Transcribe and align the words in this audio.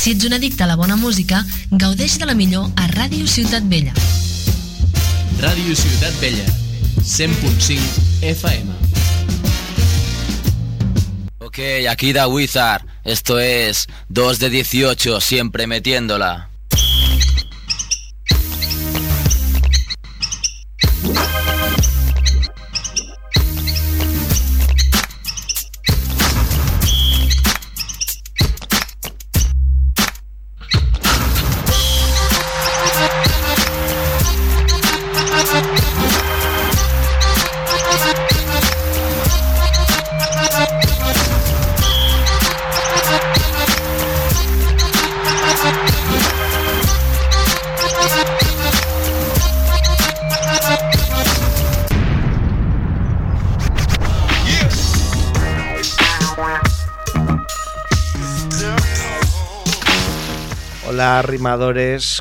Si 0.00 0.12
ets 0.12 0.24
un 0.24 0.32
addicte 0.32 0.64
a 0.64 0.66
la 0.66 0.76
bona 0.80 0.96
música, 0.96 1.42
gaudeix 1.70 2.14
de 2.18 2.24
la 2.24 2.32
millor 2.32 2.70
a 2.80 2.86
Ràdio 2.88 3.26
Ciutat 3.28 3.66
Vella. 3.68 3.92
Ràdio 5.42 5.74
Ciutat 5.76 6.16
Vella, 6.22 6.46
100.5 7.04 8.24
FM. 8.24 8.72
Ok, 11.44 11.58
aquí 11.90 12.14
da 12.14 12.28
Wizard. 12.28 12.86
Esto 13.04 13.38
es 13.40 13.88
2 14.08 14.38
de 14.38 14.48
18, 14.48 15.20
siempre 15.20 15.66
metiéndola. 15.66 16.49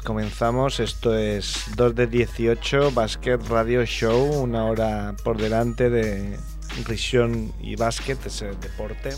Comenzamos. 0.03 0.79
Esto 0.79 1.17
es 1.17 1.65
2 1.75 1.93
de 1.93 2.07
18 2.07 2.91
Basket 2.91 3.37
Radio 3.49 3.85
Show, 3.85 4.41
una 4.41 4.65
hora 4.65 5.13
por 5.23 5.37
delante 5.37 5.89
de 5.89 6.39
risión 6.85 7.53
y 7.59 7.75
básquet, 7.75 8.25
es 8.25 8.41
el 8.41 8.59
deporte. 8.61 9.09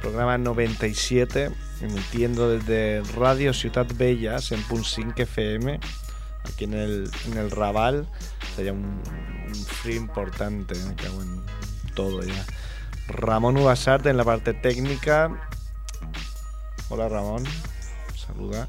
Programa 0.00 0.36
97, 0.36 1.50
emitiendo 1.80 2.50
desde 2.50 3.02
Radio 3.16 3.54
Ciudad 3.54 3.86
Bellas 3.94 4.50
en 4.50 4.62
Punsink 4.64 5.18
FM, 5.18 5.78
aquí 6.44 6.64
en 6.64 6.74
el, 6.74 7.10
en 7.26 7.38
el 7.38 7.50
Raval. 7.52 8.08
Sería 8.56 8.72
un, 8.72 9.00
un 9.46 9.54
free 9.54 9.96
importante, 9.96 10.74
me 10.74 10.94
cago 10.96 11.22
en 11.22 11.40
todo 11.94 12.22
ya. 12.24 12.44
Ramón 13.06 13.56
Ubasarte 13.58 14.10
en 14.10 14.16
la 14.16 14.24
parte 14.24 14.54
técnica. 14.54 15.30
Hola 16.88 17.08
Ramón 17.08 17.44
saluda. 18.30 18.68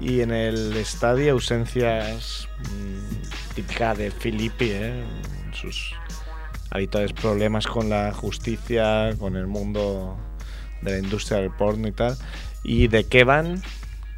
Y 0.00 0.22
en 0.22 0.30
el 0.30 0.74
estadio, 0.78 1.32
ausencias 1.32 2.48
mmm, 2.58 3.54
típica 3.54 3.94
de 3.94 4.10
Filippi, 4.10 4.70
¿eh? 4.70 5.04
sus 5.52 5.94
habituales 6.70 7.12
problemas 7.12 7.66
con 7.66 7.90
la 7.90 8.12
justicia, 8.12 9.10
con 9.18 9.36
el 9.36 9.46
mundo 9.46 10.16
de 10.80 10.92
la 10.92 10.98
industria 10.98 11.40
del 11.40 11.50
porno 11.50 11.86
y 11.86 11.92
tal. 11.92 12.16
Y 12.62 12.88
de 12.88 13.04
Kevan, 13.04 13.62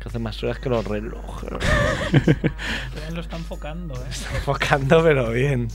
que 0.01 0.09
hace 0.09 0.21
más 0.21 0.41
horas 0.45 0.61
que 0.61 0.69
los 0.69 0.85
relojes. 0.85 1.51
lo 3.13 3.21
está 3.21 3.37
enfocando, 3.37 3.95
¿eh? 3.95 4.09
Está 4.09 4.37
enfocando, 4.37 5.03
pero 5.03 5.31
bien. 5.31 5.67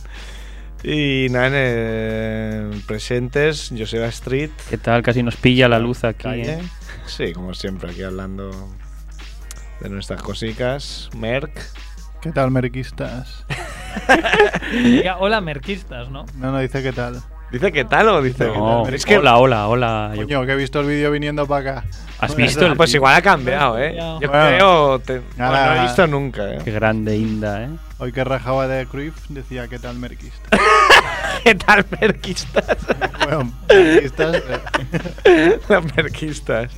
Y 0.84 1.28
nada, 1.32 1.48
en 1.48 2.72
el 2.74 2.82
presentes, 2.84 3.74
Joseba 3.78 4.08
Street. 4.08 4.52
¿Qué 4.70 4.78
tal? 4.78 5.02
Casi 5.02 5.22
nos 5.22 5.36
pilla 5.36 5.68
la 5.68 5.80
luz 5.80 6.06
aquí. 6.06 6.30
¿eh? 6.30 6.62
Sí, 7.08 7.34
como 7.34 7.54
siempre, 7.54 7.92
aquí 7.92 8.04
hablando 8.04 8.52
de 9.80 9.90
nuestras 9.90 10.22
cositas. 10.22 11.10
Merck. 11.18 11.52
¿Qué 12.22 12.32
tal, 12.32 12.52
merquistas? 12.52 13.46
Diga, 14.72 15.18
hola, 15.20 15.40
merquistas, 15.42 16.10
¿no? 16.10 16.26
No, 16.36 16.52
no, 16.52 16.60
dice 16.60 16.82
qué 16.84 16.92
tal. 16.94 17.22
¿Dice 17.52 17.72
qué 17.72 17.86
tal 17.86 18.10
o 18.10 18.22
dice 18.22 18.46
No, 18.48 18.54
qué 18.84 18.86
tal? 18.88 18.94
Es 18.96 19.06
que 19.06 19.18
hola, 19.20 19.38
hola, 19.38 19.68
hola. 19.68 20.12
Yo- 20.16 20.24
Coño, 20.24 20.46
que 20.46 20.52
he 20.52 20.56
visto 20.56 20.82
el 20.82 20.88
vídeo 20.88 21.12
viniendo 21.12 21.48
para 21.48 21.72
acá. 21.80 21.88
¿Has 22.20 22.32
Bueno, 22.34 22.46
visto 22.48 22.66
el 22.66 22.76
pues 22.76 22.94
igual 22.94 23.16
ha 23.16 23.22
cambiado, 23.22 23.78
¿eh? 23.80 23.96
Yo 23.98 24.18
Bueno. 24.20 24.30
creo. 24.32 25.00
te- 25.00 25.22
Nada. 25.38 25.52
bueno, 25.52 25.76
no 25.76 25.80
he 25.80 25.82
visto 25.84 26.08
nunca, 26.08 26.54
¿eh? 26.56 26.60
Qué 26.64 26.72
grande 26.72 27.16
Inda, 27.16 27.64
¿eh? 27.64 27.70
Hoy 28.00 28.12
que 28.12 28.24
rajaba 28.24 28.68
de 28.68 28.86
Cruyff 28.88 29.16
decía 29.30 29.68
qué 29.68 29.80
tal, 29.80 29.96
merquista. 29.98 30.50
¿Qué 31.44 31.56
tal, 31.56 31.86
merquistas? 32.02 32.66
bueno, 33.24 33.54
merquistas. 33.70 34.44
eh, 35.24 35.60
Los 35.70 35.96
merquistas. 35.96 36.72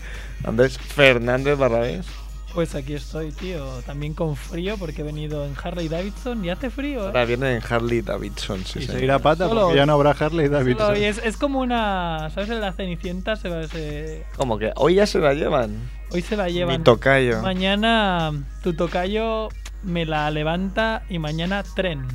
Andrés 0.44 0.78
Fernández 0.78 1.58
Barrabés. 1.58 2.06
Pues 2.54 2.74
aquí 2.76 2.94
estoy, 2.94 3.32
tío. 3.32 3.64
También 3.86 4.14
con 4.14 4.36
frío 4.36 4.76
porque 4.78 5.02
he 5.02 5.04
venido 5.04 5.46
en 5.46 5.54
Harley 5.62 5.88
Davidson 5.88 6.44
y 6.44 6.50
hace 6.50 6.70
frío, 6.70 7.04
¿eh? 7.04 7.08
Ahora 7.08 7.26
viene 7.26 7.56
en 7.56 7.62
Harley 7.68 8.02
Davidson. 8.02 8.66
Sí, 8.66 8.80
y 8.80 8.82
sí. 8.84 8.88
se 8.92 9.04
irá 9.04 9.20
pata 9.20 9.48
Solo- 9.48 9.62
porque 9.66 9.78
ya 9.78 9.86
no 9.86 9.94
habrá 9.94 10.12
Harley 10.12 10.48
Davidson. 10.50 10.96
Es, 10.96 11.20
es 11.24 11.38
como 11.38 11.59
una. 11.59 12.30
¿Sabes? 12.34 12.50
En 12.50 12.59
la 12.62 12.74
Cenicienta 12.74 13.36
se, 13.36 13.50
va- 13.50 13.68
se- 13.68 14.26
Como 14.36 14.58
que 14.58 14.72
hoy 14.76 14.96
ya 14.96 15.06
se 15.06 15.20
la 15.20 15.34
llevan. 15.34 15.90
hoy 16.12 16.22
se 16.22 16.36
la 16.36 16.46
Mi 16.46 16.54
llevan. 16.54 16.84
tocayo. 16.84 17.42
Mañana 17.42 18.32
tu 18.64 18.74
tocayo 18.74 19.50
me 19.84 20.06
la 20.06 20.30
levanta 20.32 21.04
y 21.09 21.20
mañana 21.20 21.64
tren. 21.76 22.08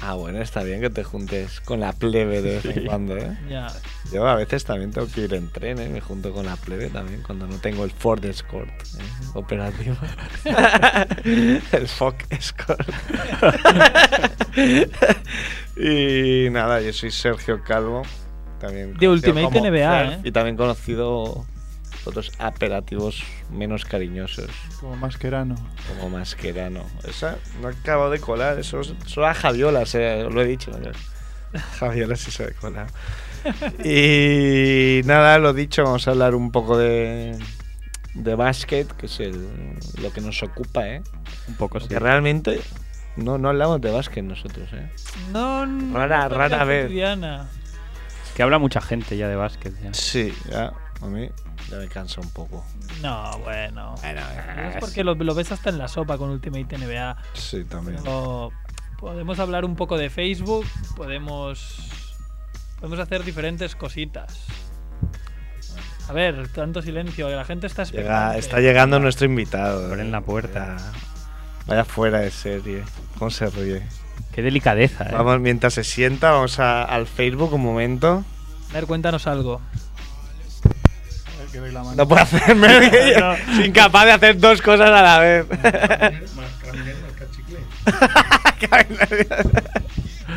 Ah, 0.00 0.14
bueno, 0.14 0.40
está 0.40 0.62
bien 0.62 0.80
que 0.80 0.90
te 0.90 1.04
juntes 1.04 1.60
con 1.60 1.80
la 1.80 1.92
plebe 1.92 2.42
de 2.42 2.56
vez 2.56 2.64
en 2.76 2.86
cuando, 2.86 3.16
¿eh? 3.16 3.36
Yo 4.12 4.26
a 4.26 4.34
veces 4.34 4.64
también 4.64 4.90
tengo 4.90 5.06
que 5.08 5.22
ir 5.22 5.34
en 5.34 5.50
tren, 5.50 5.78
¿eh? 5.78 5.88
Me 5.88 6.00
junto 6.00 6.32
con 6.32 6.46
la 6.46 6.56
plebe 6.56 6.88
también 6.90 7.22
cuando 7.22 7.46
no 7.46 7.56
tengo 7.58 7.84
el 7.84 7.90
Ford 7.90 8.24
Escort 8.24 8.68
¿eh? 8.68 9.02
operativo. 9.34 9.96
el 11.24 11.88
Ford 11.88 12.16
Escort. 12.30 12.88
y 15.76 16.50
nada, 16.50 16.80
yo 16.80 16.92
soy 16.92 17.10
Sergio 17.10 17.62
Calvo. 17.62 18.02
También 18.60 18.94
De 18.94 19.08
Ultimate 19.08 19.60
NBA, 19.60 20.04
¿eh? 20.04 20.20
Y 20.24 20.32
también 20.32 20.56
conocido 20.56 21.46
otros 22.06 22.32
apelativos 22.38 23.22
menos 23.50 23.84
cariñosos, 23.84 24.50
Como 24.80 24.96
masquerano. 24.96 25.54
como 25.88 26.10
Masquerano. 26.18 26.84
Esa 27.08 27.36
no 27.60 27.68
acabo 27.68 28.10
de 28.10 28.20
colar, 28.20 28.58
eso 28.58 28.80
es- 28.80 28.94
solo 29.06 29.26
a 29.28 29.34
Javiola, 29.34 29.86
se, 29.86 30.22
lo 30.24 30.40
he 30.42 30.44
dicho. 30.46 30.70
¿no? 30.72 30.90
Javiola 31.78 32.16
sí 32.16 32.30
se 32.30 32.44
ha 32.44 32.50
colado. 32.52 32.88
Y 33.84 35.02
nada, 35.04 35.38
lo 35.38 35.52
dicho, 35.52 35.84
vamos 35.84 36.06
a 36.08 36.12
hablar 36.12 36.34
un 36.34 36.50
poco 36.50 36.76
de, 36.78 37.38
de 38.14 38.34
básquet, 38.34 38.90
que 38.96 39.06
es 39.06 39.20
el, 39.20 39.48
lo 40.00 40.12
que 40.12 40.20
nos 40.20 40.42
ocupa, 40.42 40.86
¿eh? 40.88 41.02
Un 41.48 41.54
poco 41.56 41.78
sí. 41.78 41.86
Porque 41.86 41.98
realmente 41.98 42.60
no, 43.16 43.38
no 43.38 43.50
hablamos 43.50 43.80
de 43.80 43.90
básquet 43.90 44.24
nosotros, 44.24 44.68
¿eh? 44.72 44.90
No, 45.32 45.66
no, 45.66 45.96
Rara- 45.98 46.28
no, 46.28 46.34
rara 46.36 46.64
vez. 46.64 46.90
Que 48.34 48.42
habla 48.42 48.58
mucha 48.58 48.80
gente 48.80 49.16
ya 49.16 49.28
de 49.28 49.36
básquet. 49.36 49.72
ya. 49.82 49.94
Sí, 49.94 50.32
ya, 50.50 50.72
a 51.02 51.06
mí 51.06 51.28
ya 51.70 51.76
me 51.78 51.88
cansa 51.88 52.20
un 52.20 52.30
poco. 52.30 52.64
No, 53.02 53.38
bueno. 53.38 53.94
Bueno, 54.00 54.20
Es 54.70 54.76
porque 54.80 55.02
lo, 55.04 55.14
lo 55.14 55.34
ves 55.34 55.52
hasta 55.52 55.70
en 55.70 55.78
la 55.78 55.88
sopa 55.88 56.18
con 56.18 56.30
Ultimate 56.30 56.78
NBA. 56.78 57.16
Sí, 57.34 57.64
también. 57.64 57.98
Pero 58.02 58.50
podemos 58.98 59.38
hablar 59.38 59.64
un 59.64 59.76
poco 59.76 59.96
de 59.98 60.10
Facebook, 60.10 60.64
podemos 60.96 61.90
podemos 62.80 62.98
hacer 62.98 63.24
diferentes 63.24 63.74
cositas. 63.76 64.44
A 66.08 66.12
ver, 66.12 66.48
tanto 66.48 66.82
silencio, 66.82 67.28
que 67.28 67.34
la 67.34 67.44
gente 67.46 67.66
está 67.66 67.82
esperando. 67.82 68.10
Llega- 68.10 68.36
está 68.36 68.60
llegando 68.60 69.00
nuestro 69.00 69.24
invitado. 69.26 69.86
Abren 69.86 70.08
¿eh? 70.08 70.10
la 70.10 70.20
puerta. 70.20 70.76
Vaya, 70.76 70.92
vaya 71.66 71.84
fuera 71.86 72.18
de 72.20 72.30
serie. 72.30 72.84
¿Cómo 73.18 73.30
se 73.30 73.48
ríe? 73.48 73.82
Qué 74.32 74.42
delicadeza, 74.42 75.04
¿eh? 75.04 75.12
Vamos, 75.12 75.40
mientras 75.40 75.72
se 75.74 75.82
sienta, 75.84 76.32
vamos 76.32 76.58
a- 76.58 76.82
al 76.84 77.06
Facebook 77.06 77.54
un 77.54 77.62
momento. 77.62 78.22
A 78.70 78.74
ver, 78.74 78.86
cuéntanos 78.86 79.26
algo. 79.26 79.62
No 81.96 82.08
puede 82.08 82.22
hacerme. 82.22 82.86
Es 82.86 83.58
incapaz 83.66 84.06
de 84.06 84.12
hacer 84.12 84.38
dos 84.38 84.60
cosas 84.62 84.90
a 84.90 85.02
la 85.02 85.18
vez. 85.18 85.46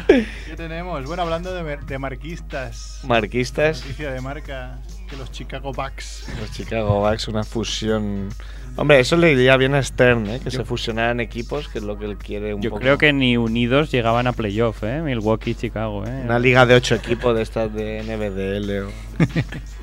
¿Qué 0.08 0.56
tenemos? 0.56 1.06
Bueno, 1.06 1.24
hablando 1.24 1.54
de, 1.54 1.78
de 1.78 1.98
marquistas. 2.00 3.00
Marquistas. 3.04 3.82
Noticia 3.82 4.12
de 4.12 4.22
marca 4.22 4.78
que 5.10 5.16
los 5.18 5.32
Chicago 5.32 5.72
Bucks. 5.74 6.28
Los 6.40 6.52
Chicago 6.52 7.00
Bucks, 7.02 7.28
una 7.28 7.44
fusión. 7.44 8.30
Hombre, 8.76 9.00
eso 9.00 9.18
le 9.18 9.32
iría 9.32 9.58
bien 9.58 9.74
a 9.76 9.82
Stern, 9.82 10.28
¿eh? 10.28 10.40
que 10.40 10.50
Yo- 10.52 10.60
se 10.60 10.66
fusionaran 10.66 11.20
equipos, 11.20 11.68
que 11.68 11.80
es 11.80 11.84
lo 11.84 11.98
que 11.98 12.06
él 12.06 12.18
quiere 12.18 12.54
un 12.54 12.62
Yo 12.62 12.70
poco. 12.70 12.82
creo 12.82 12.98
que 12.98 13.12
ni 13.12 13.36
unidos 13.38 13.92
llegaban 13.92 14.28
a 14.28 14.34
playoff, 14.34 14.84
¿eh? 14.84 15.02
Milwaukee 15.02 15.52
y 15.52 15.56
Chicago, 15.56 16.06
¿eh? 16.06 16.22
Una 16.26 16.38
liga 16.40 16.66
de 16.66 16.76
ocho 16.76 16.96
equipos 16.96 17.36
de 17.36 17.42
estas 17.42 17.74
de 17.74 18.04
NBDL. 18.04 18.88
O... 18.88 18.92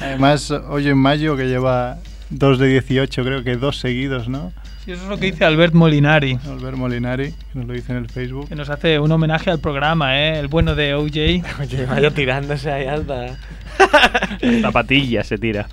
Además, 0.00 0.50
hoy 0.50 0.88
en 0.88 0.98
mayo 0.98 1.36
que 1.36 1.44
lleva 1.46 1.98
2 2.30 2.58
de 2.58 2.68
18, 2.68 3.24
creo 3.24 3.42
que 3.44 3.56
dos 3.56 3.78
seguidos, 3.78 4.28
¿no? 4.28 4.52
Sí, 4.84 4.92
eso 4.92 5.02
es 5.02 5.08
lo 5.08 5.18
que 5.18 5.26
dice 5.32 5.44
Albert 5.44 5.74
Molinari, 5.74 6.38
Albert 6.46 6.76
Molinari, 6.76 7.32
que 7.32 7.58
nos 7.58 7.66
lo 7.66 7.74
dice 7.74 7.92
en 7.92 7.98
el 7.98 8.08
Facebook. 8.08 8.48
que 8.48 8.54
nos 8.54 8.70
hace 8.70 8.98
un 8.98 9.10
homenaje 9.12 9.50
al 9.50 9.58
programa, 9.60 10.18
¿eh? 10.18 10.38
El 10.38 10.48
bueno 10.48 10.74
de 10.74 10.94
OJ. 10.94 11.06
Oye, 11.60 11.86
vaya 11.86 12.10
tirándose 12.10 12.70
ahí 12.70 12.86
alta. 12.86 13.36
Zapatilla 14.62 15.24
se 15.24 15.36
tira. 15.38 15.68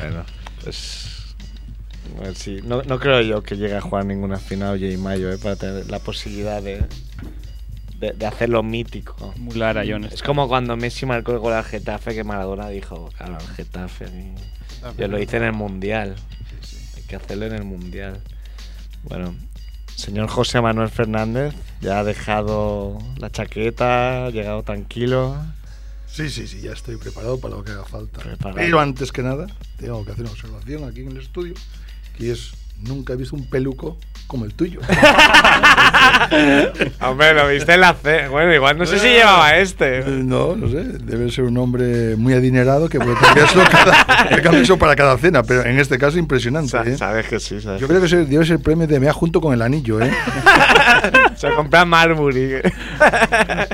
Bueno, 0.00 0.24
pues. 0.64 1.34
A 2.18 2.22
ver 2.22 2.34
si- 2.34 2.62
no, 2.62 2.82
no 2.82 2.98
creo 2.98 3.20
yo 3.20 3.42
que 3.42 3.56
llegue 3.56 3.76
a 3.76 3.80
jugar 3.80 4.06
ninguna 4.06 4.38
final 4.38 4.80
J. 4.80 4.96
Mayo 4.98 5.30
eh, 5.30 5.38
para 5.38 5.56
tener 5.56 5.90
la 5.90 5.98
posibilidad 5.98 6.62
de, 6.62 6.82
de, 7.98 8.12
de 8.12 8.26
hacerlo 8.26 8.62
mítico. 8.62 9.32
Mular 9.36 9.78
a 9.78 9.84
John 9.86 10.04
Es 10.04 10.22
como 10.22 10.48
cuando 10.48 10.76
Messi 10.76 11.06
marcó 11.06 11.32
el 11.32 11.38
gol 11.38 11.52
al 11.54 11.64
Getafe 11.64 12.14
que 12.14 12.24
Maradona 12.24 12.68
dijo, 12.68 13.10
claro, 13.16 13.36
al 13.36 13.46
Getafe. 13.48 14.06
y- 14.06 14.34
Yo 14.98 15.08
lo 15.08 15.20
hice 15.20 15.38
en 15.38 15.44
el 15.44 15.52
Mundial. 15.52 16.14
Hay 16.96 17.02
que 17.04 17.16
hacerlo 17.16 17.46
en 17.46 17.54
el 17.54 17.64
Mundial. 17.64 18.20
Bueno, 19.04 19.34
señor 19.94 20.28
José 20.28 20.60
Manuel 20.60 20.88
Fernández 20.90 21.54
ya 21.80 22.00
ha 22.00 22.04
dejado 22.04 22.98
la 23.18 23.30
chaqueta, 23.30 24.26
ha 24.26 24.30
llegado 24.30 24.62
tranquilo. 24.62 25.36
Sí, 26.06 26.30
sí, 26.30 26.46
sí, 26.48 26.60
ya 26.62 26.72
estoy 26.72 26.96
preparado 26.96 27.38
para 27.38 27.56
lo 27.56 27.64
que 27.64 27.72
haga 27.72 27.84
falta. 27.84 28.20
Preparado. 28.20 28.56
Pero 28.56 28.80
antes 28.80 29.12
que 29.12 29.22
nada, 29.22 29.46
tengo 29.78 30.04
que 30.04 30.12
hacer 30.12 30.24
una 30.24 30.32
observación 30.32 30.84
aquí 30.84 31.00
en 31.00 31.10
el 31.12 31.18
estudio, 31.18 31.54
que 32.16 32.32
es, 32.32 32.52
nunca 32.82 33.12
he 33.12 33.16
visto 33.16 33.36
un 33.36 33.48
peluco 33.48 33.96
como 34.26 34.44
el 34.44 34.54
tuyo. 34.54 34.80
Hombre, 37.00 37.32
lo 37.34 37.46
viste 37.48 37.74
en 37.74 37.80
la 37.80 37.94
C. 37.94 38.26
Bueno, 38.28 38.52
igual 38.52 38.76
no 38.76 38.84
sé 38.86 38.98
si 38.98 39.06
llevaba 39.08 39.56
este. 39.56 40.00
Eh, 40.00 40.04
No, 40.08 40.56
no 40.56 40.68
sé, 40.68 40.82
debe 40.82 41.30
ser 41.30 41.44
un 41.44 41.56
hombre 41.58 42.16
muy 42.16 42.32
adinerado 42.34 42.88
que 42.88 42.98
puede 42.98 43.14
cambiarlo, 43.16 43.62
cada, 43.70 44.28
que 44.28 44.42
cambie 44.42 44.62
eso 44.62 44.76
para 44.78 44.96
cada 44.96 45.16
cena, 45.18 45.42
pero 45.44 45.64
en 45.64 45.78
este 45.78 45.96
caso 45.98 46.18
impresionante. 46.18 46.70
Sa- 46.70 46.82
¿eh? 46.84 46.96
Sabes 46.96 47.28
que 47.28 47.38
sí, 47.38 47.60
sabes. 47.60 47.80
Yo 47.80 47.86
creo 47.86 48.00
que 48.00 48.06
ese 48.06 48.24
debe 48.24 48.44
ser 48.44 48.56
el 48.56 48.62
premio 48.62 48.86
de 48.88 48.98
MEA 48.98 49.12
junto 49.12 49.40
con 49.40 49.54
el 49.54 49.62
anillo, 49.62 50.00
¿eh? 50.02 50.10
Se 51.36 51.52
compra 51.54 51.84
Marbury. 51.84 52.54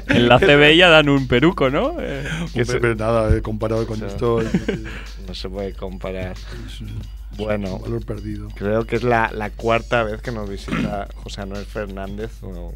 En 0.08 0.28
la 0.28 0.38
CB 0.38 0.76
ya 0.76 0.90
dan 0.90 1.08
un 1.08 1.26
peruco, 1.26 1.70
¿no? 1.70 1.96
Eh, 1.98 2.24
pero 2.66 2.94
nada, 2.94 3.34
eh, 3.34 3.40
comparado 3.40 3.86
con 3.86 4.02
esto, 4.04 4.42
es, 4.42 4.50
No 5.26 5.34
se 5.34 5.48
puede 5.48 5.72
comparar. 5.72 6.34
Bueno, 7.36 7.78
valor 7.78 8.04
perdido. 8.04 8.48
creo 8.54 8.84
que 8.86 8.96
es 8.96 9.02
la, 9.02 9.30
la 9.32 9.50
cuarta 9.50 10.02
vez 10.02 10.20
que 10.22 10.32
nos 10.32 10.48
visita 10.48 11.08
José 11.16 11.40
Manuel 11.40 11.64
Fernández. 11.66 12.30
o- 12.42 12.74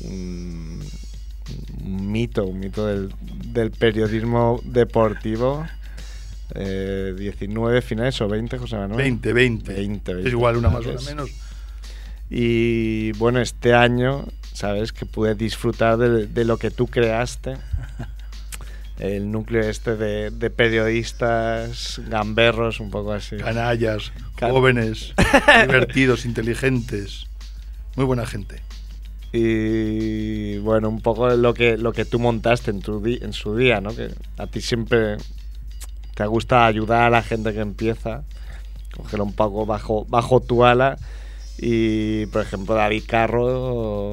un, 0.00 0.80
un 1.84 2.12
mito, 2.12 2.44
un 2.46 2.58
mito 2.60 2.86
del, 2.86 3.12
del 3.52 3.70
periodismo 3.70 4.60
deportivo. 4.64 5.66
Eh, 6.54 7.14
19 7.18 7.80
finales 7.82 8.20
o 8.20 8.28
20, 8.28 8.58
José 8.58 8.76
Manuel. 8.76 8.98
20, 8.98 9.32
20. 9.32 9.72
20, 9.72 10.20
Es 10.20 10.26
igual, 10.28 10.56
una 10.56 10.70
más 10.70 10.84
o 10.86 10.90
una 10.90 11.00
menos. 11.02 11.30
Y 12.30 13.12
bueno, 13.12 13.40
este 13.40 13.74
año, 13.74 14.26
sabes 14.52 14.92
que 14.92 15.06
pude 15.06 15.34
disfrutar 15.34 15.96
de, 15.98 16.26
de 16.26 16.44
lo 16.44 16.56
que 16.58 16.70
tú 16.70 16.86
creaste. 16.86 17.56
El 18.98 19.30
núcleo 19.32 19.62
este 19.68 19.96
de, 19.96 20.30
de 20.30 20.50
periodistas 20.50 22.00
gamberros, 22.08 22.78
un 22.80 22.90
poco 22.90 23.12
así. 23.12 23.36
Canallas, 23.36 24.12
Can- 24.36 24.50
jóvenes, 24.52 25.14
divertidos, 25.66 26.24
inteligentes. 26.24 27.26
Muy 27.96 28.04
buena 28.06 28.24
gente. 28.26 28.60
Y 29.32 30.58
bueno, 30.58 30.88
un 30.88 31.00
poco 31.00 31.28
lo 31.30 31.54
que, 31.54 31.76
lo 31.76 31.92
que 31.92 32.04
tú 32.04 32.20
montaste 32.20 32.70
en, 32.70 32.80
tu 32.82 33.02
di- 33.02 33.18
en 33.20 33.32
su 33.32 33.56
día, 33.56 33.80
¿no? 33.80 33.94
Que 33.94 34.10
a 34.38 34.46
ti 34.46 34.60
siempre 34.60 35.16
te 36.14 36.24
gusta 36.26 36.64
ayudar 36.66 37.02
a 37.02 37.10
la 37.10 37.22
gente 37.22 37.52
que 37.52 37.60
empieza, 37.60 38.22
cogerlo 38.96 39.24
un 39.24 39.32
poco 39.32 39.66
bajo, 39.66 40.04
bajo 40.08 40.38
tu 40.40 40.64
ala. 40.64 40.96
Y 41.58 42.26
por 42.26 42.42
ejemplo, 42.42 42.76
David 42.76 43.02
Carro, 43.08 44.12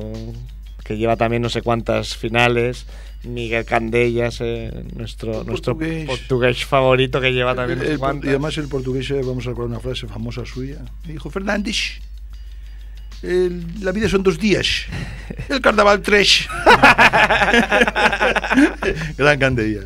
que 0.92 0.98
lleva 0.98 1.16
también 1.18 1.42
no 1.42 1.50
sé 1.50 1.62
cuántas 1.62 2.16
finales. 2.16 2.86
Miguel 3.24 3.66
Candellas, 3.66 4.40
eh, 4.42 4.72
nuestro, 4.96 5.44
nuestro 5.44 5.76
portugués. 5.78 6.08
portugués 6.08 6.66
favorito, 6.66 7.22
que 7.22 7.32
lleva 7.32 7.54
también 7.56 7.80
no 7.80 7.86
sé 7.86 7.98
cuántas. 8.00 8.26
y 8.26 8.30
además 8.30 8.58
el 8.58 8.68
portugués, 8.68 9.10
eh, 9.12 9.22
vamos 9.24 9.46
a 9.46 9.50
recordar 9.52 9.70
una 9.72 9.80
frase 9.80 10.08
famosa 10.08 10.44
suya. 10.46 10.78
Me 11.06 11.14
dijo, 11.14 11.30
Fernández, 11.30 12.00
el- 13.22 13.64
la 13.84 13.92
vida 13.92 14.10
son 14.10 14.24
dos 14.24 14.40
días. 14.40 14.86
El 15.50 15.62
carnaval 15.62 16.02
tres. 16.02 16.48
gran 19.18 19.40
Candellas. 19.40 19.86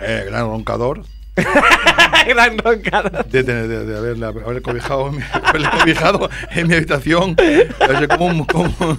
Eh, 0.00 0.24
gran 0.26 0.42
roncador. 0.46 1.04
Gran 2.28 2.58
roncada. 2.58 3.24
De, 3.30 3.42
de, 3.42 3.68
de 3.68 3.96
haberle, 3.96 4.26
haberle 4.26 4.60
cobijado, 4.62 5.08
en 5.08 5.16
mi- 5.16 5.22
haberle 5.44 5.68
cobijado 5.80 6.28
en 6.50 6.68
mi 6.68 6.74
habitación. 6.74 7.36
Así 7.80 8.06
como, 8.08 8.26
un- 8.26 8.44
como 8.44 8.74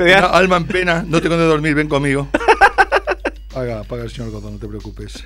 una 0.00 0.26
alma 0.26 0.56
en 0.56 0.66
pena. 0.66 1.04
No 1.06 1.20
tengo 1.20 1.36
de 1.36 1.44
dormir, 1.46 1.74
ven 1.74 1.88
conmigo. 1.88 2.28
Paga, 3.52 3.84
paga 3.84 4.02
el 4.02 4.10
señor 4.10 4.32
Godón, 4.32 4.54
no 4.54 4.58
te 4.58 4.66
preocupes. 4.66 5.24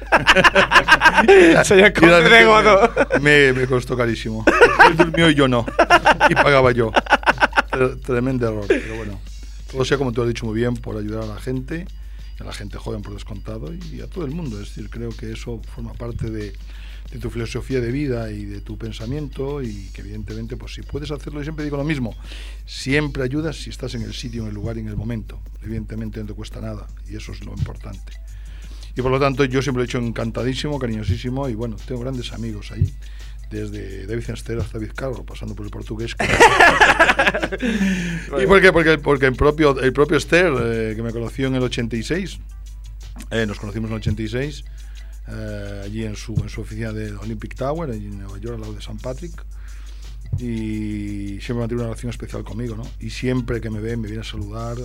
Señor 1.65 1.93
Conde 1.95 2.29
de 2.29 2.45
Godó. 2.45 2.91
Me, 3.23 3.53
me 3.55 3.67
costó 3.67 3.97
carísimo. 3.97 4.45
Él 4.91 4.97
durmió 4.97 5.31
y 5.31 5.35
yo 5.35 5.49
no. 5.49 5.65
Y 6.29 6.35
pagaba 6.35 6.73
yo. 6.73 6.93
Tre- 7.71 7.99
Tremendo 8.03 8.49
error. 8.49 8.65
Pero 8.69 8.97
bueno, 8.97 9.21
todo 9.73 9.85
sea 9.85 9.97
como 9.97 10.13
tú 10.13 10.21
has 10.23 10.29
dicho 10.29 10.45
muy 10.45 10.57
bien, 10.57 10.75
por 10.77 10.97
ayudar 10.99 11.25
a 11.25 11.27
la 11.27 11.41
gente, 11.41 11.87
a 12.39 12.45
la 12.45 12.53
gente 12.53 12.79
joven 12.79 13.03
por 13.03 13.15
descontado, 13.15 13.73
y 13.75 14.01
a 14.01 14.07
todo 14.07 14.25
el 14.25 14.31
mundo. 14.31 14.61
Es 14.61 14.69
decir, 14.69 14.91
creo 14.91 15.11
que 15.11 15.33
eso 15.33 15.61
forma 15.75 15.93
parte 15.95 16.31
de, 16.31 16.53
tu 17.21 17.31
filosofía 17.31 17.81
de 17.81 17.91
vida 17.91 18.31
y 18.31 18.45
de 18.45 18.61
tu 18.61 18.77
pensamiento, 18.77 19.63
y 19.63 19.89
que 19.95 20.03
evidentemente, 20.03 20.57
pues 20.57 20.75
si 20.75 20.83
puedes 20.83 21.11
hacerlo, 21.11 21.41
yo 21.41 21.45
siempre 21.45 21.65
digo 21.65 21.77
lo 21.77 21.85
mismo, 21.85 22.15
siempre 22.67 23.23
ayudas 23.23 23.57
si 23.57 23.71
estás 23.71 23.95
en 23.95 24.03
el 24.03 24.15
sitio, 24.15 24.43
en 24.43 24.49
el 24.49 24.55
lugar 24.55 24.77
y 24.77 24.81
en 24.81 24.89
el 24.89 24.97
momento. 24.97 25.41
Evidentemente 25.63 26.21
no 26.21 26.27
te 26.27 26.35
cuesta 26.35 26.61
nada, 26.61 26.87
y 27.09 27.17
eso 27.17 27.33
es 27.33 27.45
lo 27.45 27.53
importante. 27.53 28.13
Y 28.99 29.03
por 29.03 29.13
lo 29.13 29.21
tanto 29.21 29.45
yo 29.45 29.63
siempre 29.63 29.79
lo 29.79 29.85
he 29.85 29.87
hecho 29.87 29.99
encantadísimo, 29.99 30.79
cariñosísimo 30.79 31.49
y 31.49 31.55
bueno, 31.55 31.77
tengo 31.87 32.01
grandes 32.01 32.33
amigos 32.33 32.73
ahí, 32.73 32.93
desde 33.49 34.07
David 34.07 34.31
Ester 34.31 34.59
hasta 34.59 34.79
Vizcarro, 34.79 35.25
pasando 35.25 35.55
por 35.55 35.65
el 35.65 35.71
portugués. 35.71 36.17
¿Y 38.43 38.47
por 38.47 38.61
qué? 38.61 38.73
Porque, 38.73 38.99
porque 38.99 39.27
el 39.27 39.35
propio, 39.35 39.79
el 39.81 39.93
propio 39.93 40.17
Ester, 40.17 40.53
eh, 40.61 40.93
que 40.97 41.03
me 41.03 41.13
conoció 41.13 41.47
en 41.49 41.55
el 41.55 41.63
86, 41.63 42.39
eh, 43.31 43.47
nos 43.47 43.59
conocimos 43.59 43.89
en 43.91 43.97
el 43.97 44.01
86, 44.01 44.65
eh, 45.29 45.83
allí 45.85 46.05
en 46.05 46.17
su, 46.17 46.35
en 46.35 46.49
su 46.49 46.61
oficina 46.61 46.93
de 46.93 47.13
Olympic 47.13 47.55
Tower, 47.55 47.91
allí 47.91 48.07
en 48.07 48.19
Nueva 48.19 48.39
York, 48.39 48.55
al 48.55 48.61
lado 48.61 48.73
de 48.73 48.81
St. 48.81 48.99
Patrick. 49.03 49.45
Y 50.39 51.41
siempre 51.41 51.55
mantiene 51.55 51.83
una 51.83 51.85
relación 51.85 52.11
especial 52.11 52.45
conmigo, 52.45 52.77
¿no? 52.77 52.85
Y 53.01 53.11
siempre 53.11 53.61
que 53.61 53.71
me 53.71 53.81
ve, 53.81 53.97
me 53.97 54.09
viene 54.09 54.21
a 54.21 54.25
saludar, 54.25 54.77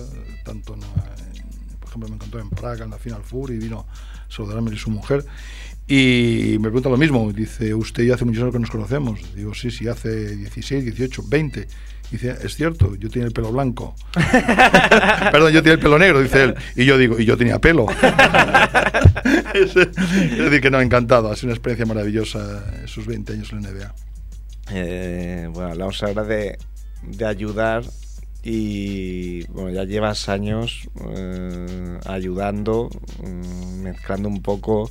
tanto 0.42 0.74
por 0.74 1.88
ejemplo, 1.88 2.08
me 2.08 2.14
encontró 2.14 2.40
en 2.40 2.48
Praga, 2.48 2.84
en 2.84 2.90
la 2.90 2.98
Final 2.98 3.22
Four, 3.22 3.50
y 3.50 3.58
vino 3.58 3.80
a 3.80 4.32
saludarme 4.32 4.74
y 4.74 4.78
su 4.78 4.90
mujer. 4.90 5.24
Y 5.86 6.56
me 6.60 6.68
pregunta 6.70 6.88
lo 6.88 6.96
mismo, 6.96 7.30
dice, 7.30 7.74
usted 7.74 8.10
hace 8.10 8.24
muchos 8.24 8.42
años 8.42 8.54
que 8.54 8.60
nos 8.60 8.70
conocemos. 8.70 9.20
Digo, 9.34 9.52
sí, 9.54 9.70
sí, 9.70 9.86
hace 9.86 10.34
16, 10.34 10.84
18, 10.84 11.24
20. 11.28 11.68
Dice, 12.10 12.36
es 12.42 12.54
cierto, 12.54 12.94
yo 12.96 13.08
tenía 13.10 13.26
el 13.26 13.32
pelo 13.32 13.50
blanco. 13.50 13.94
Perdón, 15.32 15.52
yo 15.52 15.62
tenía 15.62 15.74
el 15.74 15.80
pelo 15.80 15.98
negro, 15.98 16.20
dice 16.20 16.44
él. 16.44 16.54
Y 16.76 16.84
yo 16.84 16.96
digo, 16.98 17.18
y 17.18 17.24
yo 17.24 17.36
tenía 17.36 17.58
pelo. 17.58 17.86
es, 19.54 19.74
decir, 19.74 20.60
que 20.60 20.70
no, 20.70 20.80
encantado. 20.80 21.30
Ha 21.30 21.36
sido 21.36 21.48
una 21.48 21.54
experiencia 21.54 21.86
maravillosa 21.86 22.64
esos 22.84 23.06
20 23.06 23.32
años 23.32 23.52
en 23.52 23.62
la 23.62 23.70
NBA. 23.70 23.94
Eh, 24.70 25.48
bueno, 25.50 25.70
hablamos 25.70 26.02
ahora 26.02 26.24
de, 26.24 26.58
de 27.02 27.26
ayudar 27.26 27.82
y 28.46 29.46
bueno, 29.46 29.70
ya 29.70 29.84
llevas 29.84 30.28
años 30.28 30.88
eh, 31.16 31.98
ayudando, 32.04 32.90
mm, 33.22 33.82
mezclando 33.82 34.28
un 34.28 34.42
poco 34.42 34.90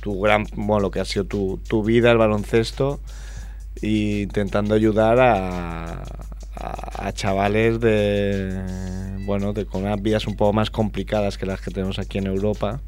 tu 0.00 0.20
gran, 0.20 0.46
bueno, 0.54 0.80
lo 0.80 0.90
que 0.92 1.00
ha 1.00 1.04
sido 1.04 1.24
tu, 1.24 1.58
tu 1.68 1.82
vida, 1.82 2.12
el 2.12 2.18
baloncesto, 2.18 3.00
e 3.82 4.22
intentando 4.22 4.74
ayudar 4.74 5.18
a, 5.20 6.02
a- 6.54 7.06
a 7.08 7.12
chavales 7.12 7.78
de, 7.80 8.60
bueno, 9.24 9.52
de 9.52 9.66
con 9.66 9.82
unas 9.82 10.00
vidas 10.02 10.26
un 10.26 10.36
poco 10.36 10.52
más 10.52 10.70
complicadas 10.70 11.36
que 11.38 11.46
las 11.46 11.60
que 11.60 11.70
tenemos 11.70 11.98
aquí 11.98 12.18
en 12.18 12.26
Europa. 12.26 12.80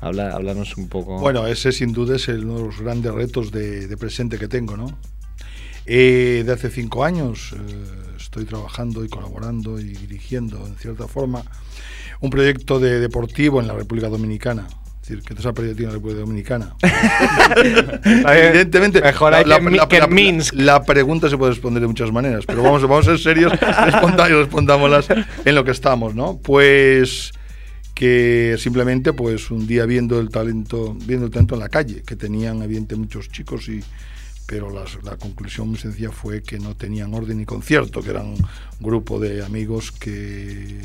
Habla, 0.00 0.32
háblanos 0.34 0.76
un 0.76 0.88
poco. 0.88 1.18
Bueno, 1.18 1.46
ese 1.46 1.72
sin 1.72 1.92
duda 1.92 2.16
es 2.16 2.28
uno 2.28 2.58
de 2.58 2.64
los 2.64 2.80
grandes 2.80 3.12
retos 3.14 3.50
de, 3.52 3.86
de 3.86 3.96
presente 3.96 4.38
que 4.38 4.48
tengo, 4.48 4.76
¿no? 4.76 4.86
Eh, 5.86 6.42
de 6.44 6.52
hace 6.52 6.70
cinco 6.70 7.04
años 7.04 7.52
eh, 7.52 7.84
estoy 8.18 8.44
trabajando 8.46 9.04
y 9.04 9.08
colaborando 9.08 9.78
y 9.78 9.84
dirigiendo, 9.84 10.66
en 10.66 10.76
cierta 10.76 11.06
forma, 11.08 11.42
un 12.20 12.30
proyecto 12.30 12.80
de 12.80 13.00
deportivo 13.00 13.60
en 13.60 13.66
la 13.68 13.74
República 13.74 14.08
Dominicana. 14.08 14.66
Es 15.04 15.08
decir, 15.10 15.22
que 15.22 15.34
te 15.34 15.46
has 15.46 15.54
perdido 15.54 15.76
en 15.80 15.84
la 15.84 15.90
República 15.92 16.20
Dominicana. 16.20 16.74
Evidentemente, 18.04 19.02
Mejor 19.02 19.34
ahí 19.34 19.44
que 19.44 19.52
en 19.54 19.64
Mi- 19.70 19.78
que 19.86 19.96
en 19.98 20.14
Minsk. 20.14 20.54
la 20.54 20.82
pregunta 20.82 21.28
se 21.28 21.36
puede 21.36 21.52
responder 21.52 21.82
de 21.82 21.88
muchas 21.88 22.10
maneras, 22.10 22.44
pero 22.46 22.62
vamos, 22.62 22.80
vamos 22.82 23.06
a 23.06 23.10
ser 23.10 23.18
serios 23.18 23.52
y 23.60 24.32
respondámoslas 24.32 25.08
en 25.44 25.54
lo 25.54 25.62
que 25.62 25.72
estamos, 25.72 26.14
¿no? 26.14 26.38
Pues 26.38 27.32
que 27.94 28.56
simplemente 28.58 29.12
pues 29.12 29.50
un 29.50 29.66
día 29.66 29.84
viendo 29.84 30.18
el 30.18 30.30
talento 30.30 30.96
viendo 31.06 31.26
el 31.26 31.30
talento 31.32 31.54
en 31.54 31.60
la 31.60 31.68
calle 31.68 32.02
que 32.02 32.16
tenían 32.16 32.60
evidente 32.62 32.96
muchos 32.96 33.28
chicos 33.28 33.68
y 33.68 33.84
pero 34.46 34.70
las- 34.70 34.98
la 35.04 35.16
conclusión 35.16 35.68
muy 35.68 35.78
sencilla 35.78 36.10
fue 36.12 36.42
que 36.42 36.58
no 36.58 36.74
tenían 36.74 37.12
orden 37.14 37.36
ni 37.38 37.44
concierto 37.44 38.02
que 38.02 38.10
eran 38.10 38.26
un 38.28 38.38
grupo 38.80 39.20
de 39.20 39.44
amigos 39.44 39.92
que 39.92 40.78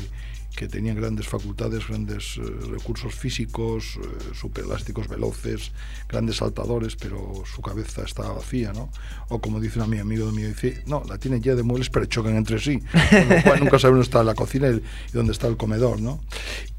que 0.56 0.68
tenían 0.68 0.96
grandes 0.96 1.26
facultades, 1.26 1.86
grandes 1.88 2.36
eh, 2.36 2.42
recursos 2.70 3.14
físicos, 3.14 3.96
eh, 3.96 4.34
superelásticos, 4.34 5.08
veloces, 5.08 5.72
grandes 6.08 6.36
saltadores, 6.36 6.96
pero 6.96 7.42
su 7.52 7.62
cabeza 7.62 8.02
estaba 8.02 8.32
vacía, 8.34 8.72
¿no? 8.72 8.90
O 9.28 9.40
como 9.40 9.58
dice 9.60 9.78
un 9.78 9.86
ami- 9.90 10.00
amigo 10.00 10.30
mío, 10.32 10.48
dice, 10.48 10.82
no, 10.86 11.02
la 11.08 11.16
tiene 11.18 11.40
ya 11.40 11.54
de 11.54 11.62
muebles, 11.62 11.88
pero 11.88 12.04
chocan 12.06 12.36
entre 12.36 12.58
sí. 12.58 12.78
Con 13.10 13.28
lo 13.28 13.42
cual 13.42 13.60
nunca 13.60 13.78
sabe 13.78 13.92
dónde 13.92 14.04
está 14.04 14.22
la 14.22 14.34
cocina 14.34 14.68
y, 14.68 14.76
y 14.76 15.12
dónde 15.12 15.32
está 15.32 15.46
el 15.46 15.56
comedor, 15.56 16.00
¿no? 16.00 16.20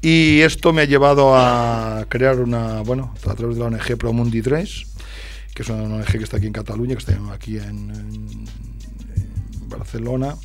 Y 0.00 0.40
esto 0.40 0.72
me 0.72 0.82
ha 0.82 0.84
llevado 0.84 1.34
a 1.36 2.04
crear 2.08 2.40
una, 2.40 2.82
bueno, 2.82 3.14
a 3.26 3.34
través 3.34 3.56
de 3.56 3.60
la 3.62 3.66
ONG 3.68 3.96
Promundi 3.96 4.42
3, 4.42 4.86
que 5.54 5.62
es 5.62 5.68
una 5.68 5.82
ONG 5.96 6.06
que 6.06 6.18
está 6.24 6.36
aquí 6.36 6.46
en 6.46 6.52
Cataluña, 6.52 6.94
que 6.94 7.00
está 7.00 7.32
aquí 7.32 7.56
en 7.58 8.44
Barcelona, 9.68 10.36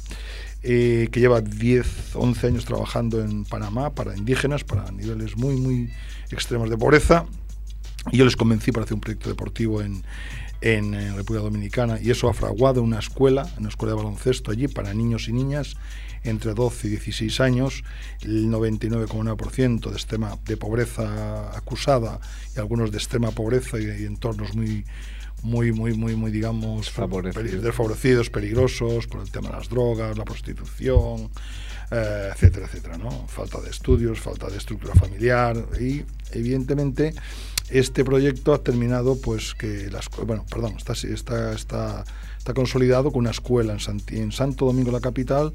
eh, 0.64 1.10
que 1.12 1.20
lleva 1.20 1.42
10, 1.42 2.16
11 2.16 2.48
años 2.48 2.66
trabajando 2.66 3.22
en 3.22 3.46
Panamá 3.46 3.92
para 3.92 4.18
indígenas, 4.18 4.64
para 4.64 4.92
niveles 4.92 5.38
muy, 5.38 5.56
muy 5.56 5.90
extremos 6.32 6.70
de 6.70 6.78
pobreza. 6.78 7.26
Y 8.12 8.18
yo 8.18 8.26
les 8.26 8.36
convencí 8.36 8.72
para 8.72 8.86
hacer 8.86 8.96
un 8.96 9.02
proyecto 9.02 9.30
deportivo 9.30 9.82
en, 9.82 10.04
en, 10.62 10.94
eh, 10.94 11.14
República 11.14 11.44
Dominicana 11.44 12.00
y 12.02 12.10
eso 12.10 12.30
ha 12.30 12.34
fraguado 12.34 12.82
una 12.82 13.00
escuela, 13.00 13.48
una 13.60 13.70
escuela 13.70 13.94
de 13.94 13.98
baloncesto 13.98 14.52
allí 14.52 14.68
para 14.68 14.94
niños 14.94 15.28
y 15.28 15.34
niñas 15.34 15.76
entre 16.24 16.54
12 16.54 16.88
y 16.88 16.90
16 16.92 17.40
años, 17.40 17.84
el 18.22 18.50
99,9% 18.50 19.90
de, 19.90 19.96
extrema, 19.96 20.38
de 20.46 20.58
pobreza 20.58 21.56
acusada 21.56 22.20
y 22.56 22.60
algunos 22.60 22.92
de 22.92 22.98
extrema 22.98 23.32
pobreza 23.32 23.80
y, 23.80 23.86
y 23.86 24.06
entornos 24.06 24.56
muy 24.56 24.84
muy, 25.44 25.72
muy, 25.72 25.94
muy, 25.94 26.16
muy, 26.16 26.32
digamos, 26.32 26.86
Desfavorecidos. 26.86 27.36
peli- 27.52 27.62
desfavorecidos, 27.62 28.30
peligrosos, 28.30 29.08
por 29.08 29.22
el 29.22 29.30
tema 29.32 29.50
de 29.50 29.56
las 29.58 29.70
drogas, 29.70 30.18
la 30.18 30.26
prostitución, 30.26 31.30
eh, 31.92 32.30
etcétera, 32.34 32.66
etcétera, 32.66 32.98
¿no? 32.98 33.28
Falta 33.28 33.62
de 33.62 33.70
estudios, 33.70 34.20
falta 34.20 34.48
de 34.50 34.58
estructura 34.58 34.94
familiar 34.96 35.56
y, 35.80 36.04
evidentemente, 36.32 37.14
este 37.70 38.04
proyecto 38.04 38.54
ha 38.54 38.64
terminado, 38.64 39.20
pues, 39.22 39.54
que 39.54 39.90
las, 39.92 40.10
bueno, 40.26 40.46
perdón, 40.50 40.76
está, 40.78 40.94
está, 40.94 41.54
está, 41.54 42.04
está 42.38 42.54
consolidado 42.54 43.12
con 43.12 43.20
una 43.20 43.32
escuela 43.32 43.74
en, 43.74 43.80
Santi- 43.80 44.18
en 44.18 44.32
Santo 44.32 44.66
Domingo, 44.66 44.92
la 44.92 45.02
capital, 45.02 45.54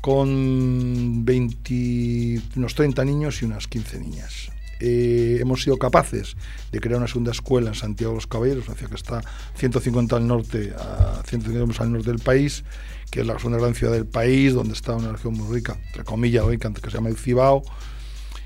con 0.00 1.24
20, 1.24 2.40
unos 2.56 2.74
30 2.74 3.04
niños 3.04 3.42
y 3.42 3.44
unas 3.44 3.66
15 3.68 3.98
niñas. 4.00 4.50
Eh, 4.80 5.38
hemos 5.40 5.62
sido 5.62 5.76
capaces 5.76 6.36
de 6.72 6.80
crear 6.80 6.98
una 6.98 7.06
segunda 7.06 7.32
escuela 7.32 7.68
en 7.68 7.74
Santiago 7.74 8.12
de 8.12 8.16
los 8.16 8.26
Caballeros, 8.26 8.66
una 8.66 8.76
ciudad 8.76 8.90
que 8.90 8.96
está 8.96 9.22
150 9.56 10.16
al 10.16 10.26
norte, 10.26 10.72
a 10.78 11.22
150 11.26 11.48
kilómetros 11.48 11.80
al 11.80 11.92
norte 11.92 12.10
del 12.10 12.20
país, 12.20 12.64
que 13.10 13.20
es 13.20 13.26
la 13.26 13.36
segunda 13.36 13.58
gran 13.58 13.74
ciudad 13.74 13.92
del 13.92 14.06
país, 14.06 14.54
donde 14.54 14.72
está 14.72 14.94
una 14.94 15.12
región 15.12 15.34
muy 15.34 15.54
rica, 15.54 15.76
entre 15.88 16.04
comillas, 16.04 16.44
rica, 16.46 16.72
que 16.72 16.90
se 16.90 16.96
llama 16.96 17.10
el 17.10 17.16
Cibao, 17.16 17.62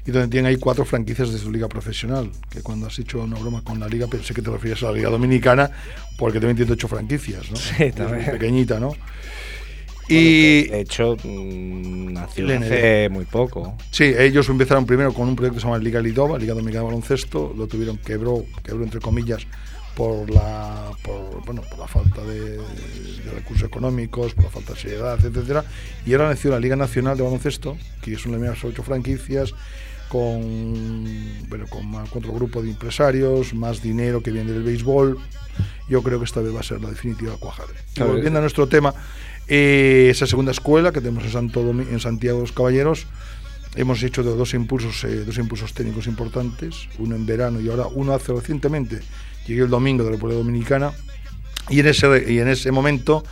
y 0.07 0.11
donde 0.11 0.29
tienen 0.29 0.51
ahí 0.51 0.57
cuatro 0.57 0.85
franquicias 0.85 1.33
de 1.33 1.39
su 1.39 1.51
liga 1.51 1.69
profesional, 1.69 2.31
que 2.51 2.63
cuando 2.63 2.87
has 2.87 2.99
hecho 2.99 3.23
una 3.23 3.39
broma 3.39 3.63
con 3.63 3.81
la 3.81 3.89
liga 3.89 4.07
pensé 4.07 4.35
que 4.35 4.43
te 4.43 4.51
referías 4.51 4.83
a 4.83 4.87
la 4.87 4.93
liga 4.93 5.11
dominicana, 5.11 5.71
porque 6.19 6.41
también 6.41 6.57
tiene 6.57 6.73
ocho 6.73 6.89
franquicias, 6.89 7.51
¿no? 7.51 7.57
Sí, 7.57 7.93
también. 7.93 8.23
muy 8.23 8.33
pequeñita, 8.33 8.81
¿no? 8.81 8.93
Y 10.09 10.65
de 10.69 10.81
hecho, 10.81 11.17
mm, 11.23 12.13
nació 12.13 12.47
hace 12.59 13.09
muy 13.11 13.25
poco. 13.25 13.77
Sí, 13.91 14.05
ellos 14.17 14.49
empezaron 14.49 14.85
primero 14.87 15.13
con 15.15 15.29
un 15.29 15.37
proyecto 15.37 15.57
que 15.57 15.61
se 15.61 15.67
llama 15.67 15.79
Liga 15.79 16.01
Lidova, 16.01 16.39
Liga 16.39 16.53
Dominicana 16.55 16.81
de 16.81 16.87
Baloncesto, 16.87 17.55
lo 17.57 17.67
tuvieron, 17.67 17.97
quebró, 17.99 18.45
quebró 18.63 18.85
entre 18.85 19.01
comillas, 19.01 19.47
por 19.97 20.29
la, 20.29 20.91
por, 21.05 21.45
bueno, 21.47 21.63
por 21.63 21.79
la 21.79 21.87
falta 21.87 22.23
de, 22.25 22.59
de 22.59 23.31
recursos 23.35 23.67
económicos, 23.69 24.35
por 24.35 24.45
la 24.45 24.51
falta 24.51 24.75
de 24.75 24.81
seriedad, 24.81 25.19
etcétera, 25.25 25.65
y 26.05 26.13
ahora 26.13 26.29
nació 26.31 26.51
la 26.51 26.59
Liga 26.61 26.75
Nacional 26.77 27.17
de 27.17 27.23
Baloncesto, 27.23 27.77
que 28.03 28.17
son 28.19 28.33
las 28.33 28.41
mismas 28.41 28.65
ocho 28.65 28.83
franquicias, 28.83 29.55
con, 30.09 31.49
bueno, 31.49 31.67
con, 31.69 31.87
más- 31.91 32.09
con 32.11 32.23
otro 32.23 32.33
grupo 32.35 32.63
de 32.63 32.71
empresarios, 32.71 33.55
más 33.55 33.83
dinero 33.83 34.23
que 34.23 34.31
viene 34.31 34.53
del 34.53 34.63
béisbol. 34.63 35.19
Yo 35.89 36.03
creo 36.03 36.19
que 36.19 36.25
esta 36.25 36.41
vez 36.41 36.55
va 36.55 36.61
a 36.61 36.65
ser 36.65 36.81
la 36.81 36.91
definitiva 36.91 37.37
cuajar. 37.39 37.67
Y 37.97 38.01
volviendo 38.03 38.39
a 38.39 38.43
nuestro 38.43 38.67
tema, 38.67 38.95
eh, 39.49 40.09
esa 40.11 40.27
segunda 40.27 40.53
escuela 40.53 40.93
que 40.93 41.01
tenemos 41.01 41.25
en, 41.25 41.31
Santo 41.31 41.63
Domi- 41.63 41.87
en 41.91 42.01
Santiago 42.01 42.39
de 42.39 42.45
los 42.45 42.53
Caballeros, 42.53 43.07
hemos 43.77 44.03
hecho 44.03 44.23
dos 44.23 44.55
impulsos, 44.55 45.05
eh, 45.05 45.25
dos 45.25 45.37
impulsos 45.39 45.75
técnicos 45.75 46.07
importantes, 46.07 46.89
uno 46.99 47.17
en 47.17 47.27
verano 47.27 47.61
y 47.61 47.69
ahora 47.69 47.87
uno 47.87 48.15
hace 48.15 48.33
recientemente. 48.33 49.01
Llegué 49.47 49.63
el 49.63 49.71
domingo 49.71 50.05
de 50.05 50.11
la 50.11 50.17
República 50.17 50.39
Dominicana 50.39 50.93
y 51.69 51.81
en 51.81 51.87
ese, 51.89 52.33
y 52.33 52.39
en 52.39 52.49
ese 52.49 52.71
momento, 52.73 53.25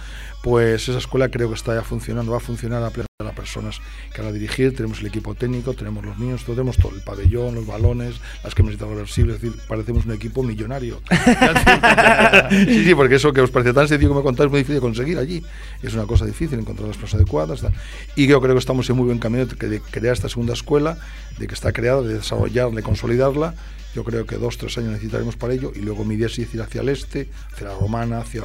pues 0.43 0.89
esa 0.89 0.99
escuela 0.99 1.29
creo 1.29 1.49
que 1.49 1.55
está 1.55 1.75
ya 1.75 1.83
funcionando, 1.83 2.33
va 2.33 2.39
a 2.39 2.41
funcionar 2.41 2.83
a 2.83 2.91
plena 2.91 3.07
de 3.19 3.25
las 3.25 3.35
personas 3.35 3.81
que 4.13 4.21
van 4.21 4.31
a 4.31 4.33
dirigir, 4.33 4.75
tenemos 4.75 5.01
el 5.01 5.07
equipo 5.07 5.35
técnico, 5.37 5.73
tenemos 5.75 6.05
los 6.05 6.19
niños, 6.19 6.43
todo, 6.45 6.57
tenemos 6.57 6.77
todo, 6.77 6.95
el 6.95 7.03
pabellón, 7.03 7.55
los 7.55 7.67
balones, 7.67 8.17
las 8.43 8.55
camisetas 8.55 8.89
reversibles, 8.89 9.37
es 9.37 9.43
decir, 9.43 9.61
parecemos 9.69 10.05
un 10.05 10.13
equipo 10.13 10.43
millonario. 10.43 11.01
sí, 12.51 12.85
sí, 12.85 12.95
porque 12.95 13.15
eso 13.15 13.33
que 13.33 13.41
os 13.41 13.51
parece 13.51 13.73
tan 13.73 13.87
sencillo 13.87 14.11
que 14.11 14.17
me 14.17 14.23
contáis 14.23 14.47
es 14.47 14.51
muy 14.51 14.59
difícil 14.59 14.75
de 14.77 14.81
conseguir 14.81 15.19
allí. 15.19 15.45
Es 15.81 15.95
una 15.95 16.07
cosa 16.07 16.27
difícil 16.27 16.59
encontrar 16.59 16.89
las 16.89 16.97
personas 16.97 17.23
adecuadas. 17.23 17.61
tal. 17.61 17.73
Y 18.17 18.27
yo 18.27 18.41
creo 18.41 18.55
que 18.55 18.59
estamos 18.59 18.91
en 18.91 18.97
muy 18.97 19.07
buen 19.07 19.19
camino 19.19 19.47
de, 19.47 19.69
de 19.69 19.81
crear 19.81 20.15
esta 20.15 20.29
segunda 20.29 20.55
escuela, 20.55 20.99
de 21.39 21.47
que 21.47 21.55
está 21.55 21.73
creada, 21.73 22.03
de 22.03 22.15
desarrollarla 22.15 22.81
y 22.81 22.83
consolidarla. 22.83 23.55
Yo 23.95 24.03
creo 24.05 24.27
que 24.27 24.37
dos, 24.37 24.59
tres 24.59 24.77
años 24.79 24.91
necesitaremos 24.91 25.37
para 25.37 25.53
ello 25.53 25.71
y 25.75 25.81
luego 25.81 26.05
mi 26.05 26.15
idea 26.15 26.27
es 26.27 26.39
ir 26.39 26.63
hacia 26.63 26.81
el 26.81 26.89
este, 26.89 27.29
hacia 27.53 27.69
la 27.69 27.75
Romana, 27.75 28.19
hacia 28.19 28.45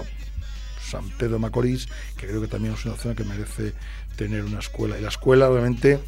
San 0.89 1.09
Pedro 1.17 1.39
Macorís, 1.39 1.87
que 2.17 2.27
creo 2.27 2.41
que 2.41 2.47
también 2.47 2.73
es 2.73 2.85
una 2.85 2.95
zona 2.95 3.15
que 3.15 3.23
merece 3.23 3.73
tener 4.15 4.43
una 4.43 4.59
escuela. 4.59 4.97
Y 4.97 5.01
la 5.01 5.09
escuela 5.09 5.49
realmente, 5.49 5.99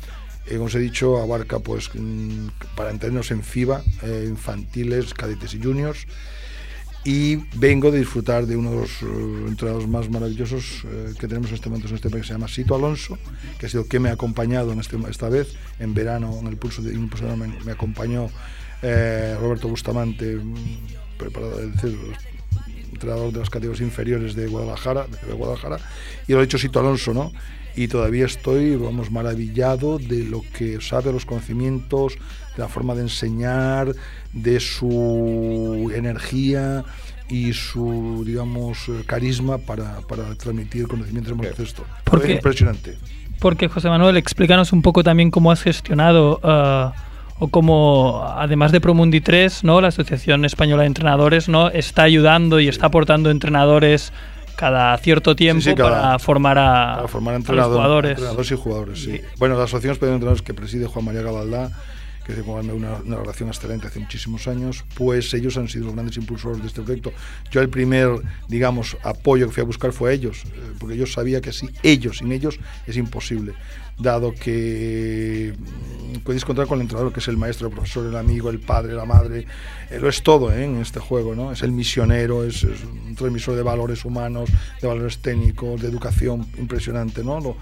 eh, 0.48 0.53
como 0.53 0.65
os 0.65 0.75
he 0.75 0.79
dicho, 0.79 1.21
abarca, 1.21 1.59
pues, 1.59 1.89
mm, 1.93 2.48
para 2.75 2.91
entendernos 2.91 3.31
en 3.31 3.43
FIBA, 3.43 3.83
eh, 4.03 4.25
infantiles, 4.27 5.13
cadetes 5.13 5.53
y 5.53 5.62
juniors. 5.62 6.07
Y 7.05 7.38
vengo 7.55 7.91
de 7.91 8.00
disfrutar 8.00 8.45
de 8.45 8.57
uno 8.57 8.71
de 8.71 8.77
los 8.81 9.01
eh, 9.01 9.45
entrenadores 9.48 9.88
más 9.88 10.09
maravillosos 10.09 10.83
eh, 10.86 11.13
que 11.17 11.27
tenemos 11.27 11.50
en 11.50 11.55
este 11.55 11.69
momento 11.69 11.88
en 11.88 11.95
este 11.95 12.09
país, 12.09 12.24
que 12.24 12.27
se 12.27 12.33
llama 12.33 12.50
Sito 12.50 12.75
Alonso, 12.75 13.17
que 13.57 13.67
ha 13.67 13.69
sido 13.69 13.86
quien 13.86 14.03
me 14.03 14.09
ha 14.09 14.13
acompañado 14.13 14.74
en 14.74 14.79
este, 14.79 14.98
esta 15.09 15.29
vez, 15.29 15.55
en 15.79 15.93
verano, 15.93 16.38
en 16.39 16.48
el 16.48 16.57
pulso 16.57 16.81
de 16.81 16.93
Impulso 16.93 17.38
me, 17.38 17.48
me 17.48 17.71
acompañó 17.71 18.29
eh, 18.81 19.36
Roberto 19.39 19.69
Bustamante, 19.69 20.36
mm, 20.36 20.55
preparador, 21.17 21.63
es 21.63 21.81
decir, 21.81 21.98
entrenador 22.99 23.31
de 23.31 23.39
las 23.39 23.49
categorías 23.49 23.81
inferiores 23.81 24.35
de 24.35 24.47
Guadalajara, 24.47 25.07
de 25.07 25.33
Guadalajara, 25.33 25.77
y 26.27 26.33
lo 26.33 26.39
ha 26.39 26.41
dicho 26.41 26.57
Sito 26.57 26.79
Alonso, 26.79 27.13
¿no? 27.13 27.31
Y 27.75 27.87
todavía 27.87 28.25
estoy, 28.25 28.75
vamos, 28.75 29.09
maravillado 29.09 29.99
de 29.99 30.25
lo 30.25 30.41
que 30.53 30.81
sabe, 30.81 31.13
los 31.13 31.25
conocimientos, 31.25 32.15
de 32.55 32.63
la 32.63 32.67
forma 32.67 32.93
de 32.93 33.03
enseñar, 33.03 33.93
de 34.33 34.59
su 34.59 35.89
energía 35.95 36.83
y 37.29 37.53
su, 37.53 38.23
digamos, 38.25 38.79
carisma 39.05 39.59
para, 39.59 40.01
para 40.01 40.35
transmitir 40.35 40.87
conocimientos 40.87 41.37
baloncesto. 41.37 41.85
Es 42.21 42.29
impresionante. 42.29 42.97
Porque 43.39 43.69
José 43.69 43.87
Manuel, 43.87 44.17
explícanos 44.17 44.73
un 44.73 44.81
poco 44.81 45.03
también 45.03 45.31
cómo 45.31 45.51
has 45.51 45.61
gestionado 45.61 46.41
eh, 46.43 46.89
o 47.39 47.48
cómo, 47.48 48.22
además 48.38 48.72
de 48.72 48.81
Promundi 48.81 49.22
3, 49.22 49.63
¿no? 49.63 49.81
la 49.81 49.88
Asociación 49.89 50.46
Española 50.46 50.84
de 50.84 50.88
Entrenadores 50.88 51.48
no 51.50 51.69
está 51.69 52.03
ayudando 52.03 52.60
y 52.60 52.67
está 52.67 52.88
aportando 52.88 53.31
entrenadores 53.31 54.12
cada 54.55 54.98
cierto 54.98 55.36
tiempo 55.38 55.62
sí, 55.62 55.74
cada- 55.74 55.89
para 56.01 56.19
formar 56.19 56.58
a, 56.58 56.96
para 56.98 57.08
formar 57.08 57.36
a 57.36 57.38
los 57.38 57.48
entrenador- 57.48 57.72
jugadores. 57.75 58.12
entrenadores 58.12 58.51
y 58.51 58.55
jugadores. 58.55 59.00
Sí. 59.03 59.22
Bueno, 59.38 59.58
la 59.58 59.63
Asociación 59.63 59.93
Española 59.93 60.12
de 60.12 60.15
Entrenadores 60.17 60.41
que 60.41 60.53
preside 60.53 60.86
Juan 60.86 61.05
María 61.05 61.22
Gabaldá, 61.22 61.72
que 62.25 62.34
es 62.34 62.43
con 62.43 62.69
una, 62.69 62.96
una 63.03 63.15
relación 63.15 63.48
excelente 63.50 63.88
hace 63.88 64.00
muchísimos 64.01 64.48
años, 64.50 64.84
pues 64.96 65.34
ellos 65.34 65.55
han 65.58 65.67
sido 65.69 65.86
los 65.86 65.93
grandes 65.96 66.17
impulsores 66.17 66.62
de 66.62 66.67
este 66.67 66.81
proyecto. 66.81 67.12
Yo 67.50 67.62
el 67.62 67.69
primer, 67.69 68.10
digamos, 68.50 68.98
apoyo 69.01 69.48
que 69.48 69.53
fui 69.53 69.62
a 69.62 69.65
buscar 69.65 69.93
fue 69.93 70.12
a 70.12 70.13
ellos, 70.13 70.43
eh, 70.46 70.50
porque 70.77 70.96
yo 70.98 71.08
sabía 71.08 71.39
que 71.41 71.53
si 71.53 71.69
ellos, 71.81 72.17
sin 72.17 72.31
ellos, 72.34 72.60
es 72.86 72.98
imposible, 72.98 73.53
dado 73.99 74.33
que 74.33 75.53
mm, 75.57 76.19
podéis 76.19 76.45
contar 76.45 76.67
con 76.67 76.77
el 76.79 76.83
entrenador, 76.83 77.11
que 77.13 77.19
es 77.19 77.27
el 77.27 77.37
maestro, 77.37 77.67
el 77.67 77.73
profesor, 77.73 78.05
el 78.07 78.15
amigo, 78.15 78.49
el 78.49 78.59
padre, 78.59 78.93
la 78.93 79.05
madre, 79.05 79.45
eh, 79.89 79.99
lo 79.99 80.09
es 80.09 80.23
todo 80.23 80.51
¿eh? 80.51 80.63
en 80.65 80.77
este 80.77 80.99
juego, 80.99 81.35
¿no? 81.35 81.51
Es 81.51 81.61
el 81.63 81.71
misionero, 81.71 82.43
es, 82.43 82.63
es 82.63 82.83
un 82.83 83.15
transmisor 83.15 83.55
de 83.55 83.63
valores 83.63 84.05
humanos, 84.05 84.49
de 84.81 84.87
valores 84.87 85.19
técnicos, 85.19 85.81
de 85.81 85.87
educación 85.89 86.47
impresionante, 86.57 87.23
¿no? 87.23 87.39
Lo- 87.39 87.57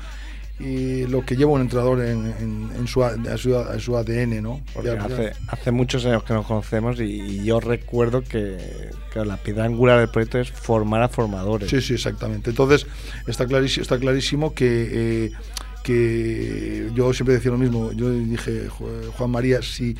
y 0.60 1.06
lo 1.06 1.24
que 1.24 1.36
lleva 1.36 1.52
un 1.52 1.62
entrenador 1.62 2.02
en, 2.04 2.26
en- 2.40 2.70
en 2.80 2.88
su, 2.88 3.04
en 3.04 3.38
su, 3.38 3.54
su 3.78 3.96
ADN, 3.96 4.42
¿no? 4.42 4.62
Porque 4.74 4.90
hace, 4.90 5.34
hace 5.50 5.70
muchos 5.72 6.04
años 6.08 6.24
que 6.24 6.34
nos 6.34 6.48
conocemos 6.48 7.00
y, 7.00 7.04
y 7.04 7.44
yo 7.46 7.60
recuerdo 7.60 8.24
que, 8.24 8.58
que 9.14 9.24
la 9.24 9.38
piedra 9.38 9.66
angular 9.66 10.00
del 10.00 10.10
proyecto 10.10 10.40
es 10.40 10.50
formar 10.50 11.04
a 11.04 11.10
formadores. 11.10 11.70
Sí, 11.70 11.80
sí, 11.80 11.94
exactamente. 11.94 12.50
Entonces, 12.50 12.88
está 13.28 13.46
clarísimo, 13.46 13.84
está 13.84 14.00
clarísimo 14.00 14.56
que, 14.56 15.26
eh, 15.26 15.32
que 15.88 16.92
yo 16.94 17.14
siempre 17.14 17.36
decía 17.36 17.52
lo 17.52 17.58
mismo, 17.58 17.92
yo 17.94 18.12
dije, 18.12 18.68
"Ju- 18.70 19.10
Juan 19.18 19.32
María, 19.32 19.62
si 19.62 19.96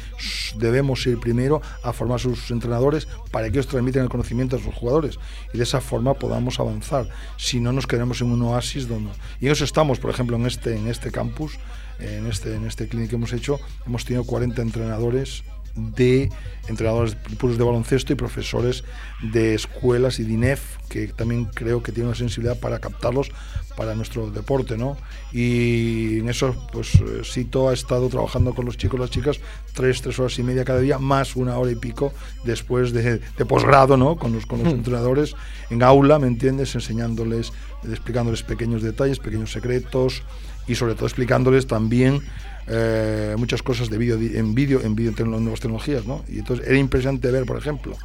debemos 0.58 1.06
ir 1.08 1.18
primero 1.20 1.62
a 1.82 1.94
formar 1.94 2.20
sus 2.20 2.52
entrenadores 2.52 3.08
para 3.32 3.46
que 3.50 3.54
ellos 3.58 3.68
transmitan 3.68 4.04
el 4.04 4.10
conocimiento 4.10 4.58
a 4.58 4.60
sus 4.60 4.74
jugadores 4.76 5.18
y 5.54 5.58
de 5.58 5.64
esa 5.64 5.80
forma 5.80 6.14
podamos 6.14 6.60
avanzar, 6.60 7.08
si 7.38 7.60
no 7.62 7.72
nos 7.72 7.88
quedamos 7.88 8.20
en 8.22 8.32
un 8.32 8.42
oasis 8.42 8.88
donde... 8.88 9.12
Y 9.40 9.48
eso 9.48 9.64
estamos, 9.64 9.98
por 10.00 10.12
ejemplo, 10.12 10.36
en 10.36 10.46
este, 10.46 10.76
en 10.76 10.88
este 10.88 11.10
campus, 11.12 11.54
en 12.00 12.28
este, 12.28 12.54
en 12.56 12.66
este 12.68 12.88
clínico 12.88 13.12
que 13.12 13.16
hemos 13.16 13.34
hecho, 13.34 13.60
hemos 13.86 14.04
tenido 14.06 14.24
40 14.26 14.62
entrenadores 14.62 15.44
de 15.78 16.30
entrenadores 16.68 17.16
puros 17.38 17.58
de 17.58 17.64
baloncesto 17.64 18.14
y 18.14 18.16
profesores 18.16 18.84
de 19.22 19.56
escuelas 19.56 20.20
y 20.20 20.24
de 20.24 20.34
INEF 20.34 20.78
que 20.90 21.08
también 21.08 21.46
creo 21.46 21.82
que 21.84 21.92
tienen 21.92 22.10
una 22.10 22.18
sensibilidad 22.18 22.60
para 22.60 22.80
captarlos 22.80 23.32
para 23.76 23.94
nuestro 23.94 24.32
deporte, 24.32 24.76
¿no? 24.76 24.98
Y 25.32 26.20
en 26.20 26.30
eso, 26.30 26.56
pues 26.74 26.96
eh, 26.96 27.22
Sito 27.24 27.70
ha 27.70 27.74
estado 27.74 28.10
trabajando 28.10 28.56
con 28.56 28.66
los 28.66 28.76
chicos 28.76 28.98
y 28.98 29.02
las 29.02 29.12
chicas 29.12 29.40
tres, 29.74 30.02
tres 30.02 30.18
horas 30.18 30.38
y 30.40 30.44
media 30.44 30.66
cada 30.66 30.80
día, 30.80 30.98
más 30.98 31.36
una 31.36 31.58
hora 31.58 31.72
y 31.72 31.76
pico 31.76 32.12
después 32.44 32.92
de, 32.92 33.20
de 33.20 33.46
posgrado, 33.46 33.96
¿no? 33.96 34.16
Con 34.16 34.34
los, 34.34 34.48
con 34.48 34.64
los 34.64 34.74
entrenadores 34.74 35.36
en 35.70 35.84
aula, 35.84 36.18
¿me 36.18 36.28
entiendes? 36.28 36.74
Enseñándoles, 36.74 37.54
explicándoles 37.88 38.42
pequeños 38.42 38.82
detalles, 38.82 39.20
pequeños 39.20 39.52
secretos 39.52 40.24
y 40.68 40.74
sobre 40.74 40.96
todo 40.96 41.06
explicándoles 41.06 41.68
también 41.68 42.22
eh, 42.68 43.36
muchas 43.38 43.62
cosas 43.64 43.90
de 43.90 43.98
vídeo 43.98 44.18
en 44.18 44.54
vídeo 44.54 44.82
en 44.82 44.96
vídeo 44.96 45.14
en 45.18 45.32
nuevas 45.32 45.60
tecnologías 45.60 46.06
no 46.06 46.24
y 46.28 46.40
entonces 46.40 46.68
era 46.68 46.78
impresionante 46.78 47.32
ver 47.32 47.46
por 47.46 47.58
ejemplo 47.58 47.96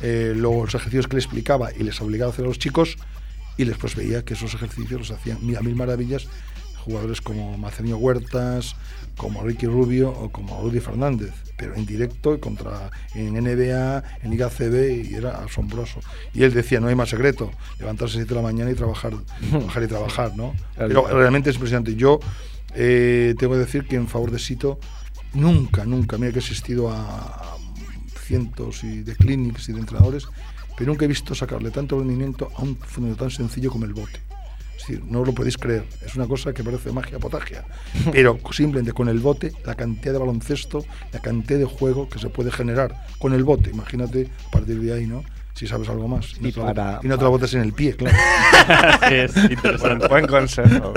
eh, 0.00 0.34
los 0.36 0.74
ejercicios 0.74 1.06
que 1.06 1.16
le 1.16 1.22
explicaba 1.22 1.72
y 1.72 1.82
les 1.82 2.00
obligaba 2.00 2.30
a 2.30 2.32
hacer 2.32 2.44
a 2.44 2.48
los 2.48 2.58
chicos 2.58 2.96
y 3.56 3.64
después 3.64 3.96
veía 3.96 4.24
que 4.24 4.34
esos 4.34 4.54
ejercicios 4.54 5.00
los 5.00 5.10
hacían 5.10 5.38
a 5.56 5.60
mil 5.60 5.76
maravillas 5.76 6.26
jugadores 6.84 7.20
como 7.20 7.56
Maceño 7.56 7.96
Huertas 7.96 8.76
como 9.16 9.42
Ricky 9.42 9.66
Rubio 9.66 10.10
o 10.10 10.30
como 10.30 10.60
Rudy 10.60 10.80
Fernández 10.80 11.32
pero 11.56 11.74
en 11.74 11.86
directo 11.86 12.34
y 12.34 12.38
contra 12.38 12.90
en 13.14 13.34
NBA 13.34 14.02
en 14.22 14.30
Liga 14.30 14.50
CB 14.50 15.10
y 15.10 15.14
era 15.14 15.44
asombroso. 15.44 16.00
Y 16.34 16.42
él 16.42 16.52
decía 16.52 16.80
no 16.80 16.88
hay 16.88 16.96
más 16.96 17.10
secreto 17.10 17.50
levantarse 17.78 18.16
a 18.16 18.20
las 18.20 18.26
7 18.26 18.28
de 18.28 18.34
la 18.34 18.42
mañana 18.42 18.70
y 18.70 18.74
trabajar 18.74 19.12
trabajar 19.50 19.82
y 19.82 19.86
trabajar 19.86 20.36
no 20.36 20.54
pero 20.76 21.06
realmente 21.06 21.50
es 21.50 21.56
impresionante. 21.56 21.94
Yo 21.94 22.18
eh, 22.74 23.34
tengo 23.38 23.54
que 23.54 23.60
decir 23.60 23.86
que 23.86 23.96
en 23.96 24.08
favor 24.08 24.30
de 24.30 24.38
Sito 24.38 24.78
nunca, 25.34 25.84
nunca, 25.84 26.18
mira 26.18 26.32
que 26.32 26.38
he 26.38 26.42
asistido 26.42 26.90
a 26.90 27.56
cientos 28.18 28.84
y 28.84 29.02
de 29.02 29.14
clinics 29.16 29.68
y 29.68 29.72
de 29.72 29.80
entrenadores, 29.80 30.26
pero 30.76 30.90
nunca 30.90 31.04
he 31.04 31.08
visto 31.08 31.34
sacarle 31.34 31.70
tanto 31.70 31.98
rendimiento 31.98 32.50
a 32.56 32.62
un 32.62 32.76
fenómeno 32.76 33.16
tan 33.16 33.30
sencillo 33.30 33.70
como 33.70 33.84
el 33.84 33.94
bote. 33.94 34.20
Es 34.76 34.88
decir, 34.88 35.04
no 35.04 35.24
lo 35.24 35.32
podéis 35.32 35.58
creer, 35.58 35.84
es 36.04 36.16
una 36.16 36.26
cosa 36.26 36.52
que 36.52 36.64
parece 36.64 36.90
magia 36.90 37.18
potagia, 37.18 37.64
pero 38.12 38.38
simplemente 38.52 38.92
con 38.92 39.08
el 39.08 39.20
bote, 39.20 39.52
la 39.64 39.74
cantidad 39.74 40.12
de 40.12 40.18
baloncesto, 40.18 40.84
la 41.12 41.20
cantidad 41.20 41.58
de 41.58 41.66
juego 41.66 42.08
que 42.08 42.18
se 42.18 42.30
puede 42.30 42.50
generar 42.50 43.06
con 43.18 43.32
el 43.32 43.44
bote, 43.44 43.70
imagínate 43.70 44.28
a 44.48 44.50
partir 44.50 44.80
de 44.80 44.92
ahí, 44.92 45.06
¿no? 45.06 45.22
Si 45.54 45.66
sabes 45.66 45.88
algo 45.90 46.08
más. 46.08 46.32
Y 46.38 46.42
no, 46.42 46.48
Y 46.48 46.52
te, 46.52 46.60
lo- 46.60 46.66
para- 46.66 47.00
y 47.02 47.06
no 47.08 47.18
te 47.18 47.24
lo 47.24 47.30
botes 47.30 47.52
en 47.54 47.60
el 47.62 47.72
pie, 47.72 47.94
claro. 47.96 48.16
es 49.10 49.36
interesante. 49.36 50.08
Buen 50.08 50.26
consejo. 50.26 50.92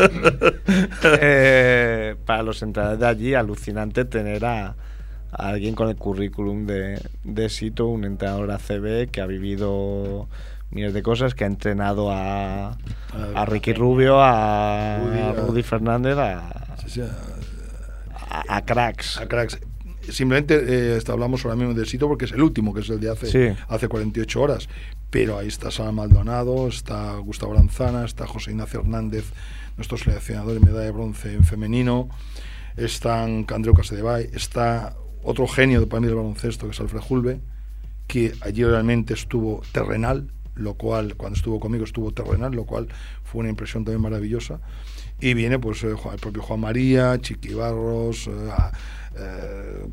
Eh, 1.04 2.16
para 2.26 2.44
los 2.44 2.62
entrenadores 2.62 3.00
de 3.00 3.08
allí, 3.08 3.34
alucinante 3.34 4.06
tener 4.06 4.46
a, 4.46 4.68
a 4.68 4.76
alguien 5.50 5.76
con 5.76 5.90
el 5.90 5.96
currículum 5.96 6.66
de, 6.66 7.02
de 7.24 7.50
Sito, 7.50 7.88
un 7.88 8.06
entrenador 8.06 8.52
ACB 8.52 9.10
que 9.12 9.22
ha 9.22 9.26
vivido 9.26 10.28
miles 10.72 10.94
de 10.94 11.04
cosas, 11.04 11.36
que 11.36 11.44
ha 11.44 11.48
entrenado 11.48 12.12
a, 12.12 12.78
a 13.36 13.46
Ricky 13.46 13.74
Rubio, 13.74 14.18
a 14.22 15.00
Rudy, 15.00 15.20
a- 15.20 15.34
Rudy 15.34 15.64
Fernández, 15.64 16.18
a, 16.18 16.78
Sí, 16.78 16.90
sí, 16.90 17.02
a- 17.02 18.44
a 18.56 18.66
cracks. 18.66 19.18
a 19.20 19.28
cracks. 19.28 19.60
Simplemente 20.12 20.56
eh, 20.56 20.98
está- 20.98 21.14
hablamos 21.14 21.44
ahora 21.46 21.56
mismo 21.58 21.74
de 21.74 21.86
Sito 21.86 22.08
porque 22.08 22.26
es 22.26 22.32
el 22.32 22.42
último, 22.42 22.74
que 22.74 22.82
es 22.82 22.90
el 22.90 23.00
de 23.00 23.10
hace, 23.12 23.28
Sí. 23.28 23.60
hace 23.68 23.88
48 23.88 24.42
horas. 24.42 24.68
Pero 25.10 25.38
ahí 25.38 25.48
está 25.48 25.72
Sara 25.72 25.92
Maldonado, 25.92 26.68
está 26.68 27.16
Gustavo 27.18 27.54
Lanzana, 27.54 28.06
está 28.06 28.28
José 28.28 28.52
Ignacio 28.52 28.80
Hernández, 28.82 29.26
nuestro 29.78 29.98
seleccionador 29.98 30.58
en 30.58 30.64
medalla 30.66 30.86
de 30.86 30.92
bronce 30.92 31.34
en 31.34 31.44
femenino, 31.44 32.10
están 32.78 33.46
Andreu 33.54 33.74
Casadevall, 33.74 34.30
está 34.34 34.96
otro 35.24 35.48
genio 35.48 35.80
de 35.80 35.88
para 35.88 36.02
mí 36.02 36.08
del 36.08 36.16
baloncesto, 36.16 36.66
que 36.66 36.72
es 36.74 36.80
Alfred 36.80 37.00
Julve, 37.02 37.40
que 38.08 38.34
allí 38.42 38.64
realmente 38.64 39.14
estuvo 39.14 39.62
terrenal, 39.72 40.32
lo 40.56 40.76
cual, 40.76 41.16
cuando 41.16 41.36
estuvo 41.38 41.60
conmigo 41.60 41.84
estuvo 41.84 42.12
terrenal, 42.12 42.54
lo 42.54 42.66
cual 42.66 42.88
fue 43.24 43.40
una 43.42 43.50
impresión 43.50 43.84
también 43.84 44.02
maravillosa. 44.02 44.60
Y 45.20 45.34
viene 45.34 45.60
pues 45.60 45.84
eh, 45.84 45.88
el 46.12 46.20
propio 46.20 46.42
Juan 46.44 46.60
María, 46.60 47.18
Chiqui 47.22 47.54
Barros, 47.54 48.30
a- 49.18 49.22
eh, 49.22 49.86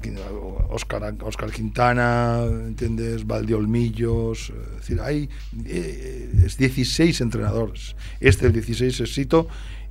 Oscar, 0.70 1.14
Oscar 1.22 1.50
Quintana, 1.50 2.44
¿entiendes? 2.44 3.26
Valdeolmillos, 3.26 4.50
eh, 4.50 4.54
es 4.72 4.76
decir, 4.80 5.00
hay 5.00 5.28
eh, 5.64 6.32
es 6.44 6.56
16 6.56 7.20
entrenadores. 7.20 7.94
Este, 8.20 8.46
el 8.46 8.52
16, 8.52 9.00
es 9.00 9.18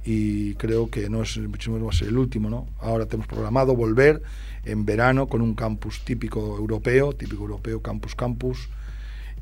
y 0.03 0.55
creo 0.55 0.89
que 0.89 1.09
no 1.09 1.21
es 1.21 1.37
va 1.85 1.91
a 1.91 1.93
ser 1.93 2.07
el 2.07 2.17
último, 2.17 2.49
¿no? 2.49 2.67
Ahora 2.79 3.05
tenemos 3.05 3.27
programado 3.27 3.75
volver 3.75 4.23
en 4.65 4.85
verano 4.85 5.27
con 5.27 5.41
un 5.41 5.53
campus 5.53 6.01
típico 6.03 6.57
europeo, 6.57 7.13
típico 7.13 7.43
europeo, 7.43 7.81
campus 7.81 8.15
campus, 8.15 8.69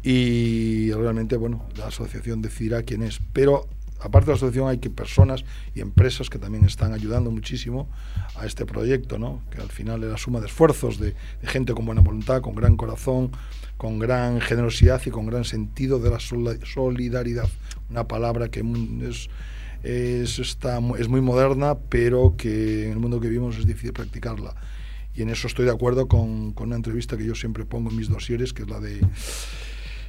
y 0.04 0.92
realmente, 0.92 1.36
bueno, 1.38 1.66
la 1.78 1.88
asociación 1.88 2.42
decidirá 2.42 2.84
quién 2.84 3.04
es. 3.04 3.20
Pero 3.34 3.68
aparte 4.00 4.28
de 4.28 4.32
la 4.32 4.36
asociación 4.38 4.70
hay 4.70 4.78
que 4.78 4.90
personas 4.90 5.44
y 5.76 5.82
empresas 5.82 6.30
que 6.30 6.40
también 6.40 6.66
están 6.66 6.94
ayudando 6.94 7.32
muchísimo 7.32 7.90
a 8.36 8.46
este 8.46 8.66
proyecto, 8.66 9.20
¿no? 9.20 9.42
Que 9.52 9.62
al 9.62 9.70
final 9.70 10.04
es 10.04 10.12
la 10.12 10.18
suma 10.18 10.40
de 10.40 10.48
esfuerzos 10.48 11.00
de, 11.00 11.16
gente 11.44 11.74
con 11.74 11.86
buena 11.86 12.02
voluntad, 12.02 12.42
con 12.42 12.56
gran 12.56 12.78
corazón, 12.78 13.32
con 13.78 14.00
gran 14.00 14.42
generosidad 14.42 15.02
y 15.06 15.10
con 15.10 15.26
gran 15.26 15.44
sentido 15.44 16.00
de 16.00 16.10
la 16.10 16.20
solidaridad. 16.20 17.50
Una 17.90 18.08
palabra 18.08 18.50
que 18.50 18.64
es, 19.08 19.30
es, 19.84 20.40
está, 20.40 20.80
es 20.98 21.08
muy 21.08 21.22
moderna, 21.22 21.78
pero 21.90 22.36
que 22.38 22.86
en 22.86 22.92
el 22.92 23.00
mundo 23.00 23.20
que 23.20 23.28
vivimos 23.28 23.58
es 23.58 23.66
difícil 23.66 23.94
practicarla. 23.94 24.56
Y 25.16 25.22
en 25.22 25.30
eso 25.30 25.48
estoy 25.48 25.66
de 25.66 25.72
acuerdo 25.72 26.08
con, 26.08 26.54
una 26.58 26.76
entrevista 26.76 27.18
que 27.18 27.26
yo 27.26 27.36
siempre 27.36 27.66
pongo 27.66 27.90
en 27.90 27.98
mis 27.98 28.10
dosieres, 28.10 28.54
que 28.54 28.64
es 28.64 28.70
la 28.70 28.80
de 28.80 29.02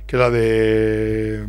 que 0.07 0.17
la 0.17 0.31
de 0.31 1.47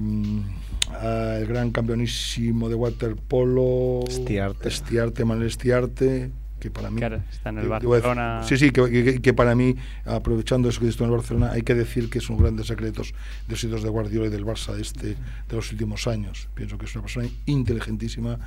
el 1.04 1.48
gran 1.48 1.72
campeonísimo 1.72 2.70
de 2.70 2.76
waterpolo 2.76 4.02
Estiarte. 4.08 4.68
Estiarte, 4.68 5.26
Manuel 5.26 5.48
Estiarte 5.48 6.32
que 6.60 6.70
para 6.70 6.92
mí 6.92 6.98
Claro, 7.00 7.20
está 7.32 7.50
en 7.50 7.58
el 7.58 7.64
yo- 7.68 7.80
yo 7.80 7.88
voy 7.88 7.96
a 7.98 8.02
decir- 8.02 8.16
Barcelona. 8.16 8.44
sí 8.44 8.56
sí 8.58 8.70
que, 8.70 8.88
que- 8.92 9.20
que 9.20 9.34
para 9.34 9.56
mí 9.56 9.76
aprovechando 10.06 10.70
eso 10.70 10.80
que 10.80 10.90
estoy 10.90 11.06
en 11.08 11.12
el 11.12 11.18
Barcelona 11.18 11.52
hay 11.54 11.64
que 11.64 11.74
decir 11.74 12.08
que 12.12 12.20
es 12.20 12.30
un 12.30 12.38
grandes 12.38 12.68
secretos 12.68 13.14
de 13.48 13.52
los 13.54 13.64
hitos 13.64 13.82
de 13.82 13.90
Guardiola 13.90 14.28
y 14.28 14.30
del 14.30 14.46
Barça 14.46 14.76
de 14.76 14.82
este 14.84 15.08
de 15.08 15.56
los 15.56 15.72
últimos 15.72 16.06
años 16.06 16.50
pienso 16.54 16.78
que 16.78 16.86
es 16.86 16.94
una 16.94 17.02
persona 17.02 17.28
inteligentísima 17.48 18.38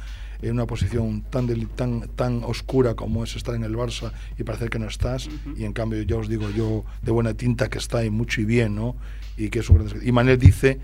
en 0.42 0.52
una 0.52 0.64
posición 0.66 1.22
tan 1.22 1.48
deli- 1.48 1.66
tan 1.74 2.02
tan 2.14 2.44
oscura 2.44 2.94
como 2.94 3.24
es 3.24 3.34
estar 3.34 3.56
en 3.56 3.64
el 3.64 3.74
Barça 3.74 4.12
y 4.38 4.44
parecer 4.44 4.70
que 4.70 4.78
no 4.78 4.86
estás 4.86 5.28
y 5.56 5.64
en 5.64 5.72
cambio 5.72 6.00
ya 6.02 6.16
os 6.16 6.28
digo 6.28 6.48
yo 6.50 6.84
de 7.02 7.10
buena 7.10 7.34
tinta 7.34 7.68
que 7.68 7.78
está 7.78 8.04
y 8.04 8.10
mucho 8.10 8.40
y 8.40 8.44
bien 8.44 8.76
no 8.76 8.94
y 9.36 9.48
que 9.48 9.58
es 9.58 9.68
un 9.70 9.76
gran 9.78 9.88
secreto. 9.88 10.08
y 10.08 10.12
Manel 10.12 10.38
dice 10.38 10.78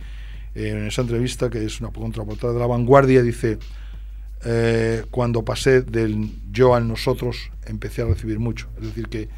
eh, 0.54 0.68
en 0.70 0.86
esa 0.86 1.02
entrevista 1.02 1.48
que 1.50 1.64
es 1.64 1.80
una 1.80 1.90
contraportada 1.90 2.52
de 2.52 2.58
la 2.60 2.66
vanguardia 2.66 3.22
dice 3.22 3.58
eh, 4.44 5.04
cuando 5.10 5.44
pasé 5.44 5.82
del 5.82 6.30
yo 6.50 6.74
al 6.74 6.88
nosotros, 6.88 7.50
empecé 7.66 8.02
a 8.02 8.06
recibir 8.06 8.38
mucho. 8.38 8.68
Es 8.80 8.86
decir, 8.88 9.08
que 9.08 9.28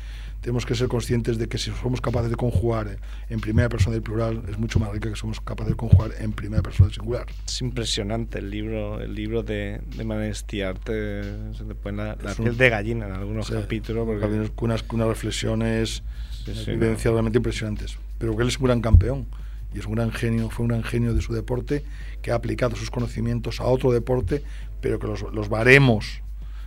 tenemos 0.41 0.65
que 0.67 0.75
ser 0.75 0.89
conscientes 0.89 1.39
de 1.39 1.49
que 1.49 1.57
si 1.59 1.71
somos 1.73 2.01
capaces 2.01 2.31
de 2.31 2.37
conjugar 2.37 2.89
eh, 2.89 2.97
en 3.29 3.41
primera 3.41 3.69
persona 3.69 3.95
del 3.95 4.03
plural, 4.03 4.43
es 4.49 4.59
mucho 4.59 4.79
más 4.79 4.91
rica 4.93 5.09
que 5.11 5.17
somos 5.17 5.41
capaces 5.41 5.73
de 5.73 5.77
conjugar 5.77 6.13
en 6.19 6.33
primera 6.33 6.63
persona 6.63 6.87
del 6.89 6.95
singular. 6.95 7.27
Es 7.47 7.61
impresionante 7.61 8.39
el 8.39 8.51
libro, 8.51 9.01
el 9.01 9.15
libro 9.15 9.43
de, 9.43 9.81
de 9.97 10.05
Manuel 10.05 10.31
Estiarte, 10.31 11.23
se 11.57 11.65
te 11.65 11.75
pone 11.75 11.99
la, 11.99 12.17
la 12.23 12.31
un- 12.31 12.37
piel 12.37 12.57
de 12.57 12.71
gallina 12.71 13.07
en 13.07 13.13
algunos 13.13 13.49
Sí, 13.49 13.55
capítulos. 13.55 14.07
porque 14.07 14.51
con 14.55 14.71
unas, 14.71 14.85
unas 14.93 15.09
reflexiones, 15.09 16.03
Sí, 16.45 16.53
sí, 16.55 16.71
vivencias 16.73 17.07
no. 17.07 17.13
realmente 17.13 17.39
impresionantes. 17.39 17.97
Pero 18.19 18.37
que 18.37 18.43
él 18.43 18.49
es 18.49 18.59
un 18.59 18.67
gran 18.67 18.81
campeón 18.81 19.27
y 19.75 19.79
es 19.79 19.87
un 19.87 19.93
gran 19.95 20.13
genio, 20.13 20.51
fue 20.51 20.65
un 20.65 20.69
gran 20.69 20.83
genio 20.85 21.15
de 21.15 21.23
su 21.23 21.33
deporte 21.33 21.85
que 22.21 22.31
ha 22.31 22.35
aplicado 22.35 22.77
sus 22.77 22.91
conocimientos 22.91 23.61
a 23.61 23.65
otro 23.65 23.93
deporte, 23.93 24.43
pero 24.81 24.99
que 24.99 25.07
los, 25.07 25.23
los 25.33 25.49
baremos 25.49 26.21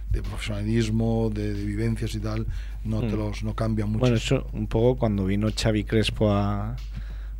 de 0.09 0.21
profesionalismo, 0.21 1.29
de, 1.33 1.53
de 1.53 1.65
vivencias 1.65 2.15
y 2.15 2.19
tal, 2.19 2.45
no 2.83 3.01
te 3.01 3.07
Mm. 3.15 3.17
los 3.17 3.43
no 3.43 3.53
cambian 3.55 3.89
mucho. 3.89 3.99
Bueno, 3.99 4.15
eso 4.15 4.47
un 4.53 4.67
poco 4.67 4.97
cuando 4.97 5.25
vino 5.25 5.47
Xavi 5.55 5.83
Crespo 5.83 6.31
a, 6.31 6.75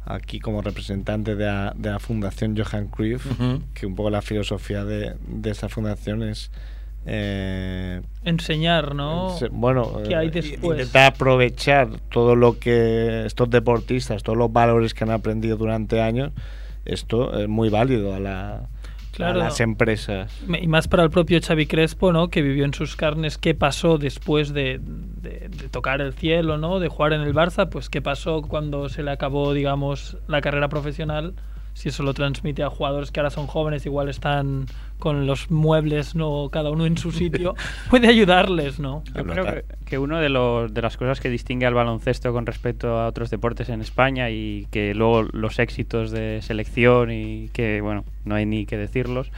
aquí 0.06 0.39
como 0.39 0.62
representante 0.62 1.36
de 1.36 1.45
la, 1.45 1.73
de 1.78 1.89
la 1.91 1.99
Fundación 1.99 2.56
Johan 2.58 2.88
Cruyff, 2.88 3.25
Ujú. 3.32 3.62
que 3.73 3.86
un 3.86 3.95
poco 3.95 4.10
la 4.10 4.21
filosofía 4.21 4.84
de, 4.84 5.15
de 5.28 5.49
esa 5.51 5.69
fundación 5.69 6.23
es... 6.23 6.51
eh, 7.05 8.01
Enseñar, 8.23 8.95
¿no? 8.95 9.35
bueno, 9.51 10.01
¿Qué 10.07 10.15
hay 10.15 10.27
eh, 10.27 10.31
después? 10.31 10.79
intentar 10.79 11.13
aprovechar 11.13 11.89
todo 12.11 12.35
lo 12.35 12.57
que 12.59 13.25
estos 13.25 13.49
deportistas, 13.49 14.23
todos 14.23 14.37
los 14.37 14.51
valores 14.51 14.93
que 14.93 15.03
han 15.03 15.11
aprendido 15.11 15.57
durante 15.57 16.01
años, 16.01 16.31
esto 16.85 17.37
es 17.39 17.47
muy 17.47 17.69
válido 17.69 18.13
a 18.15 18.19
la, 18.19 18.69
Claro. 19.11 19.39
a 19.41 19.45
las 19.45 19.61
empresas. 19.61 20.29
Y 20.61 20.67
más 20.67 20.87
para 20.89 21.03
el 21.03 21.09
propio 21.09 21.39
Xavi 21.41 21.67
Crespo, 21.67 22.11
¿no? 22.11 22.27
Que 22.29 22.41
vivió 22.41 22.65
en 22.65 22.73
sus 22.73 22.95
carnes 22.97 23.37
qué 23.37 23.53
pasó 23.55 23.97
después 23.97 24.53
de, 24.53 24.79
de- 24.81 25.47
de 25.49 25.69
tocar 25.69 26.01
el 26.01 26.13
cielo, 26.13 26.57
¿no? 26.57 26.79
De 26.79 26.89
jugar 26.89 27.13
en 27.13 27.21
el 27.21 27.33
Barça, 27.33 27.69
pues 27.69 27.89
qué 27.89 28.01
pasó 28.01 28.41
cuando 28.41 28.89
se 28.89 29.03
le 29.03 29.11
acabó, 29.11 29.53
digamos, 29.53 30.17
la 30.27 30.41
carrera 30.41 30.67
profesional. 30.67 31.33
Si 31.75 31.89
eso 31.89 32.03
lo 32.03 32.13
transmite 32.13 32.63
a 32.63 32.69
jugadores 32.69 33.11
que 33.11 33.19
ahora 33.19 33.29
son 33.29 33.47
jóvenes, 33.47 33.85
igual 33.85 34.07
están 34.07 34.65
con 34.97 35.27
los 35.27 35.51
muebles, 35.51 36.15
no 36.15 36.47
cada 36.49 36.71
uno 36.71 36.85
en 36.85 36.97
su 36.97 37.11
sitio, 37.11 37.53
puede 37.89 38.07
ayudarles, 38.07 38.79
¿no? 38.79 39.03
Yo 39.13 39.25
creo 39.25 39.45
que, 39.45 39.65
que 39.85 39.97
uno 39.97 40.19
de, 40.19 40.29
los, 40.29 40.73
de 40.73 40.81
las 40.81 40.95
cosas 40.95 41.19
que 41.19 41.29
distingue 41.29 41.65
al 41.65 41.73
baloncesto 41.73 42.31
con 42.31 42.45
respecto 42.45 42.97
a 42.97 43.07
otros 43.07 43.29
deportes 43.29 43.67
en 43.67 43.81
España 43.81 44.29
y 44.29 44.67
que 44.71 44.95
luego 44.95 45.23
los 45.23 45.59
éxitos 45.59 46.11
de 46.11 46.39
selección 46.41 47.11
y 47.11 47.49
que, 47.49 47.81
bueno, 47.81 48.05
no 48.23 48.35
hay 48.35 48.45
ni 48.45 48.65
que 48.65 48.77
decirlos, 48.77 49.29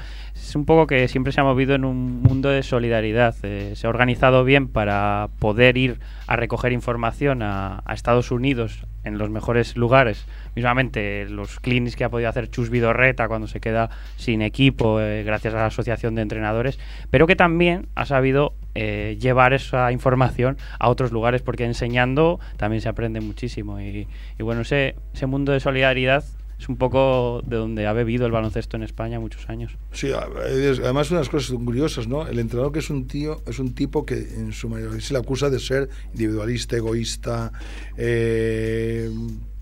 es 0.42 0.56
un 0.56 0.66
poco 0.66 0.88
que 0.88 1.08
siempre 1.08 1.34
se 1.34 1.42
ha 1.42 1.44
movido 1.44 1.76
en 1.76 1.84
un 1.84 2.22
mundo 2.22 2.50
de 2.50 2.64
solidaridad. 2.64 3.36
Eh, 3.44 3.74
se 3.76 3.88
ha 3.88 3.90
organizado 3.90 4.44
bien 4.44 4.68
para 4.68 5.30
poder 5.40 5.78
ir 5.78 6.00
a 6.28 6.36
recoger 6.36 6.72
información 6.72 7.42
a, 7.42 7.84
Estados 7.94 8.32
Unidos 8.32 8.86
en 9.04 9.18
los 9.18 9.30
mejores 9.30 9.76
lugares. 9.76 10.26
Mismamente 10.56 11.26
los 11.30 11.60
clinics 11.60 11.96
que 11.96 12.04
ha 12.04 12.10
podido 12.10 12.30
hacer 12.30 12.50
Chus 12.50 12.70
Vidorreta 12.70 13.28
cuando 13.28 13.48
se 13.48 13.60
queda 13.60 13.90
sin 14.16 14.42
equipo 14.42 15.02
eh, 15.02 15.24
gracias 15.24 15.54
a 15.54 15.58
la 15.58 15.66
Asociación 15.66 16.16
de 16.16 16.22
Entrenadores, 16.22 16.80
pero 17.10 17.26
que 17.26 17.36
también 17.36 17.88
ha 17.96 18.06
sabido 18.06 18.54
eh, 18.76 19.18
llevar 19.20 19.54
esa 19.54 19.92
información 19.92 20.58
a 20.80 20.90
otros 20.90 21.12
lugares 21.12 21.42
porque 21.42 21.66
enseñando 21.66 22.40
también 22.58 22.82
se 22.82 22.90
aprende 22.90 23.20
muchísimo. 23.20 23.82
Y, 23.82 24.08
bueno, 24.40 24.62
ese 24.62 24.96
mundo 25.26 25.52
de 25.52 25.60
solidaridad 25.60 26.24
es 26.60 26.70
un 26.70 26.78
poco 26.78 27.42
de 27.46 27.56
donde 27.56 27.86
ha 27.86 27.94
bebido 27.94 28.26
el 28.26 28.32
baloncesto 28.32 28.78
en 28.78 28.84
España 28.84 29.20
muchos 29.20 29.48
años. 29.50 29.78
Sí, 29.92 30.12
además 30.12 31.12
unas 31.12 31.30
cosas 31.30 31.56
curiosas, 31.58 32.08
¿no? 32.08 32.28
El 32.28 32.40
entrenador 32.40 32.72
que 32.72 32.80
es 32.80 32.90
un 32.90 33.08
tío, 33.08 33.42
es 33.46 33.60
un 33.60 33.76
tipo 33.76 34.06
que 34.06 34.16
en 34.16 34.52
su 34.54 34.68
mayoría 34.68 35.00
se 35.00 35.14
le 35.14 35.20
acusa 35.20 35.50
de 35.50 35.60
ser 35.60 35.90
individualista, 36.14 36.76
egoísta, 36.76 37.52
eh, 37.96 39.10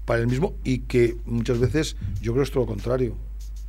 para 0.06 0.22
él 0.22 0.28
mismo 0.28 0.56
y 0.64 0.80
que 0.80 1.18
muchas 1.26 1.60
veces 1.60 1.98
yo 2.22 2.32
creo 2.32 2.44
que 2.44 2.48
es 2.48 2.52
todo 2.52 2.64
lo 2.64 2.68
contrario. 2.68 3.16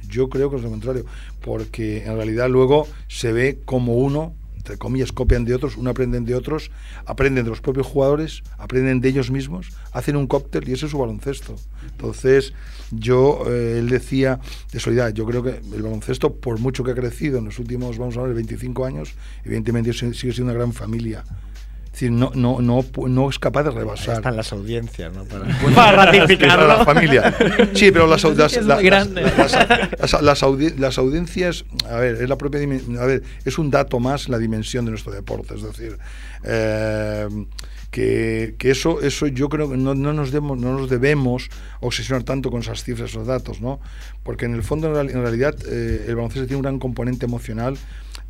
Yo 0.09 0.29
creo 0.29 0.51
que 0.51 0.57
es 0.57 0.63
lo 0.63 0.71
contrario, 0.71 1.05
porque 1.41 2.05
en 2.05 2.15
realidad 2.15 2.49
luego 2.49 2.87
se 3.09 3.33
ve 3.33 3.59
como 3.65 3.95
uno, 3.95 4.35
entre 4.57 4.77
comillas, 4.77 5.11
copian 5.11 5.45
de 5.45 5.55
otros, 5.55 5.77
uno 5.77 5.91
aprenden 5.91 6.25
de 6.25 6.37
otros, 6.37 6.71
aprenden 7.07 7.45
de 7.45 7.51
los 7.51 7.61
propios 7.61 7.89
jugadores, 7.89 8.45
aprenden 8.59 9.01
de 9.01 9.09
ellos 9.09 9.33
mismos, 9.33 9.71
hacen 9.91 10.15
un 10.15 10.29
cóctel 10.29 10.69
y 10.69 10.73
eso 10.73 10.87
es 10.87 10.93
su 10.93 10.99
baloncesto. 10.99 11.57
Entonces, 11.97 12.53
yo, 12.91 13.45
eh, 13.49 13.79
él 13.79 13.89
decía 13.89 14.39
de 14.71 14.79
solidaridad, 14.81 15.15
yo 15.17 15.25
creo 15.25 15.43
que 15.43 15.61
el 15.75 15.83
baloncesto, 15.83 16.35
por 16.35 16.59
mucho 16.61 16.85
que 16.85 16.91
ha 16.91 16.95
crecido 16.95 17.39
en 17.39 17.47
los 17.47 17.59
últimos, 17.59 17.97
vamos 17.99 18.17
a 18.19 18.23
ver, 18.23 18.35
25 18.35 18.85
años, 18.85 19.15
evidentemente 19.45 19.93
sigue 19.93 20.13
siendo 20.15 20.45
una 20.45 20.53
gran 20.53 20.73
familia. 20.73 21.25
Es 21.87 21.93
decir, 22.03 22.11
no, 22.13 22.31
no, 22.35 22.61
no, 22.61 22.85
no 23.09 23.31
es 23.31 23.39
capaz 23.39 23.63
de 23.63 23.71
Ahí 23.71 23.77
rebasar. 23.77 24.17
están 24.17 24.37
las 24.37 24.53
audiencias, 24.53 25.11
¿no? 25.15 25.25
Para- 25.25 25.47
Para 25.75 26.05
ratificarlo. 26.13 26.67
Para 26.67 26.79
la 26.79 26.85
familia. 26.85 27.35
Sí, 27.73 27.91
pero 27.91 28.07
las, 28.07 28.23
las, 28.25 28.37
las- 28.37 28.83
las- 28.83 29.11
las- 30.13 30.23
las 30.23 30.43
audi- 30.43 30.77
las 30.77 30.99
audiencias, 30.99 31.65
a 31.89 31.97
ver, 31.97 32.17
es 32.17 32.29
la 32.29 32.37
propia 32.37 32.61
dimen- 32.61 32.99
a 32.99 33.07
ver, 33.07 33.23
es 33.47 33.57
un 33.59 33.71
dato 33.71 33.99
más 33.99 34.29
la 34.29 34.37
dimensión 34.37 34.85
de 34.85 34.91
nuestro 34.91 35.11
deporte, 35.11 35.55
es 35.55 35.63
decir, 35.63 35.97
eh, 36.45 37.27
que, 37.91 38.55
que 38.59 38.71
eso, 38.71 39.01
eso 39.01 39.27
yo 39.27 39.49
creo 39.49 39.71
que 39.71 39.77
no, 39.77 39.95
no 39.95 40.13
nos 40.13 40.31
debemos, 40.33 40.59
no 40.59 40.79
nos 40.79 40.91
debemos 40.91 41.49
obsesionar 41.81 42.25
tanto 42.25 42.51
con 42.51 42.61
esas 42.61 42.83
cifras, 42.85 43.11
esos 43.11 43.27
datos, 43.27 43.61
¿no? 43.61 43.81
Porque 44.23 44.45
en 44.45 44.55
el 44.55 44.63
fondo, 44.63 44.89
en, 44.89 44.95
real- 44.95 45.11
en 45.11 45.23
realidad, 45.23 45.55
eh, 45.67 46.05
el 46.09 46.17
baloncesto 46.17 46.47
tiene 46.47 46.57
un 46.57 46.63
gran 46.63 46.79
componente 46.79 47.27
emocional 47.27 47.77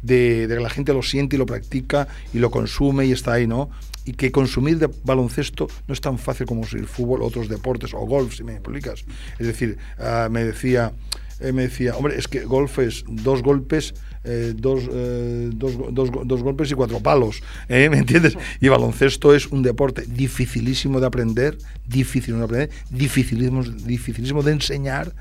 de, 0.02 0.46
de 0.46 0.56
que 0.56 0.60
la 0.62 0.70
gente 0.70 0.92
lo 0.92 1.02
siente 1.02 1.36
y 1.36 1.38
lo 1.38 1.46
practica 1.46 2.06
y 2.32 2.38
lo 2.38 2.50
consume 2.50 3.06
y 3.06 3.12
está 3.12 3.32
ahí, 3.32 3.46
¿no? 3.46 3.70
Y 4.04 4.12
que 4.12 4.30
consumir 4.30 4.78
de 4.78 4.88
baloncesto 5.02 5.66
no 5.88 5.94
es 5.94 6.00
tan 6.00 6.18
fácil 6.18 6.46
como 6.46 6.60
consumir 6.60 6.86
fútbol, 6.86 7.22
otros 7.22 7.48
deportes 7.48 7.92
o 7.92 7.98
golf, 8.00 8.36
si 8.36 8.44
me 8.44 8.52
explicas. 8.52 9.04
Es 9.38 9.46
decir, 9.48 9.78
ah, 9.98 10.28
me 10.30 10.44
decía, 10.44 10.92
eh, 11.40 11.52
me 11.52 11.62
decía, 11.62 11.96
hombre, 11.96 12.18
es 12.18 12.28
que 12.28 12.44
golf 12.44 12.78
es 12.78 13.04
dos 13.08 13.42
golpes, 13.42 13.94
eh, 14.24 14.54
dos, 14.56 14.84
eh, 14.90 15.50
dos, 15.54 15.74
dos 15.92 16.10
dos 16.24 16.42
golpes 16.42 16.70
y 16.70 16.74
cuatro 16.74 17.00
palos, 17.00 17.42
¿eh? 17.68 17.88
¿me 17.90 17.98
entiendes? 17.98 18.36
Y 18.60 18.68
baloncesto 18.68 19.34
es 19.34 19.46
un 19.46 19.62
deporte 19.62 20.02
dificilísimo 20.06 20.98
de 21.00 21.06
aprender, 21.06 21.58
difícil 21.86 22.36
de 22.38 22.44
aprender, 22.44 22.70
dificilísimo, 22.90 23.62
dificilísimo 23.62 24.42
de 24.42 24.52
enseñar 24.52 25.14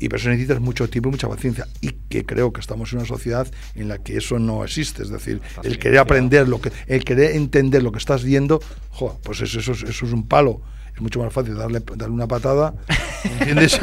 y 0.00 0.08
por 0.08 0.20
eso 0.20 0.28
necesitas 0.28 0.60
mucho 0.60 0.88
tiempo 0.88 1.08
y 1.08 1.12
mucha 1.12 1.28
paciencia. 1.28 1.66
Y 1.80 1.90
que 2.08 2.24
creo 2.24 2.52
que 2.52 2.60
estamos 2.60 2.92
en 2.92 3.00
una 3.00 3.08
sociedad 3.08 3.48
en 3.74 3.88
la 3.88 3.98
que 3.98 4.16
eso 4.16 4.38
no 4.38 4.62
existe. 4.64 5.02
Es 5.02 5.08
decir, 5.10 5.40
el 5.64 5.78
querer 5.80 5.98
aprender, 5.98 6.48
lo 6.48 6.60
que, 6.60 6.70
el 6.86 7.04
querer 7.04 7.34
entender 7.34 7.82
lo 7.82 7.90
que 7.90 7.98
estás 7.98 8.22
viendo, 8.22 8.60
jo, 8.90 9.18
pues 9.24 9.40
eso, 9.40 9.58
eso, 9.58 9.72
es- 9.72 9.82
eso 9.82 10.06
es 10.06 10.12
un 10.12 10.26
palo. 10.28 10.60
Es 10.98 11.02
mucho 11.02 11.20
más 11.20 11.32
fácil 11.32 11.54
darle, 11.54 11.80
darle 11.94 12.12
una 12.12 12.26
patada, 12.26 12.74
¿entiendes? 13.38 13.74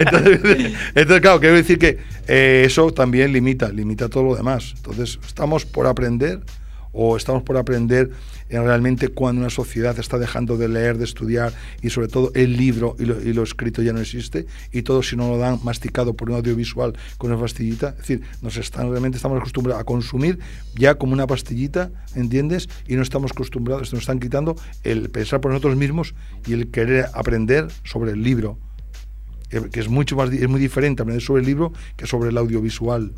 entonces, 0.00 0.40
entonces, 0.94 1.20
claro, 1.20 1.38
quiero 1.38 1.54
decir 1.54 1.78
que 1.78 1.98
eh, 2.26 2.62
eso 2.64 2.94
también 2.94 3.30
limita, 3.30 3.68
limita 3.68 4.08
todo 4.08 4.22
lo 4.22 4.34
demás. 4.34 4.72
Entonces, 4.74 5.18
estamos 5.26 5.66
por 5.66 5.86
aprender 5.86 6.40
o 6.92 7.16
estamos 7.16 7.42
por 7.42 7.56
aprender 7.56 8.10
en 8.48 8.64
realmente 8.64 9.08
cuando 9.08 9.40
una 9.40 9.50
sociedad 9.50 9.98
está 9.98 10.18
dejando 10.18 10.56
de 10.56 10.68
leer, 10.68 10.98
de 10.98 11.04
estudiar 11.04 11.52
y 11.80 11.90
sobre 11.90 12.08
todo 12.08 12.30
el 12.34 12.56
libro 12.56 12.96
y 12.98 13.06
lo, 13.06 13.20
y 13.20 13.32
lo 13.32 13.42
escrito 13.42 13.82
ya 13.82 13.92
no 13.92 14.00
existe 14.00 14.46
y 14.72 14.82
todo 14.82 15.02
si 15.02 15.16
no 15.16 15.28
lo 15.28 15.38
dan 15.38 15.58
masticado 15.64 16.14
por 16.14 16.30
un 16.30 16.36
audiovisual 16.36 16.94
con 17.18 17.32
una 17.32 17.40
pastillita, 17.40 17.90
es 17.90 17.96
decir, 17.98 18.22
nos 18.42 18.56
están 18.56 18.90
realmente 18.90 19.16
estamos 19.16 19.38
acostumbrados 19.38 19.80
a 19.80 19.84
consumir 19.84 20.38
ya 20.74 20.96
como 20.96 21.12
una 21.12 21.26
pastillita, 21.26 21.90
¿entiendes? 22.14 22.68
Y 22.86 22.96
no 22.96 23.02
estamos 23.02 23.32
acostumbrados, 23.32 23.92
nos 23.92 24.02
están 24.02 24.20
quitando 24.20 24.56
el 24.84 25.10
pensar 25.10 25.40
por 25.40 25.50
nosotros 25.50 25.76
mismos 25.76 26.14
y 26.46 26.52
el 26.52 26.70
querer 26.70 27.06
aprender 27.14 27.68
sobre 27.84 28.12
el 28.12 28.22
libro 28.22 28.58
eh, 29.50 29.62
que 29.70 29.80
es 29.80 29.88
mucho 29.88 30.16
más 30.16 30.32
es 30.32 30.48
muy 30.48 30.60
diferente 30.60 31.02
aprender 31.02 31.22
sobre 31.22 31.40
el 31.40 31.46
libro 31.46 31.72
que 31.96 32.06
sobre 32.06 32.30
el 32.30 32.38
audiovisual 32.38 33.12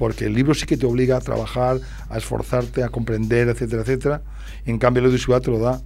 porque 0.00 0.24
el 0.24 0.32
libro 0.32 0.54
sí 0.54 0.64
que 0.64 0.78
te 0.78 0.86
obliga 0.86 1.18
a 1.18 1.20
trabajar 1.20 1.78
a 2.08 2.16
esforzarte 2.16 2.82
a 2.82 2.88
comprender 2.88 3.48
etcétera 3.48 3.82
etcétera. 3.82 4.22
En 4.64 4.78
cambio 4.78 5.00
el 5.00 5.04
audiovisual 5.08 5.42
te 5.42 5.50
lo 5.50 5.58
da 5.58 5.82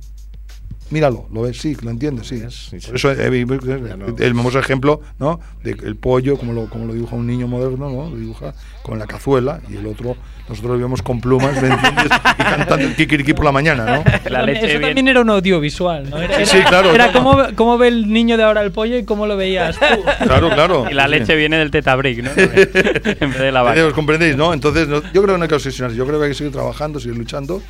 míralo 0.95 1.27
lo 1.33 1.43
ves 1.43 1.61
sí 1.61 1.77
lo 1.83 1.91
entiendes 1.91 2.29
sí, 2.29 2.41
Sí, 2.49 2.81
sí. 2.81 2.87
por 2.87 2.97
eso 2.97 3.11
eh, 3.13 3.17
eh, 3.21 3.47
Ya 3.89 3.97
no- 3.97 4.17
el 4.17 4.35
famoso 4.35 4.59
ejemplo 4.59 5.01
no 5.19 5.41
de 5.63 5.73
el 5.73 5.97
pollo 5.97 6.37
como 6.39 6.53
lo 6.53 6.71
como 6.71 6.87
lo 6.87 6.95
dibuja 6.95 7.17
un 7.17 7.27
niño 7.27 7.47
moderno 7.49 7.91
no 7.91 8.09
lo 8.11 8.17
dibuja 8.17 8.55
con 8.83 8.99
la 8.99 9.07
cazuela 9.07 9.61
y 9.69 9.77
el 9.77 9.87
otro 9.87 10.17
nosotros 10.49 10.77
lo 10.77 10.79
vemos 10.79 11.03
con 11.03 11.21
plumas 11.21 11.61
¿me 11.61 11.69
entiendes? 11.69 12.05
y 12.07 12.43
cantando 12.43 12.87
el 12.87 12.95
kikiriki 12.97 13.33
por 13.35 13.45
la 13.45 13.53
mañana 13.53 13.85
no 13.85 14.05
La 14.31 14.41
Eso 14.41 14.47
leche 14.47 14.61
también- 14.61 14.71
eso 14.71 14.81
también 14.81 15.09
era 15.09 15.21
un 15.21 15.31
audiovisual, 15.31 16.11
¿no? 16.11 16.19
Era, 16.19 16.45
Sí, 16.47 16.59
claro, 16.69 16.95
Era 16.95 17.07
no, 17.09 17.13
cómo, 17.13 17.39
cómo 17.57 17.79
ve 17.79 17.89
el 17.89 18.13
niño 18.13 18.37
de 18.37 18.43
ahora 18.45 18.63
el 18.63 18.71
pollo 18.73 18.97
y 18.97 19.05
cómo 19.05 19.27
lo 19.27 19.37
veías 19.37 19.79
tú. 19.79 19.85
claro 20.25 20.51
claro 20.51 20.87
Y 20.91 20.95
la 20.95 21.05
Sí. 21.05 21.11
leche 21.11 21.35
viene 21.35 21.57
del 21.59 21.71
tetabric, 21.71 22.23
¿no? 22.23 22.31
en 22.37 23.31
vez 23.31 23.39
de 23.39 23.53
la 23.53 23.63
vaca. 23.63 23.87
¿Os 23.87 23.93
comprendéis, 23.95 24.37
no? 24.37 24.53
Entonces, 24.53 24.87
no- 24.89 25.03
yo 25.13 25.23
creo 25.23 25.35
que 25.35 25.39
no 25.39 25.43
hay 25.43 25.49
que 25.49 25.55
obsesionarse. 25.55 25.97
Yo 25.97 26.07
creo 26.07 26.19
que 26.19 26.27
hay 26.27 26.31
que 26.33 26.37
seguir 26.37 26.53
trabajando, 26.53 27.01
seguir 27.01 27.17
luchando. 27.19 27.63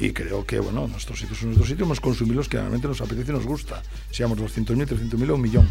Y 0.00 0.12
creo 0.12 0.46
que, 0.46 0.60
bueno, 0.60 0.86
nuestros 0.86 1.18
sitios 1.18 1.38
son 1.38 1.48
nuestros 1.48 1.66
sitios, 1.68 1.84
hemos 1.86 2.00
consumido 2.00 2.36
los 2.36 2.48
que 2.48 2.56
realmente 2.56 2.86
nos 2.86 3.00
apetece 3.00 3.32
y 3.32 3.34
nos 3.34 3.44
gusta. 3.44 3.82
Seamos 4.10 4.38
200.000, 4.38 4.86
300.000 4.86 5.30
o 5.30 5.34
un 5.34 5.40
millón. 5.40 5.68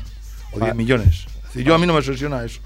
O 0.51 0.59
10 0.59 0.75
millones. 0.75 1.27
Es 1.27 1.43
decir, 1.43 1.63
yo 1.63 1.73
a 1.73 1.77
mí 1.77 1.87
no 1.87 1.93
me 1.93 1.99
obsesiona 1.99 2.43
eso. 2.43 2.59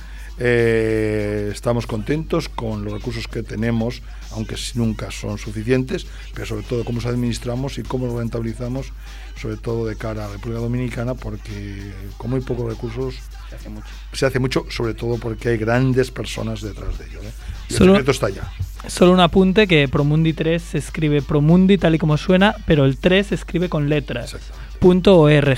Eh, 0.41 1.49
estamos 1.51 1.85
contentos 1.85 2.47
con 2.47 2.83
los 2.85 2.93
recursos 2.93 3.27
que 3.27 3.43
tenemos, 3.43 4.01
aunque 4.31 4.55
nunca 4.75 5.11
son 5.11 5.37
suficientes, 5.37 6.05
pero 6.33 6.45
sobre 6.45 6.63
todo 6.63 6.85
cómo 6.85 6.97
los 6.99 7.05
administramos 7.05 7.77
y 7.77 7.83
cómo 7.83 8.05
los 8.07 8.15
rentabilizamos, 8.15 8.93
sobre 9.39 9.57
todo 9.57 9.85
de 9.85 9.95
cara 9.97 10.23
a 10.25 10.27
la 10.27 10.33
República 10.33 10.61
Dominicana, 10.61 11.13
porque 11.13 11.91
con 12.17 12.31
muy 12.31 12.39
pocos 12.41 12.69
recursos 12.69 13.15
Se 13.49 13.55
hace 13.55 13.69
mucho. 13.69 13.87
se 14.13 14.25
hace 14.25 14.39
mucho, 14.39 14.65
sobre 14.69 14.93
todo 14.93 15.17
porque 15.17 15.49
hay 15.49 15.57
grandes 15.57 16.09
personas 16.09 16.61
detrás 16.61 16.97
de 16.97 17.05
ello. 17.07 17.19
¿eh? 17.21 17.31
Y 17.69 17.73
Solo- 17.73 17.91
el 17.93 17.97
secreto 17.99 18.11
está 18.11 18.27
allá. 18.27 18.51
Solo 18.87 19.11
un 19.11 19.19
apunte 19.19 19.67
que 19.67 19.89
Promundi 19.89 20.31
3 20.31 20.61
se 20.61 20.77
escribe 20.77 21.21
Promundi 21.21 21.77
tal 21.77 21.95
y 21.95 21.97
como 21.97 22.15
suena, 22.17 22.55
pero 22.65 22.85
el 22.85 22.97
3 22.97 23.27
se 23.27 23.35
escribe 23.35 23.67
con 23.67 23.89
letras. 23.89 24.37
Punto 24.79 25.19
.org, 25.19 25.57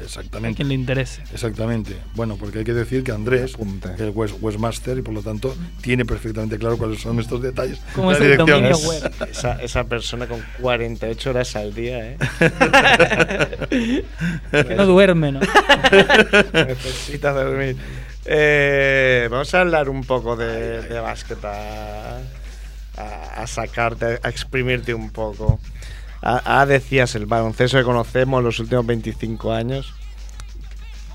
a 0.00 0.04
Exactamente. 0.04 0.56
quien 0.56 0.68
le 0.68 0.74
interese. 0.74 1.22
Exactamente. 1.32 1.96
Bueno, 2.14 2.36
porque 2.36 2.58
hay 2.60 2.64
que 2.64 2.74
decir 2.74 3.02
que 3.04 3.12
Andrés, 3.12 3.54
el 3.98 4.10
West, 4.10 4.36
Westmaster, 4.40 4.98
y 4.98 5.02
por 5.02 5.14
lo 5.14 5.22
tanto 5.22 5.54
tiene 5.80 6.04
perfectamente 6.04 6.58
claro 6.58 6.76
cuales 6.78 7.00
son 7.00 7.18
estos 7.20 7.42
detalles. 7.42 7.78
¿Cómo 7.94 8.12
es 8.12 8.18
el 8.18 8.24
dirección 8.24 8.48
dominio 8.48 8.70
es- 8.76 8.86
web? 8.86 9.12
Esa, 9.30 9.62
esa 9.62 9.84
persona 9.84 10.26
con 10.26 10.42
48 10.60 11.30
horas 11.30 11.56
al 11.56 11.74
día, 11.74 12.10
¿eh? 12.12 12.18
Que 14.50 14.74
no 14.76 14.86
duerme, 14.86 15.32
¿no? 15.32 15.40
Necesita 16.52 17.32
dormir. 17.32 17.76
Eh, 18.24 19.28
vamos 19.30 19.52
a 19.54 19.60
hablar 19.60 19.88
un 19.88 20.04
poco 20.04 20.36
de, 20.36 20.82
de 20.82 21.00
básquet, 21.00 21.42
a, 21.44 22.18
a- 22.96 23.42
a 23.42 23.46
sacarte, 23.46 24.18
a 24.22 24.28
exprimirte 24.28 24.92
un 24.94 25.10
poco. 25.10 25.60
Ah, 26.22 26.66
decías, 26.66 27.14
el 27.14 27.26
baloncesto 27.26 27.78
que 27.78 27.84
conocemos 27.84 28.42
los 28.42 28.58
últimos 28.58 28.84
25 28.86 29.52
años. 29.52 29.94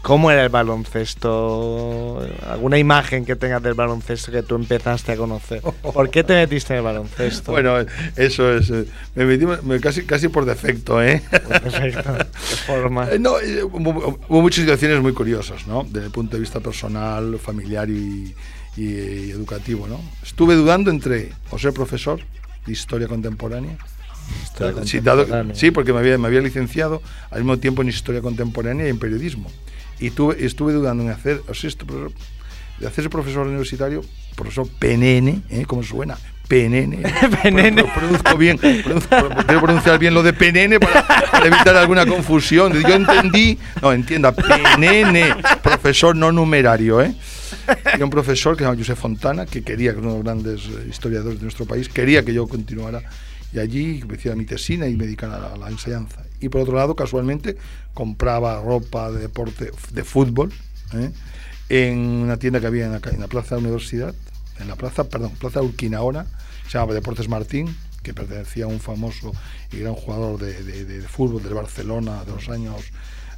¿Cómo 0.02 0.30
era 0.32 0.44
el 0.44 0.50
baloncesto? 0.50 2.20
¿Alguna 2.50 2.78
imagen 2.78 3.24
que 3.24 3.38
tengas 3.38 3.64
del 3.64 3.74
baloncesto 3.74 4.34
que 4.34 4.44
tú 4.44 4.56
empezaste 4.56 5.14
a 5.14 5.18
conocer? 5.18 5.62
¿Por 5.62 6.10
qué 6.10 6.26
te 6.26 6.34
metiste 6.34 6.74
en 6.74 6.80
el 6.80 6.84
baloncesto? 6.84 7.52
Bueno, 7.54 7.78
eso 8.18 8.54
es. 8.54 8.70
eh, 8.70 8.86
Me 9.16 9.26
metí 9.26 9.46
me- 9.46 9.80
casi, 9.80 10.04
casi 10.04 10.28
por 10.28 10.44
defecto, 10.44 11.02
¿eh? 11.02 11.22
Perfecto. 11.32 12.16
¿Qué 12.18 12.56
forma? 12.68 13.10
Eh, 13.12 13.20
No, 13.24 13.40
eh, 13.40 13.64
hubo, 13.64 14.20
hubo 14.28 14.42
muchas 14.42 14.62
situaciones 14.64 15.02
muy 15.02 15.14
curiosas, 15.14 15.68
¿no? 15.68 15.84
Desde 15.90 16.08
el 16.08 16.12
punto 16.12 16.36
de 16.36 16.42
vista 16.42 16.60
personal, 16.60 17.40
familiar 17.40 17.90
y, 17.90 18.36
y- 18.76 18.84
y 18.84 19.32
educativo, 19.32 19.88
¿no? 19.88 20.02
Estuve 20.22 20.56
dudando 20.56 20.92
entre 20.92 21.32
o 21.50 21.58
ser 21.58 21.72
profesor 21.72 22.20
de 22.66 22.72
historia 22.74 23.08
contemporánea. 23.08 23.78
Sí, 24.86 25.00
dado- 25.00 25.26
sí, 25.56 25.72
porque 25.72 25.94
me 25.94 26.00
había, 26.00 26.18
me 26.18 26.28
había 26.28 26.42
licenciado 26.42 27.02
al 27.32 27.40
mismo 27.40 27.58
tiempo 27.60 27.82
en 27.82 27.90
historia 27.90 28.22
contemporánea 28.22 28.86
y 28.86 28.90
en 28.90 29.00
periodismo. 29.00 29.50
Y 30.00 30.10
tuve, 30.12 30.44
estuve 30.46 30.74
dudando 30.74 31.04
en 31.04 31.10
hacer, 31.10 31.42
o 31.48 31.54
sea, 31.54 31.68
este 31.70 31.86
profesor- 31.86 32.12
de 32.80 32.88
hacerse 32.88 33.10
profesor 33.10 33.48
universitario, 33.48 34.02
profesor 34.36 34.68
PNN, 34.80 35.44
¿eh? 35.50 35.64
¿Cómo 35.68 35.84
suena? 35.84 36.18
PNN. 36.48 37.02
PNN. 37.42 37.76
Pro- 37.76 37.94
Produzco 37.94 38.38
bien, 38.38 38.58
quiero 38.58 39.62
pronunciar 39.62 39.98
bien 40.00 40.14
lo 40.14 40.24
de 40.24 40.34
PNN 40.34 40.80
para, 40.80 41.06
para 41.32 41.46
evitar 41.48 41.76
alguna 41.78 42.06
confusión. 42.06 42.74
Yo 42.74 42.94
entendí, 42.96 43.58
no, 43.82 43.94
entienda, 43.94 44.34
PNN, 44.34 45.38
profesor 45.62 46.16
no 46.16 46.32
numerario, 46.32 47.02
¿eh? 47.02 47.14
Y 47.98 48.02
un 48.02 48.10
profesor 48.10 48.58
que 48.58 48.64
se 48.64 48.70
llama 48.70 48.78
José 48.78 48.96
Fontana, 48.96 49.46
que 49.46 49.62
quería, 49.64 49.94
que 49.94 50.00
uno 50.00 50.10
de 50.10 50.16
los 50.16 50.24
grandes 50.24 50.62
eh, 50.66 50.88
historiadores 50.90 51.40
de 51.40 51.44
nuestro 51.44 51.66
país, 51.66 51.88
quería 51.88 52.26
que 52.26 52.34
yo 52.34 52.48
continuara 52.48 53.02
y 53.54 53.60
allí 53.60 54.04
hiciera 54.12 54.36
mi 54.36 54.46
tesina 54.46 54.88
y 54.88 54.96
me 54.96 55.06
dedicara 55.06 55.54
a 55.54 55.58
la, 55.58 55.70
enseñanza. 55.70 56.24
Y 56.40 56.50
por 56.50 56.62
otro 56.62 56.76
lado, 56.76 56.96
casualmente, 56.96 57.56
compraba 57.94 58.60
ropa 58.62 59.12
de 59.12 59.20
deporte, 59.20 59.72
de 59.92 60.04
fútbol, 60.04 60.52
¿eh? 60.94 61.12
en 61.70 61.98
una 61.98 62.38
tienda 62.38 62.60
que 62.60 62.68
había 62.68 62.86
en 62.86 62.92
la, 62.92 63.28
Plaza 63.28 63.56
de 63.56 63.62
la 63.62 63.68
Universidad, 63.68 64.16
en 64.60 64.68
la 64.68 64.76
plaza, 64.76 65.06
perdón, 65.06 65.32
Plaza 65.40 65.62
Urquinaona, 65.62 66.26
se 66.68 66.74
llamaba 66.74 66.96
Deportes 66.96 67.30
Martín, 67.30 67.76
que 68.02 68.14
pertenecía 68.14 68.66
a 68.66 68.68
un 68.68 68.80
famoso 68.80 69.32
y 69.72 69.78
gran 69.78 69.94
jugador 69.94 70.40
de, 70.40 71.02
fútbol 71.04 71.44
del 71.44 71.54
Barcelona 71.54 72.26
de 72.26 72.32
los 72.32 72.50
años 72.50 72.82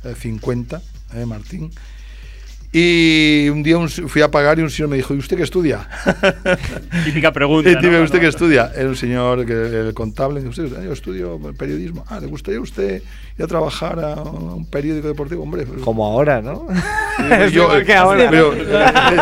eh, 0.03 0.15
50, 0.17 0.81
¿eh? 1.13 1.25
Martín. 1.25 1.71
Y 2.77 3.47
un 3.47 3.63
día 3.63 3.77
un- 3.77 3.87
fui 3.87 4.21
a 4.21 4.29
pagar 4.29 4.59
y 4.59 4.61
un 4.61 4.69
señor 4.69 4.89
me 4.89 4.97
dijo, 4.97 5.13
¿y 5.13 5.17
usted 5.17 5.37
qué 5.37 5.43
estudia? 5.43 5.87
Típica 7.05 7.31
pregunta. 7.31 7.69
Y 7.69 7.75
dime 7.77 7.99
¿no? 7.99 8.03
usted 8.03 8.19
que 8.19 8.27
estudia. 8.27 8.69
Era 8.75 8.89
un 8.89 8.97
señor, 8.97 9.45
que, 9.45 9.53
el 9.53 9.93
contable. 9.93 10.41
Dice, 10.43 10.61
usted, 10.63 10.83
yo 10.83 10.91
estudio 10.91 11.39
periodismo. 11.57 12.03
Ah, 12.09 12.19
¿le 12.19 12.27
gustaría 12.27 12.59
a 12.59 12.63
usted 12.63 13.01
ir 13.37 13.45
a 13.45 13.47
trabajar 13.47 13.97
a 14.01 14.15
un 14.21 14.65
periódico 14.65 15.07
deportivo? 15.07 15.43
Hombre, 15.43 15.65
pues, 15.65 15.81
Como 15.83 16.05
ahora, 16.05 16.41
¿no? 16.41 16.67
pues 17.29 17.53
yo, 17.53 17.69
que 17.85 17.93
eh, 17.93 17.95
ahora. 17.95 18.29
pero- 18.29 18.51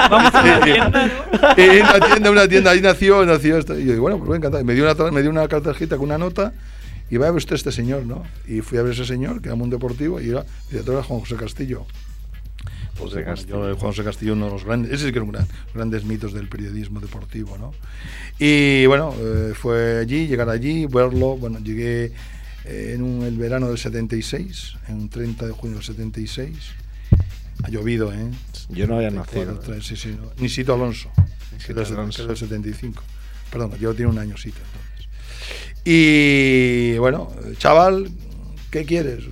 Vamos 0.09 0.33
a 0.33 0.41
una 0.41 0.57
eh, 0.57 0.61
tienda, 0.63 1.11
eh, 1.57 1.81
una 1.83 1.99
tienda, 2.07 2.31
una 2.31 2.47
tienda, 2.47 2.71
ahí 2.71 2.81
nació, 2.81 3.23
nació 3.23 3.59
esto. 3.59 3.77
Y 3.77 3.85
yo 3.85 3.91
digo, 3.91 4.01
bueno, 4.01 4.17
pues 4.17 4.29
voy 4.29 4.37
encantado. 4.37 4.63
Y 4.63 4.65
me 4.65 4.73
dio 4.73 4.83
una, 4.91 5.11
me 5.11 5.21
dio 5.21 5.29
una 5.29 5.47
cartajita 5.47 5.97
con 5.97 6.05
una 6.05 6.17
nota 6.17 6.53
y 7.11 7.17
va 7.17 7.27
a 7.27 7.29
ver 7.29 7.37
usted 7.37 7.53
este 7.55 7.71
señor, 7.71 8.03
¿no? 8.07 8.23
Y 8.47 8.61
fui 8.61 8.79
a 8.79 8.81
ver 8.81 8.93
ese 8.93 9.05
señor, 9.05 9.43
que 9.43 9.49
era 9.49 9.53
un 9.53 9.69
deportivo, 9.69 10.19
y 10.19 10.29
era 10.31 10.43
director 10.71 10.95
era 10.95 11.03
Juan 11.03 11.19
José 11.19 11.35
Castillo. 11.35 11.85
José 12.97 13.15
Bueno, 13.15 13.25
Castillo. 13.31 13.69
yo, 13.71 13.77
José 13.77 14.03
Castillo, 14.03 14.33
uno 14.33 14.45
de 14.45 14.51
los 14.51 14.63
grandes, 14.65 14.91
ese 14.91 15.05
sí 15.07 15.11
que 15.11 15.17
era 15.17 15.25
un 15.25 15.31
gran, 15.31 15.47
grandes 15.73 16.03
mitos 16.05 16.33
del 16.33 16.47
periodismo 16.47 16.99
deportivo, 16.99 17.57
¿no? 17.57 17.71
Y 18.39 18.85
bueno, 18.85 19.13
eh, 19.19 19.53
fue 19.55 19.97
allí, 19.99 20.27
llegar 20.27 20.49
allí, 20.49 20.85
verlo, 20.85 21.37
bueno, 21.37 21.59
llegué 21.59 22.11
eh, 22.65 22.93
en 22.95 23.01
un- 23.01 23.23
el 23.23 23.37
verano 23.37 23.67
del 23.67 23.77
76, 23.77 24.75
en 24.87 24.95
un 24.95 25.09
30 25.09 25.45
de 25.47 25.51
junio 25.51 25.77
del 25.77 25.85
76, 25.85 26.55
ha 27.63 27.69
llovido, 27.69 28.13
¿eh? 28.13 28.29
Yo 28.69 28.87
no 28.87 28.95
había 28.95 29.09
74, 29.09 29.53
nacido. 29.55 29.59
tres, 29.73 29.85
sí, 29.85 29.95
sí, 29.97 30.15
no. 30.19 30.31
Ni 30.37 30.47
Sito 30.47 30.73
Alonso, 30.73 31.11
que 31.57 31.63
Sito 31.67 31.81
es 31.81 31.87
del- 31.89 31.95
que 31.97 32.01
Alonso. 32.01 32.21
es 32.21 32.27
del 32.29 32.37
75. 32.37 33.03
Perdón, 33.51 33.77
yo 33.79 33.93
tiene 33.93 34.11
un 34.11 34.17
año 34.17 34.35
entonces. 34.37 35.07
Y 35.85 36.97
bueno, 36.99 37.29
eh, 37.43 37.53
chaval, 37.57 38.09
¿qué 38.71 38.85
quieres? 38.85 39.25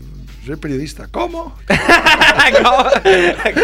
Soy 0.45 0.55
periodista. 0.55 1.07
¿Cómo? 1.11 1.55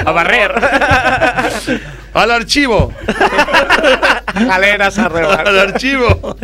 A 0.05 0.11
barrer. 0.11 0.51
¡Al 2.13 2.31
archivo! 2.31 2.93
Galeras 4.33 4.97
a 4.97 5.05
al 5.05 5.11
rebar. 5.11 5.47
archivo. 5.47 6.35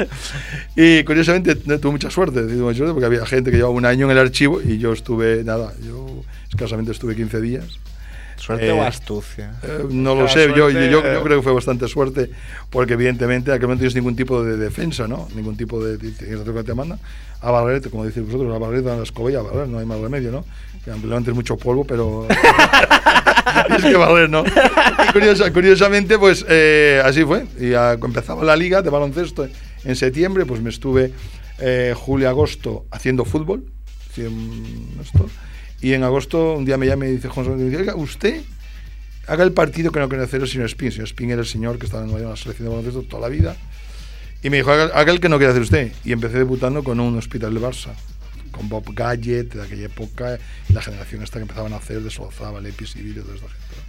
Y 0.75 1.03
curiosamente 1.03 1.57
no 1.65 1.79
tuve 1.79 1.93
mucha 1.93 2.09
suerte, 2.09 2.41
tuve 2.41 2.55
mucha 2.55 2.77
suerte 2.77 2.93
porque 2.93 3.05
había 3.05 3.25
gente 3.25 3.51
que 3.51 3.57
llevaba 3.57 3.73
un 3.75 3.85
año 3.85 4.05
en 4.05 4.11
el 4.11 4.17
archivo 4.19 4.61
y 4.61 4.77
yo 4.79 4.93
estuve, 4.93 5.43
nada, 5.43 5.73
yo 5.85 6.23
escasamente 6.49 6.91
estuve 6.91 7.15
15 7.15 7.41
días. 7.41 7.65
¿Suerte 8.43 8.67
Eh, 8.67 8.71
o 8.73 8.83
astucia? 8.83 9.53
Eh, 9.63 9.85
no 9.89 10.15
lo 10.15 10.27
sé, 10.27 10.47
yo, 10.49 10.69
suerte, 10.69 10.89
yo, 10.91 10.99
eh. 10.99 11.13
yo 11.13 11.23
creo 11.23 11.37
que 11.37 11.43
fue 11.43 11.53
bastante 11.53 11.87
suerte 11.87 12.29
porque 12.69 12.93
evidentemente 12.93 13.51
en 13.51 13.55
aquel 13.55 13.67
momento 13.67 13.83
no 13.85 13.89
tienes 13.89 13.95
ningún 13.95 14.15
tipo 14.17 14.43
de 14.43 14.57
defensa, 14.57 15.07
¿no? 15.07 15.29
Ningún 15.33 15.55
tipo 15.55 15.81
de... 15.81 15.97
Tienes 15.97 16.41
que 16.41 16.63
te 16.63 16.73
mandan. 16.73 16.99
A 17.39 17.51
barrer, 17.51 17.81
como 17.89 18.03
decís 18.03 18.21
vosotros, 18.25 18.53
a 18.53 18.57
barrer, 18.59 18.85
a 18.89 18.97
la 18.97 19.03
escoba 19.03 19.31
y 19.31 19.35
a 19.35 19.41
barrer, 19.41 19.69
no 19.69 19.79
hay 19.79 19.85
más 19.85 19.97
remedio, 19.99 20.29
¿no? 20.31 20.43
Que 20.83 20.91
aunque 20.91 21.07
levantes 21.07 21.33
mucho 21.33 21.55
polvo, 21.55 21.85
pero... 21.85 22.27
tienes 23.67 23.83
que 23.85 23.95
barrer, 23.95 24.29
¿no? 24.29 24.43
Y 24.45 25.13
curiosa- 25.13 25.51
curiosamente, 25.53 26.17
pues 26.19 26.45
eh, 26.49 27.01
así 27.03 27.23
fue. 27.23 27.45
Y 27.59 27.73
ah, 27.75 27.93
empezaba 28.01 28.43
la 28.43 28.55
liga 28.57 28.81
de 28.81 28.89
baloncesto 28.89 29.47
en 29.85 29.95
septiembre, 29.95 30.45
pues 30.45 30.61
me 30.61 30.69
estuve 30.69 31.11
eh, 31.59 31.93
julio, 31.95 32.27
agosto 32.29 32.85
haciendo 32.91 33.23
fútbol. 33.23 33.63
haciendo 34.09 35.01
esto. 35.01 35.29
Y 35.83 35.93
en 35.93 36.03
agosto 36.03 36.53
un 36.53 36.63
día 36.63 36.77
me 36.77 36.87
llama 36.87 37.07
y 37.07 37.11
dice, 37.11 37.27
Juan 37.27 37.45
usted 37.97 38.41
haga 39.27 39.43
el 39.43 39.51
partido 39.51 39.91
que 39.91 39.99
no 39.99 40.07
quiere 40.07 40.23
hacer 40.23 40.41
el 40.41 40.47
señor 40.47 40.67
Spin. 40.67 40.87
El 40.87 40.93
señor 40.93 41.07
Spin 41.07 41.29
era 41.31 41.41
el 41.41 41.45
señor 41.45 41.77
que 41.77 41.85
estaba 41.85 42.05
en 42.05 42.09
la 42.09 42.37
selección 42.37 42.69
de 42.69 42.75
baloncesto 42.75 43.03
toda 43.03 43.23
la 43.23 43.27
vida. 43.27 43.57
Y 44.41 44.49
me 44.49 44.57
dijo, 44.57 44.71
haga, 44.71 45.11
el 45.11 45.19
que 45.19 45.27
no 45.27 45.37
quiere 45.37 45.51
hacer 45.51 45.61
usted. 45.61 45.91
Y 46.05 46.13
empecé 46.13 46.37
debutando 46.37 46.85
con 46.85 47.01
un 47.01 47.17
hospital 47.17 47.53
de 47.53 47.59
Barça, 47.59 47.89
con 48.51 48.69
Bob 48.69 48.93
Gadget 48.93 49.55
de 49.55 49.61
aquella 49.61 49.87
época, 49.87 50.39
la 50.69 50.81
generación 50.81 51.21
esta 51.21 51.39
que 51.39 51.41
empezaban 51.41 51.73
a 51.73 51.77
hacer 51.77 52.01
de 52.01 52.09
Solzaba, 52.09 52.61
Lepis 52.61 52.95
y 52.95 53.01
Vídeo, 53.01 53.23
toda 53.23 53.35
esta 53.35 53.49
gente. 53.49 53.82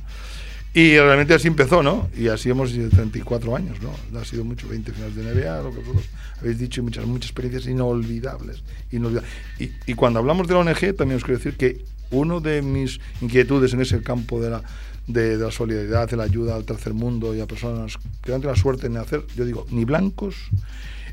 ¿No? 0.75 0.81
Y 0.81 0.99
realmente 0.99 1.35
así 1.35 1.49
empezó, 1.49 1.83
¿no? 1.83 2.09
Y 2.17 2.29
así 2.29 2.51
hemos 2.51 2.73
ido 2.73 2.91
34 2.91 3.57
años, 3.57 3.79
¿no? 3.81 4.19
Ha 4.19 4.25
sido 4.25 4.45
mucho, 4.45 4.69
20 4.69 4.93
finales 4.93 5.15
de 5.15 5.23
NBA, 5.23 5.63
lo 5.63 5.71
que 5.71 5.79
vosotros 5.79 6.05
habéis 6.41 6.59
dicho, 6.59 6.81
y 6.81 6.85
muchas, 6.85 7.07
muchas 7.07 7.31
experiencias 7.31 7.67
inolvidables. 7.67 8.63
inolvidables. 8.91 9.31
Y, 9.59 9.71
y 9.87 9.95
cuando 9.95 10.19
hablamos 10.19 10.49
de 10.49 10.55
la 10.55 10.61
ONG, 10.61 10.97
también 10.97 11.17
os 11.17 11.25
quiero 11.25 11.39
decir 11.39 11.57
que 11.57 11.85
uno 12.11 12.41
de 12.41 12.63
mis 12.63 13.01
inquietudes 13.21 13.73
en 13.73 13.81
ese 13.81 14.03
campo 14.03 14.41
de 14.41 14.51
la, 14.51 14.63
de, 15.07 15.37
de 15.37 15.45
la 15.45 15.51
solidaridad, 15.51 16.09
de 16.09 16.17
la 16.17 16.25
ayuda 16.25 16.55
al 16.55 16.65
tercer 16.65 16.95
mundo 16.95 17.35
y 17.35 17.41
a 17.41 17.47
personas 17.47 17.97
que 18.23 18.33
no 18.33 18.39
tienen 18.39 18.47
la 18.47 18.57
suerte 18.57 18.89
de 18.89 18.95
nacer, 18.95 19.25
yo 19.37 19.45
digo, 19.45 19.67
ni 19.71 19.85
blancos, 19.85 20.37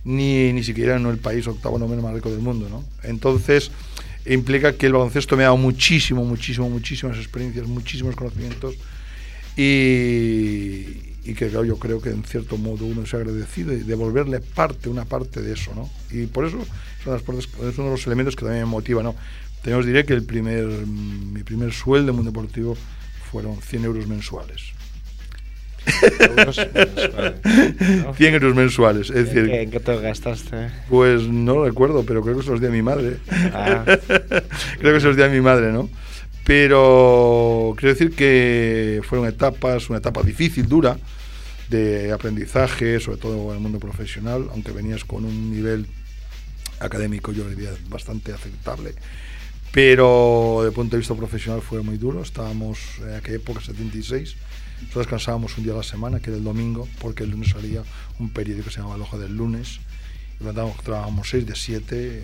ni, 0.04 0.52
ni 0.54 0.64
siquiera 0.64 0.96
en 0.96 1.06
el 1.06 1.18
país 1.18 1.48
octavo 1.48 1.78
noveno 1.78 2.02
más 2.02 2.14
rico 2.14 2.30
del 2.30 2.40
mundo, 2.40 2.68
¿no? 2.70 2.84
Entonces, 3.04 3.72
implica 4.26 4.74
que 4.74 4.88
el 4.88 4.94
baloncesto 4.94 5.38
me 5.38 5.44
ha 5.44 5.48
dado 5.48 5.58
muchísimo, 5.58 6.26
muchísimo, 6.26 6.70
muchísimas 6.70 7.18
experiencias, 7.18 7.68
muchísimos 7.68 8.16
conocimientos 8.16 8.76
y, 9.58 10.86
y 11.24 11.34
que 11.36 11.48
claro, 11.50 11.66
yo 11.66 11.78
creo 11.78 12.02
que 12.02 12.10
en 12.10 12.24
cierto 12.24 12.58
modo 12.58 12.86
uno 12.86 13.06
se 13.06 13.16
ha 13.16 13.20
agradecido 13.20 13.74
y 13.74 13.78
devolverle 13.78 14.40
parte, 14.40 14.90
una 14.90 15.06
parte 15.06 15.42
de 15.42 15.54
eso, 15.54 15.74
¿no? 15.76 15.90
Y 16.12 16.26
por 16.28 16.46
eso 16.46 16.58
son 17.04 17.14
las 17.14 17.22
partes- 17.24 17.48
es 17.70 17.78
uno 17.78 17.86
de 17.88 17.92
los 17.96 18.06
elementos 18.08 18.36
que 18.36 18.44
también 18.46 18.64
me 18.66 18.70
motiva, 18.72 19.04
¿no? 19.04 19.16
También 19.62 19.80
os 19.80 19.86
diré 19.86 20.06
que 20.06 20.14
el 20.14 20.24
primer, 20.24 20.66
mi 20.66 21.44
primer 21.44 21.72
sueldo 21.72 22.12
en 22.12 22.20
un 22.20 22.26
deportivo 22.26 22.76
fueron 23.32 23.58
100 23.62 23.84
euros 23.86 24.08
mensuales. 24.08 24.62
euros 26.20 26.58
mensuales. 26.74 27.34
¿no? 28.06 28.14
100 28.14 28.34
euros 28.36 28.56
mensuales. 28.56 29.10
Es 29.10 29.16
¿En 29.16 29.26
decir, 29.26 29.46
qué, 29.48 29.62
en 29.64 29.72
qué 29.72 29.80
te 29.80 30.00
gastaste? 30.00 30.70
pues 30.90 31.24
no 31.24 31.56
lo 31.56 31.66
recuerdo, 31.66 32.04
pero 32.04 32.22
creo 32.24 32.38
que 32.38 32.44
se 32.44 32.50
los 32.52 32.60
di 32.62 32.68
a 32.68 32.72
mi 32.72 32.82
madre. 32.82 33.18
Ah. 33.54 33.84
creo 34.80 34.94
que 34.94 35.00
se 35.00 35.08
los 35.08 35.16
di 35.16 35.24
a 35.24 35.28
mi 35.30 35.42
madre, 35.42 35.72
¿no? 35.72 35.90
Pero 36.44 37.76
quiero 37.78 37.94
decir 37.94 38.16
que 38.16 39.02
fueron 39.08 39.28
etapas, 39.28 39.90
una 39.90 40.00
etapa 40.00 40.24
difícil, 40.24 40.68
dura, 40.68 40.98
de 41.70 42.12
aprendizaje, 42.12 43.00
sobre 43.00 43.18
todo 43.18 43.50
en 43.52 43.58
el 43.58 43.62
mundo 43.62 43.80
profesional, 43.80 44.50
aunque 44.52 44.72
venías 44.72 45.06
con 45.06 45.24
un 45.24 45.52
nivel 45.52 45.88
académico, 46.80 47.32
yo 47.32 47.48
diría, 47.48 47.72
bastante 47.90 48.34
aceptable. 48.34 48.94
Pero 49.72 50.66
el 50.66 50.74
punto 50.74 50.96
de 50.96 51.00
vista 51.00 51.16
profesional 51.16 51.62
fue 51.62 51.82
muy 51.82 51.98
duro. 51.98 52.22
Estábamos 52.22 52.80
en 53.00 53.14
aquella 53.16 53.38
época, 53.38 53.62
76. 53.62 54.36
Nosotros 54.82 55.06
descansábamos 55.06 55.58
un 55.58 55.64
día 55.64 55.74
a 55.74 55.78
la 55.78 55.84
semana, 55.84 56.20
que 56.20 56.30
era 56.30 56.38
el 56.38 56.44
domingo, 56.44 56.90
porque 57.00 57.24
el 57.24 57.30
lunes 57.30 57.52
salía 57.52 57.84
un 58.20 58.30
periódico 58.30 58.66
que 58.66 58.72
se 58.74 58.78
llamaba 58.78 58.96
El 58.96 59.04
Ojo 59.04 59.18
del 59.18 59.38
Lunes. 59.38 59.80
Y 60.40 60.44
trabajábamos 60.44 61.30
6 61.30 61.46
de 61.46 61.56
7, 61.56 62.20
eh, 62.20 62.24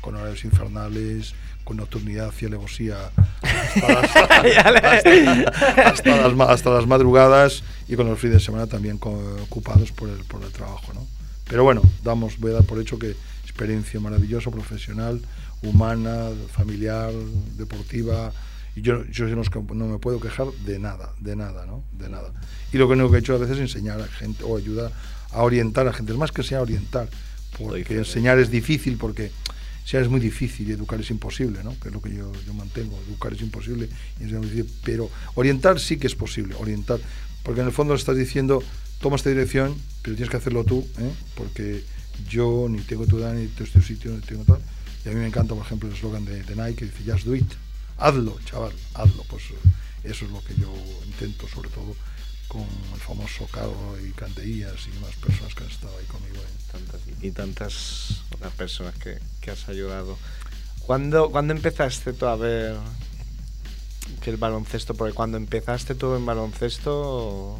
con 0.00 0.16
horarios 0.16 0.44
infernales, 0.44 1.34
con 1.70 1.76
nocturnidad 1.76 2.32
y 2.40 2.44
alevosía 2.46 2.96
hasta 3.42 4.72
las, 4.72 4.84
hasta- 5.06 5.88
hasta 5.88 6.28
las 6.28 6.50
hasta 6.50 6.70
las 6.70 6.86
madrugadas 6.88 7.62
y 7.86 7.94
con 7.94 8.08
los 8.08 8.18
fines 8.18 8.38
de 8.38 8.40
semana 8.40 8.66
también 8.66 8.98
ocupados 9.00 9.92
por 9.92 10.08
el, 10.08 10.16
por 10.24 10.42
el 10.42 10.50
trabajo. 10.50 10.92
¿no? 10.92 11.06
Pero 11.48 11.62
bueno, 11.62 11.80
damos, 12.02 12.40
voy 12.40 12.50
a 12.50 12.54
dar 12.54 12.64
por 12.64 12.80
hecho 12.80 12.98
que 12.98 13.14
experiencia 13.44 14.00
maravillosa, 14.00 14.50
profesional, 14.50 15.20
humana, 15.62 16.30
familiar, 16.52 17.12
deportiva. 17.56 18.32
Y 18.74 18.82
yo, 18.82 19.04
yo 19.06 19.26
no, 19.28 19.42
no 19.74 19.86
me 19.86 19.98
puedo 19.98 20.18
quejar 20.18 20.48
de 20.66 20.80
nada, 20.80 21.10
de 21.20 21.36
nada, 21.36 21.66
¿no? 21.66 21.84
De 21.92 22.08
nada. 22.08 22.32
Y 22.72 22.78
lo 22.78 22.88
único 22.88 23.12
que 23.12 23.18
he 23.18 23.20
hecho 23.20 23.34
a 23.36 23.38
veces 23.38 23.58
es 23.58 23.62
enseñar 23.62 24.00
a 24.00 24.08
gente 24.08 24.42
o 24.42 24.56
ayudar 24.56 24.90
a 25.30 25.42
orientar 25.44 25.86
a 25.86 25.92
gente. 25.92 26.10
Es 26.10 26.18
más 26.18 26.32
que 26.32 26.42
sea 26.42 26.62
orientar, 26.62 27.08
porque 27.56 27.96
enseñar 27.96 28.40
es 28.40 28.50
difícil, 28.50 28.96
porque 28.96 29.30
enseñar 29.82 30.04
es 30.04 30.10
muy 30.10 30.20
difícil 30.20 30.68
y 30.68 30.72
educar 30.72 31.00
es 31.00 31.10
imposible, 31.10 31.62
¿no? 31.64 31.78
Que 31.80 31.88
es 31.88 31.94
lo 31.94 32.00
que 32.00 32.14
yo, 32.14 32.32
yo 32.46 32.54
mantengo. 32.54 32.98
Educar 33.08 33.32
es 33.32 33.40
imposible 33.40 33.88
pero 34.84 35.10
orientar 35.34 35.80
sí 35.80 35.96
que 35.96 36.06
es 36.06 36.14
posible, 36.14 36.54
orientar. 36.56 37.00
Porque 37.42 37.60
en 37.60 37.66
el 37.66 37.72
fondo 37.72 37.94
le 37.94 37.98
estás 37.98 38.16
diciendo, 38.16 38.62
toma 39.00 39.16
esta 39.16 39.30
dirección, 39.30 39.74
pero 40.02 40.16
tienes 40.16 40.30
que 40.30 40.36
hacerlo 40.36 40.64
tú, 40.64 40.86
¿eh? 40.98 41.10
porque 41.34 41.82
yo 42.28 42.66
ni 42.68 42.80
tengo 42.80 43.06
tu 43.06 43.18
edad, 43.18 43.34
ni 43.34 43.46
tengo 43.46 43.64
este 43.64 43.82
sitio, 43.82 44.12
ni 44.12 44.20
tengo 44.20 44.44
tal. 44.44 44.60
Y 45.04 45.08
a 45.08 45.12
mí 45.12 45.18
me 45.18 45.26
encanta, 45.26 45.54
por 45.54 45.64
ejemplo, 45.64 45.88
el 45.88 45.94
eslogan 45.94 46.24
de, 46.24 46.42
de 46.42 46.56
Nike 46.56 46.76
que 46.76 46.84
dice, 46.84 47.10
just 47.10 47.24
do 47.24 47.34
it. 47.34 47.50
Hazlo, 47.96 48.38
chaval, 48.44 48.72
hazlo. 48.94 49.24
Pues 49.28 49.44
eso 50.04 50.24
es 50.24 50.30
lo 50.30 50.42
que 50.44 50.54
yo 50.54 50.72
intento, 51.06 51.48
sobre 51.48 51.70
todo 51.70 51.94
con 52.50 52.62
el 52.94 53.00
famoso 53.00 53.46
Carlos 53.52 53.76
y 54.06 54.10
Canteías 54.12 54.74
y 54.88 54.90
demás 54.90 55.14
personas 55.16 55.54
que 55.54 55.64
han 55.64 55.70
estado 55.70 55.96
ahí 55.98 56.04
conmigo. 56.06 56.42
tantas 56.72 57.00
y 57.22 57.30
tantas 57.30 58.22
otras 58.34 58.52
personas 58.54 58.94
que, 58.96 59.18
que 59.40 59.50
has 59.52 59.68
ayudado. 59.68 60.18
¿Cuándo, 60.80 61.30
¿Cuándo 61.30 61.52
empezaste 61.54 62.12
tú 62.12 62.26
a 62.26 62.36
ver 62.36 62.76
que 64.22 64.30
el 64.30 64.36
baloncesto? 64.36 64.94
Porque 64.94 65.14
cuando 65.14 65.36
empezaste 65.36 65.94
tú 65.94 66.14
en 66.16 66.26
baloncesto, 66.26 67.58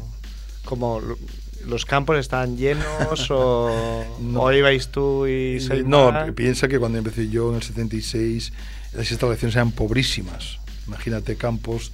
como 0.65 0.99
lo- 0.99 1.17
los 1.65 1.85
campos 1.85 2.17
estaban 2.17 2.57
llenos 2.57 3.29
o, 3.31 4.03
No. 4.19 4.41
o 4.43 4.51
ibais 4.51 4.87
tú 4.91 5.27
y 5.27 5.59
No, 5.85 6.11
más? 6.11 6.25
pi- 6.27 6.31
piensa 6.33 6.67
que 6.67 6.79
cuando 6.79 6.97
empecé 6.97 7.29
yo 7.29 7.49
en 7.51 7.57
el 7.57 7.63
76, 7.63 8.51
las 8.93 9.09
instalaciones 9.11 9.55
eran 9.55 9.71
pobrísimas. 9.71 10.57
Imagínate 10.87 11.37
campos 11.37 11.91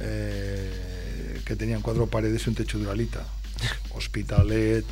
eh, 0.00 0.95
que 1.46 1.56
tenían 1.56 1.80
cuatro 1.80 2.06
paredes 2.06 2.46
y 2.46 2.50
un 2.50 2.56
techo 2.56 2.78
de 2.78 2.84
uralita. 2.84 3.24
Hospitalet, 3.94 4.84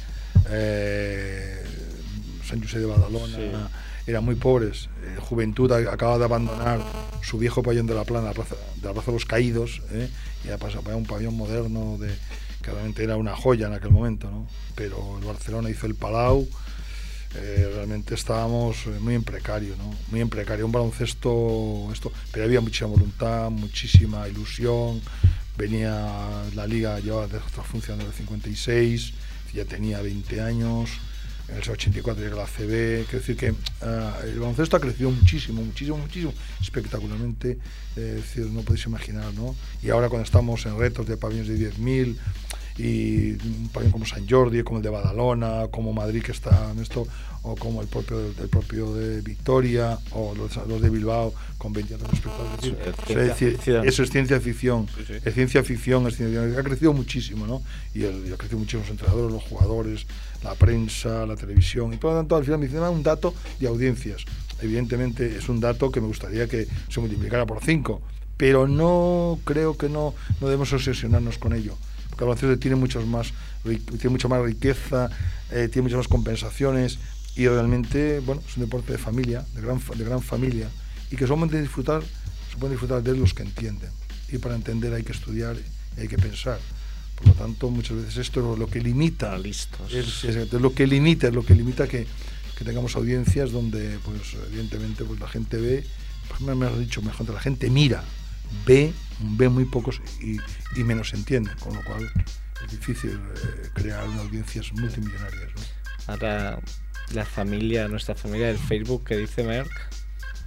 eh, 0.48 1.62
San 2.48 2.62
José 2.62 2.78
de 2.78 2.86
Badalona, 2.86 3.68
eran 4.06 4.24
muy 4.24 4.36
pobres. 4.36 4.88
Eh, 5.02 5.16
Juventud 5.20 5.70
acaba 5.72 6.16
de 6.16 6.24
abandonar 6.24 6.80
su 7.22 7.36
viejo 7.36 7.62
pabellón 7.62 7.86
de 7.86 7.94
la 7.94 8.04
plana, 8.04 8.28
la 8.28 8.34
plaza, 8.34 8.54
de 8.76 8.86
la 8.86 8.92
Plaza 8.92 9.10
de 9.10 9.16
los 9.16 9.26
Caídos, 9.26 9.82
¿eh? 9.90 10.08
y 10.46 10.50
ha 10.50 10.58
pasado 10.58 10.90
a 10.90 10.96
un 10.96 11.06
pabellón 11.06 11.36
moderno 11.36 11.98
de, 11.98 12.14
que 12.62 12.70
realmente 12.70 13.02
era 13.02 13.16
una 13.16 13.34
joya 13.34 13.66
en 13.66 13.74
aquel 13.74 13.90
momento. 13.90 14.30
¿no? 14.30 14.46
Pero 14.74 15.18
el 15.18 15.26
Barcelona 15.26 15.70
hizo 15.70 15.86
el 15.86 15.94
Palau, 15.94 16.48
eh, 17.36 17.68
realmente 17.74 18.14
estábamos 18.14 18.86
eh, 18.86 18.90
muy 19.00 19.14
en 19.14 19.24
precario, 19.24 19.74
¿no? 19.76 19.92
Muy 20.10 20.20
en 20.20 20.28
precario, 20.28 20.66
un 20.66 20.70
baloncesto, 20.70 21.88
esto, 21.92 22.12
pero 22.30 22.44
había 22.44 22.60
mucha 22.60 22.86
voluntad, 22.86 23.50
muchísima 23.50 24.28
ilusión. 24.28 25.00
Venía 25.56 26.42
la 26.54 26.66
liga, 26.66 26.98
llevaba 26.98 27.28
de 27.28 27.38
otra 27.38 27.62
función 27.62 27.98
del 27.98 28.12
56, 28.12 29.12
ya 29.54 29.64
tenía 29.64 30.00
20 30.00 30.40
años. 30.40 30.90
En 31.48 31.56
el 31.56 31.70
84 31.70 32.24
llega 32.24 32.36
la 32.36 32.46
CB, 32.46 33.04
quiero 33.04 33.18
decir 33.18 33.36
que 33.36 33.54
ah, 33.82 34.18
el 34.24 34.40
baloncesto 34.40 34.76
ha 34.76 34.80
crecido 34.80 35.10
muchísimo, 35.10 35.62
muchísimo, 35.62 35.98
muchísimo, 35.98 36.32
espectacularmente, 36.60 37.58
eh, 37.96 38.14
es 38.16 38.22
decir, 38.22 38.46
no 38.46 38.62
podéis 38.62 38.86
imaginar, 38.86 39.32
¿no? 39.34 39.54
Y 39.82 39.90
ahora 39.90 40.08
cuando 40.08 40.24
estamos 40.24 40.64
en 40.64 40.78
retos 40.78 41.06
de 41.06 41.18
pabellones 41.18 41.48
de 41.48 41.70
10.000, 41.70 42.16
y 42.76 43.32
un 43.32 43.68
pabellón 43.72 43.92
como 43.92 44.06
San 44.06 44.28
Jordi, 44.28 44.62
como 44.62 44.78
el 44.78 44.82
de 44.82 44.90
Badalona, 44.90 45.68
como 45.70 45.92
Madrid 45.92 46.22
que 46.22 46.32
está 46.32 46.72
en 46.72 46.80
esto, 46.80 47.06
o 47.42 47.54
como 47.56 47.82
el 47.82 47.88
propio, 47.88 48.18
el 48.20 48.48
propio 48.48 48.92
de 48.94 49.20
Victoria, 49.20 49.98
o 50.10 50.34
los, 50.34 50.56
los 50.66 50.80
de 50.80 50.90
Bilbao 50.90 51.32
con 51.58 51.72
20 51.72 51.94
años 51.94 52.08
espectadores. 52.12 52.64
Es 53.08 53.16
decir, 53.16 53.24
es 53.24 53.30
ciencia 53.30 53.34
ficción. 53.34 53.87
eso 53.87 54.02
es 54.02 54.10
ciencia 54.10 54.40
ficción, 54.40 54.88
es 55.24 55.34
ciencia 55.34 55.62
ficción, 55.62 56.06
es 56.08 56.16
ciencia 56.16 56.42
ficción. 56.42 56.58
ha 56.58 56.64
crecido 56.64 56.92
muchísimo, 56.92 57.46
¿no? 57.46 57.62
Y, 57.94 58.04
el, 58.04 58.26
y 58.26 58.32
ha 58.32 58.37
crecido 58.37 58.58
muchísimo 58.58 58.82
los 58.82 58.90
entrenadores, 58.90 59.32
los 59.32 59.42
jugadores, 59.44 60.06
la 60.42 60.54
prensa, 60.54 61.26
la 61.26 61.37
televisión, 61.37 61.92
y 61.92 61.96
por 61.96 62.12
lo 62.12 62.18
tanto 62.18 62.34
al 62.37 62.44
final 62.44 62.58
me 62.58 62.66
dicen, 62.66 62.82
"Ah, 62.82 62.90
un 62.90 63.02
dato 63.02 63.34
de 63.60 63.68
audiencias. 63.68 64.24
Evidentemente 64.60 65.37
es 65.37 65.48
un 65.48 65.60
dato 65.60 65.92
que 65.92 66.00
me 66.00 66.06
gustaría 66.06 66.48
que 66.48 66.66
se 66.88 67.00
multiplicara 67.00 67.46
por 67.46 67.62
5, 67.62 68.00
pero 68.37 68.66
no 68.66 69.38
creo 69.44 69.76
que 69.76 69.88
no, 69.88 70.14
no 70.40 70.46
debemos 70.48 70.72
obsesionarnos 70.72 71.38
con 71.38 71.52
ello 71.52 71.76
porque 72.14 72.24
baloncesto 72.24 72.57
tiene 72.59 72.77
muchos 72.77 73.05
más 73.07 73.33
tiene 73.64 74.11
mucha 74.11 74.29
más 74.29 74.40
riqueza 74.42 75.11
eh, 75.50 75.68
tiene 75.70 75.83
muchas 75.85 75.98
más 75.98 76.09
compensaciones 76.09 76.98
y 77.37 77.48
realmente 77.48 78.20
bueno 78.20 78.40
es 78.46 78.57
un 78.57 78.62
deporte 78.64 78.92
de 78.92 78.98
familia 78.98 79.44
de 79.55 79.61
gran 79.62 79.81
de 79.98 80.05
gran 80.05 80.22
familia 80.22 80.68
y 81.11 81.16
que 81.16 81.27
solamente 81.27 81.61
disfrutar 81.61 82.03
se 82.50 82.57
pueden 82.57 82.72
disfrutar 82.74 83.03
de 83.03 83.16
los 83.16 83.35
que 83.35 83.42
entienden. 83.42 83.90
Y 84.31 84.38
para 84.38 84.55
entender 84.55 84.92
hay 84.94 85.03
que 85.03 85.12
estudiar 85.12 85.57
y 85.96 86.00
hay 86.00 86.07
que 86.09 86.16
pensar. 86.18 86.59
Por 87.16 87.27
lo 87.29 87.33
tanto 87.35 87.68
muchas 87.70 87.96
veces 87.96 88.16
esto 88.18 88.53
es 88.55 88.59
lo 88.59 88.68
que 88.68 88.81
limita 88.81 89.37
listos. 89.38 89.92
es, 89.92 90.24
es- 90.24 90.37
es 90.37 90.53
lo 90.53 90.72
que 90.72 90.87
limita 90.87 91.29
es 91.29 91.35
lo 91.35 91.44
que 91.44 91.55
limita 91.55 91.87
que, 91.88 92.07
que 92.57 92.64
tengamos 92.64 92.94
audiencias 92.96 93.50
donde 93.50 93.98
pues 94.05 94.35
evidentemente 94.48 95.05
pues 95.05 95.18
la 95.20 95.29
gente 95.29 95.57
ve 95.57 95.85
pues, 96.29 96.40
me 96.42 96.55
me 96.55 96.66
has 96.66 96.79
dicho 96.79 97.03
mejor 97.03 97.29
la 97.31 97.40
gente 97.40 97.68
mira 97.70 98.03
ve 98.66 98.92
ve 99.20 99.48
muy 99.48 99.64
pocos 99.64 100.00
y, 100.20 100.38
y 100.78 100.85
menos 100.85 101.14
entiende 101.14 101.50
con 101.61 101.74
lo 101.74 101.83
cual 101.85 102.11
es 102.64 102.70
difícil 102.70 103.12
eh, 103.12 103.68
crear 103.74 104.09
una 104.09 104.20
audiencias 104.22 104.72
multimillonarias 104.72 105.50
¿no? 105.54 105.62
Ahora 106.12 106.59
la 107.12 107.24
familia, 107.24 107.87
nuestra 107.88 108.14
familia 108.14 108.48
del 108.48 108.59
Facebook 108.59 109.04
que 109.04 109.16
dice 109.16 109.42
Merck. 109.44 109.70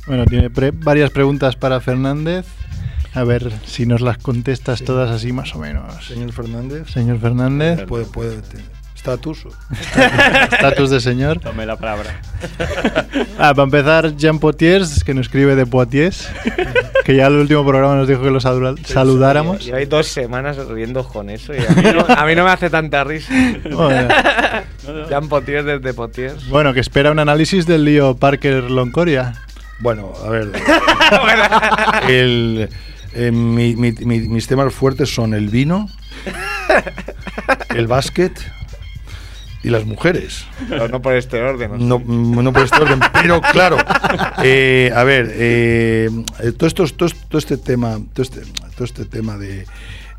Bueno, 0.08 0.26
tiene 0.26 0.50
pre- 0.50 0.72
varias 0.72 1.12
preguntas 1.12 1.56
para 1.56 1.80
Fernández. 1.82 2.46
A 3.14 3.24
ver 3.24 3.52
si 3.66 3.86
nos 3.86 4.02
las 4.02 4.18
contestas 4.20 4.84
todas 4.84 5.10
así 5.10 5.32
más 5.32 5.56
o 5.56 5.60
menos. 5.60 6.06
señor 6.06 6.34
Fernández 6.34 6.90
Señor 6.92 7.20
Fernández, 7.20 7.86
puede 7.88 8.06
puede 8.06 8.42
estatus 8.98 9.46
estatus 10.52 10.90
de 10.90 11.00
señor. 11.00 11.40
Tome 11.40 11.66
la 11.66 11.78
palabra. 11.78 12.20
Ah, 13.40 13.54
para 13.54 13.64
empezar, 13.66 14.16
Jean 14.18 14.40
Potiers, 14.40 15.04
que 15.04 15.14
nos 15.14 15.28
escribe 15.28 15.56
de 15.56 15.66
Poitiers, 15.68 16.28
que 17.06 17.16
ya 17.16 17.28
el 17.28 17.34
último 17.34 17.64
programa 17.66 17.96
nos 17.96 18.08
dijo 18.08 18.22
que 18.24 18.32
lo 18.32 18.40
saludáramos. 18.40 19.64
Llevo 19.64 19.78
dos 19.88 20.08
semanas 20.08 20.58
riendo 20.68 21.04
con 21.08 21.30
eso 21.30 21.54
y 21.54 21.58
a 21.60 21.70
mí 21.70 21.84
no, 21.94 22.06
a 22.08 22.26
mí 22.26 22.36
no 22.36 22.44
me 22.44 22.50
hace 22.50 22.70
tanta 22.72 23.04
risa. 23.04 23.32
Bueno, 23.72 24.10
Jan 25.10 25.30
Potiers 25.30 25.66
desde 25.66 25.94
Potiers. 25.94 26.48
bueno, 26.50 26.74
que 26.74 26.80
espera 26.80 27.12
un 27.12 27.20
análisis 27.20 27.68
del 27.68 27.86
lío 27.86 28.16
Parker 28.18 28.70
Loncoria. 28.72 29.34
Bueno, 29.80 30.12
a 30.26 30.30
ver. 30.30 30.52
el, 32.10 32.70
eh, 33.14 33.32
mi- 33.32 33.76
mi- 33.76 33.92
mi- 33.92 34.28
mis 34.28 34.48
temas 34.48 34.74
fuertes 34.74 35.14
son 35.14 35.36
el 35.36 35.50
vino, 35.50 35.88
el 37.76 37.86
básquet 37.88 38.32
y 39.68 39.70
las 39.70 39.86
mujeres. 39.86 40.46
Pero 40.70 40.88
no 40.88 41.02
por 41.02 41.14
este 41.16 41.42
orden. 41.42 41.72
¿no? 41.72 41.78
No, 41.78 42.00
mm, 42.00 42.44
no 42.44 42.54
por 42.54 42.64
este 42.64 42.78
orden, 42.82 43.00
pero 43.14 43.42
claro. 43.42 43.78
eh, 44.44 44.92
a 44.96 45.04
ver, 45.04 45.30
eh, 45.34 46.10
eh, 46.40 46.52
todo, 46.54 46.68
esto, 46.68 46.86
todo, 46.88 47.10
todo 47.30 47.38
este 47.40 47.58
tema, 47.58 48.00
todo 48.14 48.24
este, 48.24 48.42
todo 48.76 48.86
este 48.86 49.06
tema 49.06 49.38
de 49.38 49.66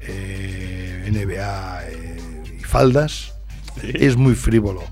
eh, 0.01 1.09
NBA 1.11 1.83
y 2.61 2.65
faldas 2.65 3.33
es 3.83 4.17
muy 4.17 4.35
frívolo. 4.35 4.83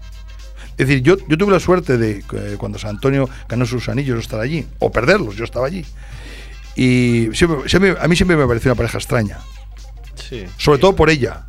Es 0.79 0.87
decir, 0.89 1.03
yo, 1.03 1.17
yo 1.29 1.39
tuve 1.39 1.53
la 1.53 1.61
suerte 1.61 1.97
de 1.97 2.23
cuando 2.59 2.79
San 2.79 2.91
Antonio 2.91 3.29
ganó 3.49 3.65
sus 3.67 3.89
anillos 3.89 4.19
estar 4.21 4.41
allí, 4.41 4.67
o 4.79 4.91
perderlos, 4.93 5.37
yo 5.37 5.45
estaba 5.45 5.67
allí. 5.67 5.85
Y 6.77 7.29
siempre- 7.33 7.69
siempre- 7.69 7.97
a 8.01 8.07
mí 8.09 8.17
siempre 8.17 8.37
me 8.37 8.47
pareció 8.47 8.71
una 8.71 8.77
pareja 8.77 8.99
extraña 8.99 9.39
Sí. 10.29 10.45
sobre 10.59 10.79
todo 10.79 10.95
por 10.97 11.09
ella. 11.11 11.47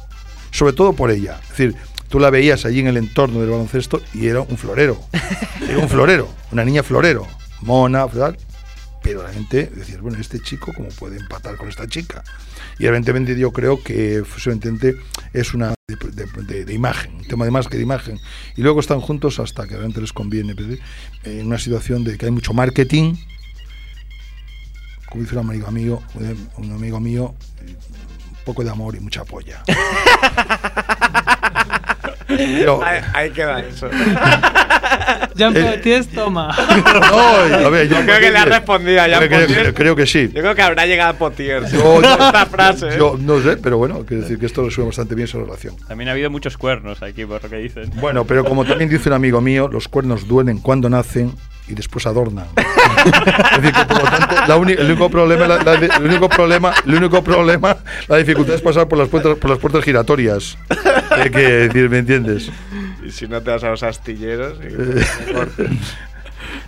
sobre 0.51 0.71
todo 0.73 0.93
por 0.93 1.11
ella. 1.11 1.39
Es 1.43 1.49
decir, 1.49 1.75
tú 2.09 2.19
la 2.19 2.29
veías 2.29 2.65
allí 2.65 2.79
en 2.79 2.87
el 2.87 2.97
entorno 2.97 3.39
del 3.41 3.49
baloncesto 3.49 4.01
y 4.13 4.27
era 4.27 4.41
un 4.41 4.57
florero. 4.57 4.99
Era 5.67 5.79
un 5.79 5.89
florero, 5.89 6.29
una 6.51 6.63
niña 6.63 6.81
florero, 6.83 7.27
mona, 7.61 8.07
tal. 8.07 8.37
Pero 9.03 9.21
la 9.23 9.29
gente 9.33 9.69
decía, 9.73 9.97
bueno, 10.01 10.17
este 10.19 10.39
chico, 10.39 10.71
¿cómo 10.75 10.89
puede 10.89 11.17
empatar 11.17 11.55
con 11.57 11.67
esta 11.69 11.87
chica? 11.87 12.23
Y 12.79 12.85
evidentemente 12.85 13.37
yo 13.37 13.51
creo 13.51 13.81
que 13.83 14.23
Fusión 14.25 14.59
es 15.33 15.53
una 15.53 15.73
de, 15.87 16.25
de- 16.43 16.65
de 16.65 16.73
imagen, 16.73 17.15
un 17.15 17.23
tema 17.25 17.45
de 17.45 17.51
más 17.51 17.67
que 17.67 17.77
de 17.77 17.83
imagen. 17.83 18.19
Y 18.55 18.61
luego 18.61 18.79
están 18.79 18.99
juntos 19.01 19.39
hasta 19.39 19.63
que 19.63 19.71
realmente 19.75 20.01
les 20.01 20.13
conviene. 20.13 20.53
eh, 20.57 20.79
En 21.23 21.47
una 21.47 21.57
situación 21.57 22.03
de 22.03 22.17
que 22.17 22.25
hay 22.25 22.31
mucho 22.31 22.53
marketing, 22.53 23.15
como 25.09 25.23
dice 25.23 25.35
un 25.37 25.49
amigo 25.49 25.71
mío, 25.71 26.01
un 26.57 26.71
amigo 26.71 26.99
mío, 26.99 27.33
un 27.61 28.43
poco 28.45 28.63
de 28.63 28.69
amor 28.69 28.95
y 28.95 28.99
mucha 28.99 29.23
polla. 29.25 29.63
Pero- 32.27 32.83
Ahí, 32.83 32.99
ahí 33.13 33.29
queda 33.31 33.59
eso. 33.61 33.89
Jean 35.35 35.55
Eh, 35.55 35.61
Baptiste, 35.63 36.15
toma. 36.15 36.55
No, 37.11 37.67
a 37.67 37.69
ver, 37.69 37.87
yo 37.87 37.99
Yo 37.99 38.05
creo 38.05 38.19
que 38.19 38.31
le 38.31 38.37
ha 38.37 38.45
respondido 38.45 39.01
a 39.01 39.07
Jean 39.07 39.19
creo, 39.19 39.29
creo- 39.29 39.47
Potier. 39.47 39.73
creo 39.73 39.95
que 39.95 40.05
sí. 40.07 40.27
Yo 40.33 40.41
creo 40.41 40.55
que 40.55 40.61
habrá 40.61 40.85
llegado 40.85 41.11
a 41.11 41.13
Potier. 41.13 41.63
Yo- 41.71 42.01
yo- 42.01 42.11
esta 42.11 42.45
frase. 42.47 42.87
¿eh? 42.89 42.95
Yo 42.97 43.17
no 43.19 43.39
sé, 43.41 43.57
pero 43.57 43.77
bueno, 43.77 44.03
quiero 44.05 44.23
decir 44.23 44.39
que 44.39 44.45
esto 44.47 44.63
resuelve 44.65 44.89
bastante 44.89 45.15
bien 45.15 45.27
esa 45.27 45.37
relación. 45.37 45.75
También 45.87 46.09
ha 46.09 46.13
habido 46.13 46.29
muchos 46.29 46.57
cuernos 46.57 47.01
aquí, 47.03 47.25
por 47.25 47.41
lo 47.43 47.49
que 47.49 47.57
dicen. 47.57 47.91
Bueno, 47.95 48.25
pero 48.25 48.43
como 48.43 48.65
también 48.65 48.89
dice 48.89 49.09
un 49.09 49.13
amigo 49.15 49.39
mío, 49.41 49.69
los 49.71 49.87
cuernos 49.87 50.27
duelen 50.27 50.59
cuando 50.59 50.89
nacen 50.89 51.33
y 51.67 51.73
después 51.75 52.05
adornan. 52.05 52.45
es 52.55 53.61
decir, 53.61 53.73
que 53.73 53.85
por 53.85 53.97
lo 54.03 54.09
tanto, 54.09 54.35
la 54.47 54.55
el 54.73 54.85
único 54.85 55.09
problema, 55.09 55.47
la- 55.47 55.63
la- 55.63 55.73
el 55.97 56.03
único 56.05 56.29
problema, 56.29 56.73
el 56.85 56.95
único 56.95 57.23
problema, 57.23 57.77
la 58.07 58.17
dificultad 58.17 58.55
es 58.55 58.61
pasar 58.61 58.87
por 58.87 58.97
las 58.97 59.09
puertas, 59.09 59.35
por 59.37 59.49
las 59.49 59.59
puertas 59.59 59.83
giratorias. 59.83 60.57
Hay 61.11 61.29
que 61.29 61.39
decir, 61.39 61.89
¿me 61.89 61.99
entiendes? 61.99 62.49
Y 63.05 63.11
si 63.11 63.27
no 63.27 63.41
te 63.41 63.51
vas 63.51 63.63
a 63.63 63.69
los 63.69 63.83
astilleros. 63.83 64.57
Eh. 64.61 65.05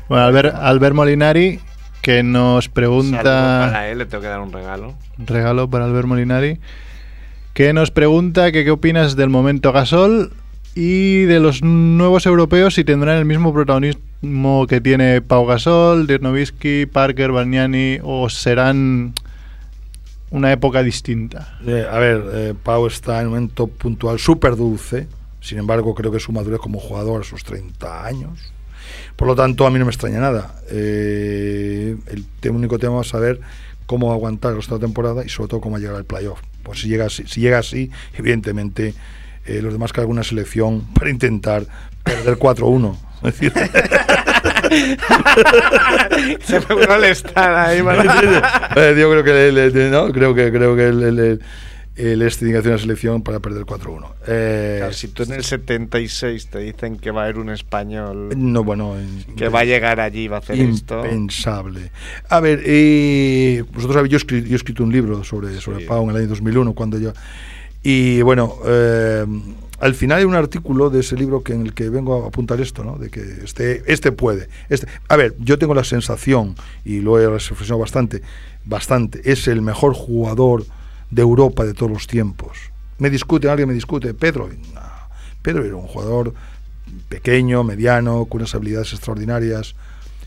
Bueno, 0.07 0.25
Albert, 0.25 0.55
Albert 0.55 0.95
Molinari, 0.95 1.59
que 2.01 2.23
nos 2.23 2.67
pregunta. 2.69 3.21
para 3.71 3.89
él, 3.89 3.99
le 3.99 4.05
tengo 4.07 4.21
que 4.21 4.27
dar 4.27 4.39
un 4.39 4.51
regalo. 4.51 4.95
Un 5.19 5.27
regalo 5.27 5.69
para 5.69 5.85
Albert 5.85 6.07
Molinari. 6.07 6.59
Que 7.53 7.73
nos 7.73 7.91
pregunta 7.91 8.51
que 8.51 8.63
qué 8.63 8.71
opinas 8.71 9.15
del 9.15 9.29
momento 9.29 9.71
Gasol 9.71 10.31
y 10.75 11.23
de 11.23 11.39
los 11.39 11.61
nuevos 11.61 12.25
europeos 12.25 12.75
si 12.75 12.83
tendrán 12.83 13.17
el 13.17 13.25
mismo 13.25 13.53
protagonismo 13.53 14.67
que 14.67 14.81
tiene 14.81 15.21
Pau 15.21 15.45
Gasol, 15.45 16.07
Dirk 16.07 16.21
Nowitzki, 16.21 16.85
Parker, 16.85 17.31
Bargnani 17.31 17.99
o 18.03 18.29
serán 18.29 19.13
una 20.31 20.51
época 20.51 20.83
distinta. 20.83 21.57
Eh, 21.65 21.85
a 21.89 21.97
ver, 21.97 22.23
eh, 22.33 22.53
Pau 22.61 22.85
está 22.87 23.19
en 23.21 23.27
un 23.27 23.33
momento 23.33 23.67
puntual 23.67 24.19
súper 24.19 24.55
dulce. 24.55 25.07
Sin 25.41 25.57
embargo, 25.57 25.95
creo 25.95 26.11
que 26.11 26.19
su 26.19 26.31
madurez 26.31 26.59
como 26.59 26.79
jugador 26.79 27.21
a 27.21 27.23
sus 27.23 27.43
30 27.43 28.05
años. 28.05 28.53
Por 29.15 29.27
lo 29.27 29.35
tanto, 29.35 29.65
a 29.65 29.71
mí 29.71 29.79
no 29.79 29.85
me 29.85 29.91
extraña 29.91 30.19
nada. 30.19 30.55
Eh, 30.69 31.95
el 32.11 32.51
único 32.51 32.77
tema 32.77 33.01
es 33.01 33.07
saber 33.07 33.39
cómo 33.85 34.11
aguantar 34.11 34.55
la 34.55 34.79
temporada 34.79 35.25
y 35.25 35.29
sobre 35.29 35.49
todo 35.49 35.61
cómo 35.61 35.79
llegar 35.79 35.95
al 35.95 36.05
playoff. 36.05 36.41
Pues 36.63 36.81
si 36.81 36.89
llega 36.89 37.05
así, 37.05 37.23
si 37.25 37.41
llega 37.41 37.57
así 37.57 37.89
evidentemente, 38.13 38.93
eh, 39.45 39.61
los 39.61 39.73
demás 39.73 39.93
que 39.93 40.01
alguna 40.01 40.23
selección 40.23 40.81
para 40.93 41.09
intentar 41.09 41.63
perder 42.03 42.37
4-1. 42.37 42.97
Es 43.23 43.39
decir, 43.39 43.53
Se 46.43 46.59
me 46.59 46.87
molestar 46.87 47.53
ahí, 47.55 47.81
¿verdad? 47.81 48.71
Eh, 48.77 48.95
yo 48.99 49.09
creo 49.11 49.23
que 49.23 49.47
el, 49.49 49.57
el- 49.57 49.91
no, 49.91 50.11
creo 50.11 50.33
que 50.33 50.51
creo 50.51 50.75
que 50.75 50.87
el, 50.87 51.03
el, 51.03 51.19
el- 51.95 52.21
este 52.21 52.45
tiene 52.45 52.53
que 52.53 52.59
hacer 52.59 52.71
una 52.71 52.81
selección 52.81 53.21
para 53.23 53.39
perder 53.39 53.63
4-1. 53.65 54.05
Eh, 54.27 54.75
Claro, 54.79 54.93
si 54.93 55.07
tú 55.09 55.23
en 55.23 55.33
el 55.33 55.43
76 55.43 56.47
te 56.49 56.59
dicen 56.59 56.97
que 56.97 57.11
va 57.11 57.21
a 57.21 57.23
haber 57.25 57.37
un 57.39 57.49
español 57.49 58.29
no, 58.37 58.63
bueno, 58.63 58.97
en- 58.97 59.35
que 59.35 59.49
va 59.49 59.61
a 59.61 59.65
llegar 59.65 59.99
allí 59.99 60.23
y 60.23 60.27
va 60.29 60.37
a 60.37 60.39
hacer 60.39 60.59
esto. 60.59 61.03
impensable. 61.03 61.91
A 62.29 62.39
ver, 62.39 62.61
eh, 62.65 63.63
vosotros 63.73 63.95
sabéis, 63.95 64.11
yo 64.13 64.17
he, 64.17 64.21
escri- 64.21 64.43
yo 64.45 64.53
he 64.53 64.55
escrito 64.55 64.83
un 64.83 64.91
libro 64.93 65.23
sobre, 65.23 65.59
sobre 65.59 65.79
Sí. 65.79 65.85
Pau 65.85 66.03
en 66.05 66.11
el 66.11 66.17
año 66.17 66.27
2001, 66.27 66.73
cuando 66.73 66.97
yo... 66.99 67.11
Y 67.83 68.21
bueno, 68.21 68.55
eh, 68.65 69.25
al 69.79 69.95
final 69.95 70.19
hay 70.19 70.25
un 70.25 70.35
artículo 70.35 70.89
de 70.89 70.99
ese 70.99 71.15
libro 71.15 71.43
que 71.43 71.53
en 71.53 71.61
el 71.61 71.73
que 71.73 71.89
vengo 71.89 72.23
a 72.23 72.27
apuntar 72.27 72.59
esto, 72.59 72.83
¿no? 72.83 72.97
De 72.97 73.09
que 73.09 73.21
este, 73.43 73.83
este 73.91 74.11
puede. 74.11 74.49
Este, 74.67 74.87
a 75.07 75.15
ver, 75.15 75.35
yo 75.39 75.57
tengo 75.57 75.73
la 75.73 75.83
sensación, 75.83 76.55
y 76.83 76.99
lo 76.99 77.19
he 77.19 77.29
reflexionado 77.29 77.79
bastante, 77.79 78.21
bastante, 78.65 79.21
es 79.31 79.47
el 79.47 79.61
mejor 79.61 79.93
jugador 79.93 80.65
de 81.09 81.21
Europa 81.21 81.65
de 81.65 81.73
todos 81.73 81.91
los 81.91 82.07
tiempos. 82.07 82.57
Me 82.97 83.09
discute, 83.09 83.49
alguien 83.49 83.69
me 83.69 83.73
discute, 83.73 84.13
Pedro. 84.13 84.49
No, 84.73 84.81
Pedro 85.41 85.63
era 85.63 85.75
un 85.75 85.87
jugador 85.87 86.33
pequeño, 87.07 87.63
mediano, 87.63 88.25
con 88.25 88.41
unas 88.41 88.53
habilidades 88.53 88.91
extraordinarias, 88.91 89.75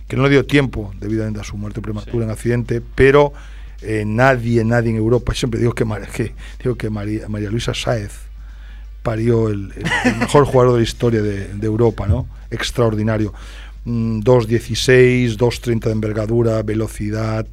que 0.08 0.16
no 0.16 0.22
le 0.24 0.30
dio 0.30 0.46
tiempo 0.46 0.92
debido 0.98 1.26
a 1.26 1.44
su 1.44 1.56
muerte 1.56 1.82
prematura 1.82 2.24
en 2.24 2.30
accidente, 2.30 2.82
pero 2.94 3.32
eh, 3.82 4.04
nadie, 4.06 4.64
nadie 4.64 4.90
en 4.90 4.96
Europa, 4.96 5.34
siempre 5.34 5.60
digo 5.60 5.74
que, 5.74 5.84
que, 6.14 6.34
digo 6.62 6.74
que 6.76 6.90
María, 6.90 7.28
María 7.28 7.50
Luisa 7.50 7.74
Sáez 7.74 8.12
parió 9.02 9.48
el, 9.48 9.72
mejor 10.20 10.44
jugador 10.44 10.72
de 10.74 10.78
la 10.78 10.84
historia 10.84 11.22
de, 11.22 11.48
de 11.54 11.66
Europa, 11.66 12.06
¿no? 12.06 12.28
Extraordinario. 12.50 13.32
Mm, 13.84 14.20
2.16, 14.20 15.36
2.30 15.36 15.80
de 15.86 15.90
envergadura, 15.92 16.62
velocidad, 16.62 17.46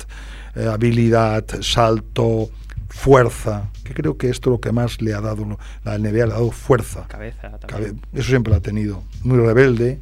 eh, 0.56 0.68
habilidad, 0.72 1.46
salto, 1.62 2.50
fuerza, 2.90 3.70
que 3.84 3.94
creo 3.94 4.18
que 4.18 4.30
esto 4.30 4.50
es 4.50 4.52
lo 4.54 4.62
que 4.62 4.72
más 4.72 5.02
le 5.02 5.14
ha 5.14 5.22
dado, 5.22 5.58
la 5.84 5.98
NBA 5.98 6.12
le 6.12 6.22
ha 6.24 6.28
dado 6.28 6.52
fuerza. 6.52 7.08
Cabeza 7.08 7.50
Cabe- 7.68 7.68
también. 7.68 8.02
Eso 8.14 8.30
siempre 8.30 8.52
lo 8.52 8.58
ha 8.58 8.62
tenido. 8.62 9.04
Muy 9.24 9.38
rebelde, 9.38 10.00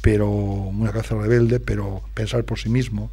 pero 0.00 0.28
una 0.28 0.92
cabeza 0.92 1.14
rebelde, 1.16 1.60
pero 1.60 2.02
pensar 2.14 2.44
por 2.44 2.58
sí 2.58 2.68
mismo. 2.68 3.10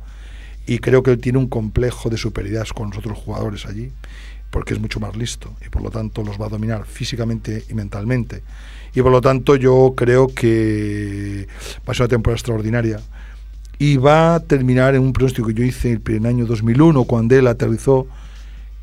Y 0.66 0.80
creo 0.80 1.04
que 1.04 1.12
él 1.12 1.20
tiene 1.20 1.38
un 1.38 1.48
complejo 1.48 2.10
de 2.10 2.18
superioridad 2.18 2.68
con 2.68 2.90
los 2.90 3.00
otros 3.00 3.18
jugadores 3.18 3.66
allí, 3.66 3.92
porque 4.50 4.74
es 4.74 4.80
mucho 4.80 5.00
más 5.00 5.16
listo 5.16 5.54
y 5.66 5.70
por 5.70 5.82
lo 5.82 5.92
tanto 5.92 6.24
los 6.24 6.40
va 6.40 6.46
a 6.46 6.50
dominar 6.50 6.86
físicamente 6.86 7.66
y 7.70 7.74
mentalmente. 7.74 8.42
Y 8.94 9.02
por 9.02 9.12
lo 9.12 9.22
tanto 9.22 9.56
yo 9.58 9.94
creo 9.96 10.28
que 10.28 11.48
va 11.88 11.92
a 11.92 11.94
ser 11.94 12.04
una 12.04 12.10
temporada 12.10 12.36
extraordinaria. 12.36 13.00
Y 13.78 13.98
va 13.98 14.36
a 14.36 14.40
terminar 14.40 14.96
en 14.96 15.02
un 15.02 15.12
pronóstico 15.12 15.50
que 15.50 15.54
yo 15.54 15.64
hice 15.64 15.92
el 15.92 16.00
primer 16.00 16.30
año 16.30 16.46
2001, 16.46 17.04
cuando 17.04 17.36
él 17.36 17.46
aterrizó, 17.48 18.08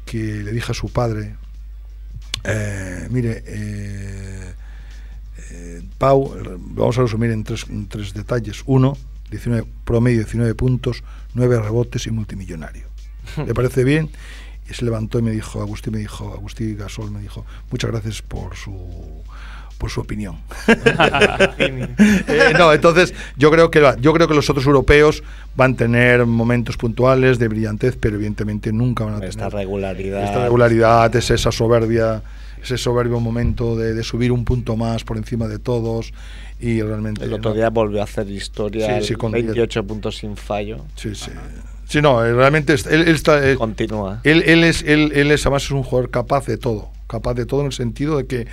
que 0.05 0.19
le 0.19 0.53
dije 0.53 0.73
a 0.73 0.75
su 0.75 0.91
padre, 0.91 1.37
eh, 2.45 3.09
mire, 3.11 3.43
eh, 3.47 4.55
eh, 5.51 5.83
Pau, 5.97 6.35
vamos 6.59 6.99
a 6.99 7.03
resumir 7.03 7.31
en 7.31 7.45
tres, 7.45 7.65
en 7.71 7.89
tres 7.89 8.13
detalles. 8.13 8.63
Uno, 8.67 8.99
19, 9.33 9.67
promedio 9.85 10.19
19 10.19 10.55
puntos, 10.55 11.03
9 11.35 11.61
rebotes 11.61 12.07
y 12.07 12.11
multimillonario. 12.11 12.87
¿Le 13.45 13.55
parece 13.55 13.83
bien? 13.83 14.11
Y 14.71 14.75
se 14.75 14.85
levantó 14.85 15.19
y 15.19 15.23
me 15.23 15.33
dijo, 15.33 15.61
Agustín 15.61 15.95
me 15.95 15.99
dijo, 15.99 16.33
Agustín 16.33 16.77
Gasol 16.77 17.11
me 17.11 17.21
dijo, 17.21 17.45
muchas 17.71 17.91
gracias 17.91 18.23
por 18.23 18.55
su 18.57 19.23
por 19.83 19.91
su 19.91 20.01
opinión. 20.01 20.37
Eh, 21.59 22.55
no, 22.57 22.73
entonces 22.73 23.15
yo 23.37 23.51
creo 23.51 23.71
que 23.71 23.81
yo 24.01 24.13
creo 24.13 24.29
que 24.29 24.35
los 24.35 24.49
otros 24.49 24.67
europeos 24.67 25.23
van 25.57 25.75
a 25.75 25.77
tener 25.77 26.25
momentos 26.27 26.77
puntuales 26.77 27.39
de 27.39 27.49
brillantez, 27.49 27.97
pero 27.99 28.17
evidentemente 28.17 28.73
nunca 28.73 29.05
van 29.05 29.15
a 29.15 29.17
tener 29.17 29.31
Esta 29.31 29.49
regularidad. 29.49 30.25
esta 30.25 30.45
regularidad, 30.45 31.15
es 31.17 31.31
esa 31.31 31.51
soberbia, 31.53 32.23
ese 32.63 32.79
soberbio 32.79 33.21
momento 33.21 33.77
de, 33.77 33.95
de 33.95 34.03
subir 34.03 34.33
un 34.33 34.45
punto 34.45 34.77
más 34.77 35.05
por 35.05 35.17
encima 35.17 35.49
de 35.49 35.59
todos 35.59 36.13
y 36.63 36.81
realmente... 36.81 37.25
El 37.25 37.33
otro 37.35 37.51
no. 37.51 37.57
día 37.57 37.69
volvió 37.71 38.01
a 38.01 38.05
hacer 38.05 38.29
historia, 38.31 39.01
Sí, 39.01 39.09
sí, 39.09 39.15
con 39.17 39.33
28 39.33 39.85
puntos 39.85 40.17
sin 40.17 40.37
fallo. 40.37 40.85
Sí, 40.97 41.15
sí. 41.15 41.31
Sí, 41.89 42.01
no, 42.01 42.25
eh, 42.25 42.33
realmente 42.33 42.73
es- 42.75 42.87
él, 42.87 43.03
él 43.03 43.15
está... 43.15 43.47
eh, 43.51 43.57
Continúa. 43.57 44.21
él, 44.25 44.43
él 44.47 44.65
es, 44.65 44.83
él, 44.83 45.13
él 45.15 45.31
es 45.31 45.45
además 45.45 45.65
es 45.65 45.71
un 45.73 45.83
jugador 45.83 46.11
capaz 46.11 46.47
de 46.47 46.57
todo, 46.57 46.89
capaz 47.09 47.35
de 47.35 47.45
todo 47.45 47.61
en 47.61 47.67
el 47.67 47.73
sentido 47.73 48.17
de 48.17 48.27
que 48.27 48.47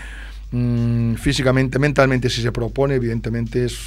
mm, 0.52 1.16
físicamente, 1.16 1.80
mentalmente, 1.80 2.30
si 2.30 2.42
se 2.42 2.52
propone, 2.52 2.96
evidentemente 2.96 3.64
es, 3.66 3.78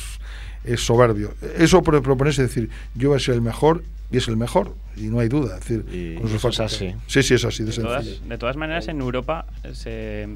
es 0.65 0.81
soberbio. 0.81 1.35
Eso 1.59 1.83
por 1.83 2.01
proponerse 2.03 2.43
decir, 2.43 2.71
yo 2.95 3.11
voy 3.11 3.17
a 3.17 3.21
ser 3.21 3.35
el 3.35 3.43
mejor 3.43 3.83
y 4.11 4.19
es 4.19 4.29
el 4.29 4.37
mejor, 4.37 4.75
y 4.97 5.05
no 5.05 5.21
hay 5.21 5.29
duda. 5.29 5.55
Es 5.59 5.61
decir, 5.69 5.85
Y 5.91 6.15
con 6.17 6.29
sus 6.29 6.37
eso 6.37 6.49
es 6.51 6.61
así. 6.61 6.95
Sí, 7.07 7.23
sí, 7.23 7.35
es 7.35 7.45
así, 7.45 7.65
de, 7.65 7.73
todas, 7.73 8.29
de 8.29 8.39
todas 8.39 8.57
maneras, 8.57 8.87
en 8.89 9.01
Europa 9.01 9.47
se- 9.73 10.29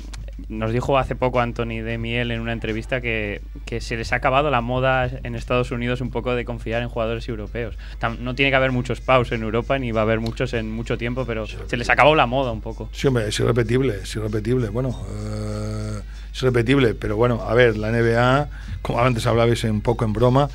nos 0.49 0.73
dijo 0.73 0.99
hace 0.99 1.17
poco 1.17 1.41
Anthony 1.41 1.83
de 1.83 1.99
Miel 1.99 2.31
en 2.31 2.41
una 2.41 2.53
entrevista 2.53 3.01
que, 3.01 3.41
que 3.65 3.81
se 3.81 3.97
les 3.97 4.13
ha 4.13 4.17
acabado 4.17 4.51
la 4.51 4.61
moda 4.61 5.11
en 5.23 5.35
Estados 5.35 5.71
Unidos 5.71 6.01
un 6.01 6.11
poco 6.11 6.35
de 6.35 6.45
confiar 6.45 6.83
en 6.83 6.89
jugadores 6.89 7.29
europeos. 7.29 7.77
No 8.21 8.35
tiene 8.35 8.51
que 8.51 8.57
haber 8.57 8.73
muchos 8.73 9.01
paus 9.01 9.33
en 9.33 9.43
Europa 9.43 9.79
ni 9.79 9.93
va 9.93 10.01
a 10.01 10.05
haber 10.05 10.21
muchos 10.21 10.53
en 10.53 10.71
mucho 10.71 10.99
tiempo, 10.99 11.25
pero 11.27 11.47
se 11.47 11.77
les 11.77 11.89
acabó 11.89 12.15
la 12.15 12.27
moda 12.27 12.53
un 12.53 12.61
poco. 12.61 12.89
Sí, 12.93 13.07
hombre, 13.07 13.29
es 13.29 13.39
irrepetible, 13.41 14.01
es 14.03 14.15
irrepetible. 14.15 14.69
Bueno, 14.69 15.01
eh, 15.11 16.01
es 16.33 16.43
irrepetible, 16.43 16.95
pero 16.95 17.17
bueno, 17.17 17.41
a 17.43 17.55
ver, 17.55 17.77
la 17.77 17.91
NBA, 17.91 18.49
como 18.83 19.01
antes 19.01 19.27
hablabais 19.27 19.65
un 19.65 19.81
poco 19.81 20.05
en 20.05 20.13
broma, 20.13 20.49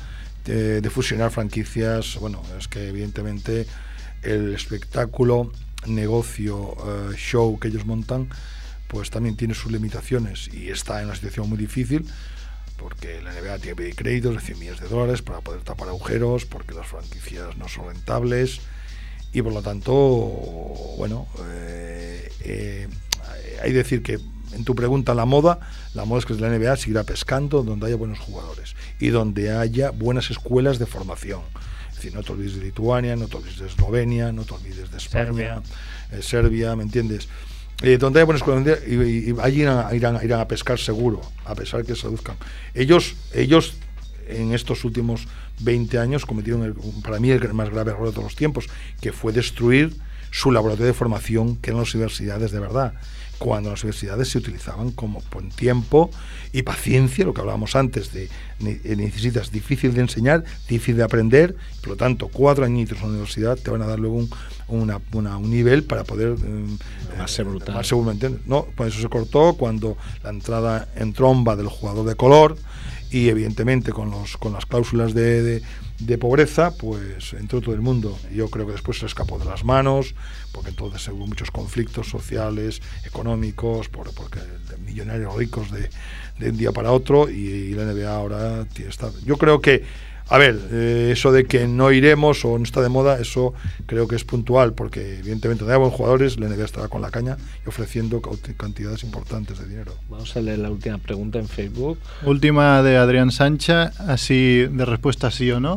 de, 0.44 0.80
de 0.80 0.90
fusionar 0.90 1.30
franquicias, 1.30 2.18
bueno, 2.20 2.42
es 2.58 2.68
que 2.68 2.88
evidentemente 2.88 3.66
el 4.22 4.54
espectáculo, 4.54 5.52
negocio, 5.86 6.76
eh, 6.86 7.16
show 7.16 7.58
que 7.58 7.68
ellos 7.68 7.84
montan, 7.86 8.28
pues 8.92 9.08
también 9.08 9.36
tiene 9.36 9.54
sus 9.54 9.72
limitaciones 9.72 10.50
y 10.52 10.68
está 10.68 11.00
en 11.00 11.06
una 11.06 11.14
situación 11.14 11.48
muy 11.48 11.56
difícil 11.56 12.06
porque 12.76 13.22
la 13.22 13.32
NBA 13.32 13.58
tiene 13.58 13.60
que 13.70 13.76
pedir 13.76 13.94
créditos, 13.94 14.34
decir 14.34 14.56
millones 14.56 14.80
de 14.80 14.88
dólares 14.88 15.22
para 15.22 15.40
poder 15.40 15.62
tapar 15.62 15.88
agujeros, 15.88 16.44
porque 16.44 16.74
las 16.74 16.86
franquicias 16.86 17.56
no 17.56 17.68
son 17.68 17.86
rentables 17.86 18.60
y 19.32 19.40
por 19.40 19.54
lo 19.54 19.62
tanto, 19.62 19.94
bueno, 20.98 21.26
eh, 21.48 22.30
eh, 22.40 22.88
hay 23.62 23.70
que 23.70 23.76
decir 23.78 24.02
que 24.02 24.18
en 24.52 24.64
tu 24.64 24.74
pregunta 24.74 25.14
la 25.14 25.24
moda, 25.24 25.60
la 25.94 26.04
moda 26.04 26.18
es 26.18 26.26
que 26.26 26.34
la 26.34 26.50
NBA 26.50 26.76
seguirá 26.76 27.04
pescando 27.04 27.62
donde 27.62 27.86
haya 27.86 27.96
buenos 27.96 28.18
jugadores 28.18 28.76
y 29.00 29.08
donde 29.08 29.56
haya 29.56 29.90
buenas 29.90 30.30
escuelas 30.30 30.78
de 30.78 30.84
formación. 30.84 31.40
Es 31.88 31.96
decir, 31.96 32.14
no 32.14 32.22
te 32.22 32.32
olvides 32.32 32.56
de 32.56 32.64
Lituania, 32.64 33.16
no 33.16 33.26
te 33.26 33.38
olvides 33.38 33.58
de 33.58 33.68
Eslovenia, 33.68 34.32
no 34.32 34.44
te 34.44 34.52
olvides 34.52 34.90
de 34.90 34.98
España, 34.98 35.24
Serbia. 35.24 35.62
eh, 36.10 36.20
Serbia 36.20 36.76
¿me 36.76 36.82
entiendes? 36.82 37.28
Eh, 37.82 37.98
donde 37.98 38.20
haya 38.20 38.24
buenas 38.26 38.42
escuelas 38.42 38.78
y, 38.86 38.94
y- 38.94 39.34
allí 39.40 39.62
irán, 39.62 39.94
irán, 39.94 40.18
irán 40.22 40.40
a 40.40 40.46
pescar 40.48 40.78
seguro, 40.78 41.20
a 41.44 41.54
pesar 41.54 41.84
que 41.84 41.96
se 41.96 42.04
reduzcan. 42.04 42.36
Ellos, 42.74 43.16
ellos 43.34 43.74
en 44.28 44.52
estos 44.54 44.84
últimos 44.84 45.26
20 45.60 45.98
años 45.98 46.24
cometieron, 46.24 46.74
para 47.02 47.18
mí, 47.18 47.30
el 47.30 47.52
más 47.54 47.70
grave 47.70 47.90
error 47.90 48.06
de 48.06 48.12
todos 48.12 48.24
los 48.24 48.36
tiempos, 48.36 48.66
que 49.00 49.12
fue 49.12 49.32
destruir 49.32 49.96
su 50.30 50.50
laboratorio 50.52 50.86
de 50.86 50.94
formación, 50.94 51.56
que 51.56 51.70
eran 51.70 51.80
las 51.80 51.94
universidades 51.94 52.52
de 52.52 52.60
verdad. 52.60 52.94
Cuando 53.42 53.70
las 53.70 53.82
universidades 53.82 54.28
se 54.28 54.38
utilizaban 54.38 54.92
como 54.92 55.20
con 55.32 55.48
tiempo 55.50 56.10
y 56.52 56.62
paciencia, 56.62 57.24
lo 57.24 57.34
que 57.34 57.40
hablábamos 57.40 57.74
antes, 57.74 58.12
de 58.12 58.28
eh, 58.60 58.96
necesitas 58.96 59.50
difícil 59.50 59.94
de 59.94 60.02
enseñar, 60.02 60.44
difícil 60.68 60.96
de 60.96 61.02
aprender, 61.02 61.56
por 61.80 61.88
lo 61.90 61.96
tanto, 61.96 62.28
cuatro 62.28 62.64
añitos 62.64 62.98
en 62.98 63.04
la 63.04 63.08
universidad 63.10 63.58
te 63.58 63.70
van 63.70 63.82
a 63.82 63.86
dar 63.86 63.98
luego 63.98 64.16
un, 64.16 64.30
una- 64.68 65.00
una- 65.12 65.36
un 65.38 65.50
nivel 65.50 65.82
para 65.84 66.04
poder... 66.04 66.36
eh, 66.44 66.66
eh, 67.40 67.42
brutal. 67.42 67.74
base 67.74 67.94
¿me 67.96 68.12
entiendes? 68.12 68.42
No, 68.46 68.66
pues 68.76 68.92
eso 68.92 69.02
se 69.02 69.08
cortó 69.08 69.54
cuando 69.54 69.96
la 70.22 70.30
entrada 70.30 70.88
en 70.96 71.12
tromba 71.12 71.56
del 71.56 71.66
jugador 71.68 72.06
de 72.06 72.14
color 72.14 72.56
y 73.10 73.28
evidentemente 73.28 73.92
con 73.92 74.10
los 74.10 74.38
con 74.38 74.52
las 74.54 74.64
cláusulas 74.64 75.12
de, 75.14 75.42
de- 75.42 75.62
de 76.06 76.18
pobreza, 76.18 76.72
pues 76.76 77.32
entró 77.32 77.60
todo 77.60 77.74
el 77.74 77.80
mundo. 77.80 78.18
Yo 78.32 78.48
creo 78.48 78.66
que 78.66 78.72
después 78.72 78.98
se 78.98 79.06
escapó 79.06 79.38
de 79.38 79.44
las 79.44 79.64
manos, 79.64 80.14
porque 80.52 80.70
entonces 80.70 81.06
hubo 81.08 81.26
muchos 81.26 81.50
conflictos 81.50 82.08
sociales, 82.08 82.82
económicos, 83.04 83.88
por, 83.88 84.12
porque 84.14 84.40
millonarios 84.84 85.34
ricos 85.36 85.70
de, 85.70 85.88
de 86.38 86.50
un 86.50 86.56
día 86.56 86.72
para 86.72 86.92
otro, 86.92 87.28
y, 87.28 87.72
la 87.74 87.84
NBA 87.84 88.14
ahora 88.14 88.66
esta. 88.76 89.10
Yo 89.24 89.36
creo 89.36 89.60
que, 89.60 89.84
a 90.32 90.38
ver, 90.38 90.58
eh, 90.72 91.10
eso 91.12 91.30
de 91.30 91.44
que 91.44 91.66
no 91.66 91.92
iremos 91.92 92.42
o 92.46 92.56
no 92.56 92.64
está 92.64 92.80
de 92.80 92.88
moda, 92.88 93.20
eso 93.20 93.52
creo 93.84 94.08
que 94.08 94.16
es 94.16 94.24
puntual, 94.24 94.72
porque 94.72 95.18
evidentemente 95.18 95.64
donde 95.64 95.74
hay 95.74 95.78
buenos 95.78 95.94
jugadores, 95.94 96.40
la 96.40 96.48
NBA 96.48 96.64
estará 96.64 96.88
con 96.88 97.02
la 97.02 97.10
caña 97.10 97.36
y 97.66 97.68
ofreciendo 97.68 98.22
cantidades 98.56 99.04
importantes 99.04 99.58
de 99.58 99.68
dinero. 99.68 99.92
Vamos 100.08 100.34
a 100.34 100.40
leer 100.40 100.60
la 100.60 100.70
última 100.70 100.96
pregunta 100.96 101.38
en 101.38 101.48
Facebook. 101.48 101.98
Última 102.24 102.82
de 102.82 102.96
Adrián 102.96 103.30
Sancha, 103.30 103.92
así 103.98 104.66
de 104.70 104.86
respuesta 104.86 105.30
sí 105.30 105.50
o 105.50 105.60
no. 105.60 105.76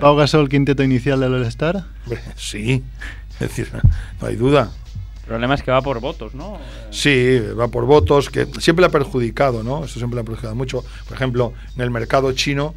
Pau 0.00 0.14
Gasol, 0.14 0.48
quinteto 0.48 0.84
inicial 0.84 1.18
del 1.18 1.34
All-Star. 1.34 1.86
Sí, 2.36 2.84
es 3.32 3.38
decir, 3.40 3.68
no 4.20 4.28
hay 4.28 4.36
duda. 4.36 4.70
El 5.22 5.26
problema 5.26 5.54
es 5.56 5.64
que 5.64 5.72
va 5.72 5.82
por 5.82 5.98
votos, 5.98 6.36
¿no? 6.36 6.60
Sí, 6.90 7.40
va 7.58 7.66
por 7.66 7.84
votos, 7.86 8.30
que 8.30 8.46
siempre 8.60 8.82
le 8.82 8.86
ha 8.86 8.90
perjudicado, 8.90 9.64
¿no? 9.64 9.84
Eso 9.84 9.98
siempre 9.98 10.14
le 10.14 10.20
ha 10.20 10.24
perjudicado 10.24 10.54
mucho. 10.54 10.84
Por 11.08 11.16
ejemplo, 11.16 11.52
en 11.74 11.82
el 11.82 11.90
mercado 11.90 12.30
chino, 12.30 12.76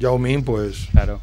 Yao 0.00 0.18
Ming, 0.18 0.42
pues. 0.42 0.88
Claro. 0.90 1.20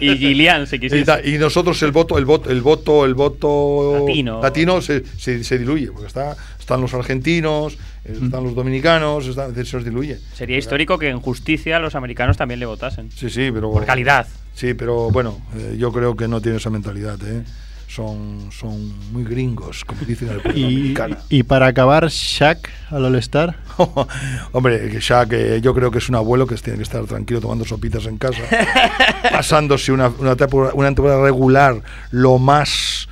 Y, 0.00 0.06
y 0.12 0.18
Gillian, 0.18 0.66
si 0.66 0.76
Y, 0.76 0.80
quisiese. 0.80 1.20
y 1.28 1.38
nosotros 1.38 1.80
el 1.82 1.92
voto, 1.92 2.18
el 2.18 2.24
voto, 2.24 2.50
el 2.50 2.62
voto, 2.62 3.04
el 3.04 3.14
voto 3.14 4.06
Latino. 4.42 4.80
se, 4.82 5.04
se, 5.16 5.44
se 5.44 5.58
diluye, 5.58 5.88
porque 5.92 6.06
está, 6.08 6.36
están 6.58 6.80
los 6.80 6.92
argentinos, 6.94 7.76
están 8.04 8.42
los 8.44 8.54
dominicanos, 8.54 9.26
está- 9.26 9.52
se 9.64 9.76
os 9.76 9.84
diluye. 9.84 10.18
Sería 10.34 10.56
histórico 10.58 10.98
que 10.98 11.08
en 11.10 11.20
justicia 11.20 11.78
los 11.78 11.94
americanos 11.94 12.36
también 12.36 12.58
le 12.58 12.66
votasen. 12.66 13.10
Sí, 13.12 13.30
sí, 13.30 13.50
pero. 13.52 13.70
Por 13.70 13.84
calidad. 13.84 14.26
Sí, 14.54 14.72
pero 14.72 15.10
bueno, 15.10 15.38
eh, 15.54 15.76
yo 15.78 15.92
creo 15.92 16.16
que 16.16 16.26
no 16.26 16.40
tiene 16.40 16.56
esa 16.56 16.70
mentalidad, 16.70 17.18
¿eh? 17.22 17.42
Son, 17.88 18.50
son 18.50 18.92
muy 19.12 19.24
gringos, 19.24 19.84
como 19.84 20.02
dicen 20.02 20.28
en 20.28 20.50
el 20.50 21.16
Y, 21.30 21.42
para 21.44 21.68
acabar, 21.68 22.08
Shaq 22.08 22.68
al 22.90 23.04
All-Star. 23.04 23.56
Hombre, 24.52 25.00
ya 25.00 25.26
que 25.26 25.60
yo 25.60 25.74
creo 25.74 25.90
que 25.90 25.98
es 25.98 26.08
un 26.08 26.16
abuelo 26.16 26.46
que 26.46 26.56
tiene 26.56 26.78
que 26.78 26.82
estar 26.82 27.04
tranquilo 27.04 27.40
tomando 27.40 27.64
sopitas 27.64 28.06
en 28.06 28.18
casa, 28.18 28.42
pasándose 29.30 29.92
una, 29.92 30.08
una, 30.08 30.36
temporada, 30.36 30.74
una 30.74 30.88
temporada 30.88 31.22
regular 31.22 31.80
lo 32.10 32.38
más, 32.38 33.08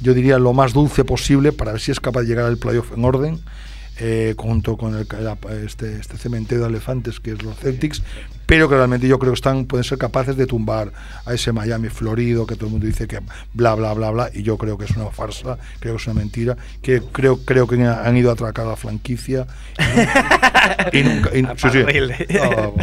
yo 0.00 0.14
diría, 0.14 0.38
lo 0.38 0.52
más 0.52 0.72
dulce 0.72 1.04
posible 1.04 1.52
para 1.52 1.72
ver 1.72 1.80
si 1.80 1.90
es 1.90 2.00
capaz 2.00 2.22
de 2.22 2.28
llegar 2.28 2.44
al 2.44 2.58
playoff 2.58 2.92
en 2.96 3.04
orden. 3.04 3.40
eh, 4.00 4.34
junto 4.36 4.76
con 4.76 4.96
el, 4.96 5.06
este, 5.64 6.00
este 6.00 6.16
cementerio 6.16 6.64
de 6.64 6.70
elefantes 6.70 7.20
que 7.20 7.32
es 7.32 7.42
los 7.42 7.56
Celtics, 7.58 8.02
pero 8.50 8.68
que 8.68 8.74
realmente 8.74 9.06
yo 9.06 9.16
creo 9.20 9.30
que 9.32 9.36
están 9.36 9.64
pueden 9.64 9.84
ser 9.84 9.96
capaces 9.96 10.36
de 10.36 10.44
tumbar 10.44 10.92
a 11.24 11.34
ese 11.34 11.52
Miami 11.52 11.88
florido 11.88 12.48
que 12.48 12.56
todo 12.56 12.66
el 12.66 12.72
mundo 12.72 12.86
dice 12.88 13.06
que 13.06 13.20
bla 13.54 13.76
bla 13.76 13.94
bla 13.94 14.10
bla 14.10 14.30
y 14.34 14.42
yo 14.42 14.58
creo 14.58 14.76
que 14.76 14.86
es 14.86 14.90
una 14.96 15.08
farsa, 15.10 15.56
creo 15.78 15.94
que 15.94 16.02
es 16.02 16.06
una 16.08 16.18
mentira, 16.18 16.56
que 16.82 17.00
creo 17.00 17.44
creo 17.44 17.68
que 17.68 17.80
han 17.80 18.16
ido 18.16 18.28
a 18.28 18.32
atracar 18.32 18.66
a 18.66 18.70
la 18.70 18.76
franquicia 18.76 19.46
y 20.92 21.02
nunca, 21.04 21.30
y, 21.32 21.42
sí, 21.56 21.68
sí. 21.70 21.78
Aparrile. 21.78 22.26
No, 22.28 22.74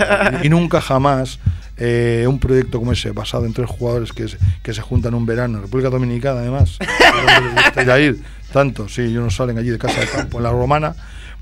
y 0.41 0.47
nunca 0.47 0.79
jamás 0.79 1.37
eh, 1.75 2.23
un 2.29 2.39
proyecto 2.39 2.79
como 2.79 2.93
ese, 2.93 3.11
basado 3.11 3.45
en 3.45 3.51
tres 3.51 3.69
jugadores 3.69 4.13
que 4.13 4.29
se, 4.29 4.37
que 4.63 4.73
se 4.73 4.81
juntan 4.81 5.15
un 5.15 5.25
verano 5.25 5.57
en 5.57 5.63
República 5.63 5.89
Dominicana, 5.89 6.39
además, 6.39 6.79
gusta 7.75 7.99
ir 7.99 8.23
tanto, 8.53 8.87
sí, 8.87 9.01
ellos 9.01 9.21
no 9.21 9.29
salen 9.29 9.57
allí 9.57 9.71
de 9.71 9.77
casa 9.77 9.99
de 9.99 10.07
campo 10.07 10.37
en 10.37 10.43
la 10.43 10.51
romana, 10.51 10.95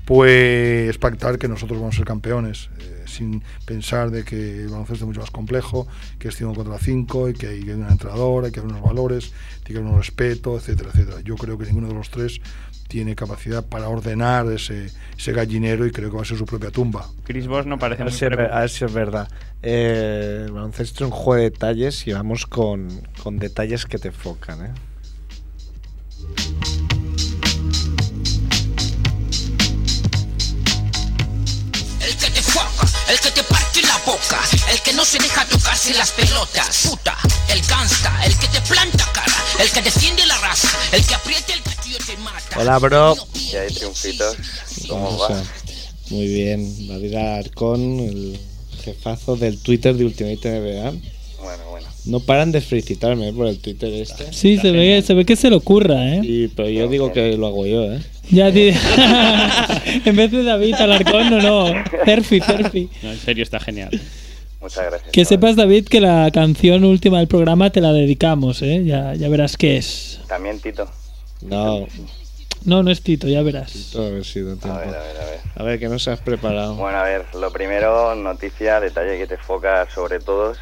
pues 0.04 0.98
pactar 0.98 1.38
que 1.38 1.46
nosotros 1.46 1.78
vamos 1.78 1.94
a 1.94 1.98
ser 1.98 2.06
campeones, 2.06 2.70
eh, 2.80 2.95
sin 3.16 3.42
pensar 3.64 4.10
de 4.10 4.24
que 4.24 4.62
el 4.62 4.68
baloncesto 4.68 5.04
es 5.04 5.08
mucho 5.08 5.20
más 5.20 5.30
complejo, 5.30 5.86
que 6.18 6.28
es 6.28 6.36
5 6.36 6.54
contra 6.54 6.78
5 6.78 7.30
y 7.30 7.34
que 7.34 7.48
hay 7.48 7.70
un 7.70 7.86
entrenador, 7.88 8.44
hay 8.44 8.52
que 8.52 8.60
haber 8.60 8.72
unos 8.72 8.82
valores, 8.84 9.32
tiene 9.64 9.64
que 9.64 9.78
haber 9.78 9.92
un 9.92 9.98
respeto, 9.98 10.56
etcétera, 10.56 10.90
etcétera. 10.92 11.20
Yo 11.22 11.34
creo 11.36 11.58
que 11.58 11.66
ninguno 11.66 11.88
de 11.88 11.94
los 11.94 12.10
tres 12.10 12.40
tiene 12.88 13.16
capacidad 13.16 13.66
para 13.66 13.88
ordenar 13.88 14.46
ese, 14.52 14.86
ese 15.18 15.32
gallinero 15.32 15.86
y 15.86 15.90
creo 15.90 16.08
que 16.10 16.16
va 16.16 16.22
a 16.22 16.24
ser 16.24 16.38
su 16.38 16.44
propia 16.46 16.70
tumba. 16.70 17.08
Chris 17.24 17.48
Bosh 17.48 17.66
no 17.66 17.78
parece 17.78 18.02
A 18.02 18.04
ver 18.04 18.12
muy 18.12 18.18
si 18.18 18.24
es, 18.26 18.30
ver- 18.30 18.52
a 18.52 18.60
ver 18.60 18.70
si 18.70 18.84
es 18.84 18.92
verdad. 18.92 19.28
Eh, 19.62 20.42
el 20.46 20.52
baloncesto 20.52 21.04
es 21.04 21.10
un 21.10 21.16
juego 21.16 21.34
de 21.42 21.50
detalles 21.50 22.06
y 22.06 22.12
vamos 22.12 22.46
con, 22.46 22.88
con 23.22 23.38
detalles 23.38 23.86
que 23.86 23.98
te 23.98 24.08
enfocan. 24.08 24.66
¿eh? 24.66 24.70
Boca, 34.26 34.42
el 34.72 34.80
que 34.82 34.92
no 34.92 35.04
se 35.04 35.18
deja 35.18 35.44
tocarse 35.46 35.94
las 35.94 36.10
pelotas. 36.12 36.86
Puta, 36.88 37.16
el 37.48 37.62
gangsta, 37.62 38.24
el 38.24 38.36
que 38.38 38.48
te 38.48 38.60
planta 38.62 39.04
cara, 39.12 39.44
el 39.60 39.70
que 39.70 39.82
defiende 39.82 40.26
la 40.26 40.38
raza, 40.38 40.68
el 40.92 41.04
que 41.04 41.14
aprieta 41.14 41.52
el 41.52 41.62
gatillo 41.62 41.98
te 42.06 42.16
mata. 42.18 42.58
Hola, 42.58 42.78
bro. 42.78 43.16
Y 43.34 43.56
hay 43.56 43.72
triunfitos. 43.72 44.36
¿Cómo 44.88 45.18
va? 45.18 45.42
muy 46.10 46.26
bien. 46.26 46.88
David 46.88 47.14
Arcón, 47.14 48.00
el 48.00 48.40
jefazo 48.84 49.36
del 49.36 49.60
Twitter 49.60 49.94
de 49.94 50.04
Ultimate 50.04 50.60
NBA. 50.60 50.90
Bueno, 51.42 51.64
bueno. 51.70 51.88
No 52.06 52.20
paran 52.20 52.52
de 52.52 52.60
felicitarme 52.60 53.32
por 53.32 53.46
el 53.48 53.58
Twitter 53.58 53.92
este. 53.92 54.32
Sí, 54.32 54.58
se 54.58 54.70
ve, 54.70 55.02
se 55.04 55.12
ve 55.14 55.24
que 55.24 55.34
se 55.36 55.50
le 55.50 55.56
ocurra, 55.56 56.14
¿eh? 56.14 56.20
Sí, 56.22 56.52
pero 56.54 56.68
yo 56.68 56.86
digo 56.88 57.12
que 57.12 57.36
lo 57.36 57.48
hago 57.48 57.66
yo, 57.66 57.84
¿eh? 57.92 58.00
Ya 58.30 58.48
en 60.04 60.16
vez 60.16 60.30
de 60.30 60.42
David 60.42 60.74
Alarcón, 60.74 61.30
no, 61.30 61.40
no. 61.40 61.84
Cerfi, 62.04 62.40
Cerfi. 62.40 62.88
No, 63.02 63.12
en 63.12 63.18
serio, 63.18 63.42
está 63.42 63.60
genial. 63.60 63.90
Muchas 64.60 64.84
gracias. 64.86 65.10
Que 65.12 65.24
sepas, 65.24 65.56
David, 65.56 65.86
que 65.88 66.00
la 66.00 66.30
canción 66.32 66.84
última 66.84 67.18
del 67.18 67.28
programa 67.28 67.70
te 67.70 67.80
la 67.80 67.92
dedicamos, 67.92 68.62
¿eh? 68.62 68.82
Ya, 68.84 69.14
ya 69.14 69.28
verás 69.28 69.56
qué 69.56 69.76
es. 69.76 70.20
También 70.28 70.58
Tito. 70.60 70.88
No, 71.42 71.86
No, 72.64 72.82
no 72.82 72.90
es 72.90 73.00
Tito, 73.02 73.28
ya 73.28 73.42
verás. 73.42 73.90
todo 73.92 74.06
haber 74.06 74.24
sido 74.24 74.54
A 74.54 74.56
tiempo. 74.56 74.78
ver, 74.80 74.88
a 74.88 75.02
ver, 75.02 75.16
a 75.20 75.24
ver. 75.24 75.40
A 75.54 75.62
ver, 75.62 75.78
que 75.78 75.88
no 75.88 75.98
se 75.98 76.10
has 76.10 76.20
preparado. 76.20 76.74
Bueno, 76.74 76.98
a 76.98 77.04
ver, 77.04 77.24
lo 77.38 77.52
primero, 77.52 78.14
noticia, 78.16 78.80
detalle 78.80 79.18
que 79.18 79.26
te 79.26 79.36
foca 79.36 79.86
sobre 79.94 80.18
todos. 80.20 80.58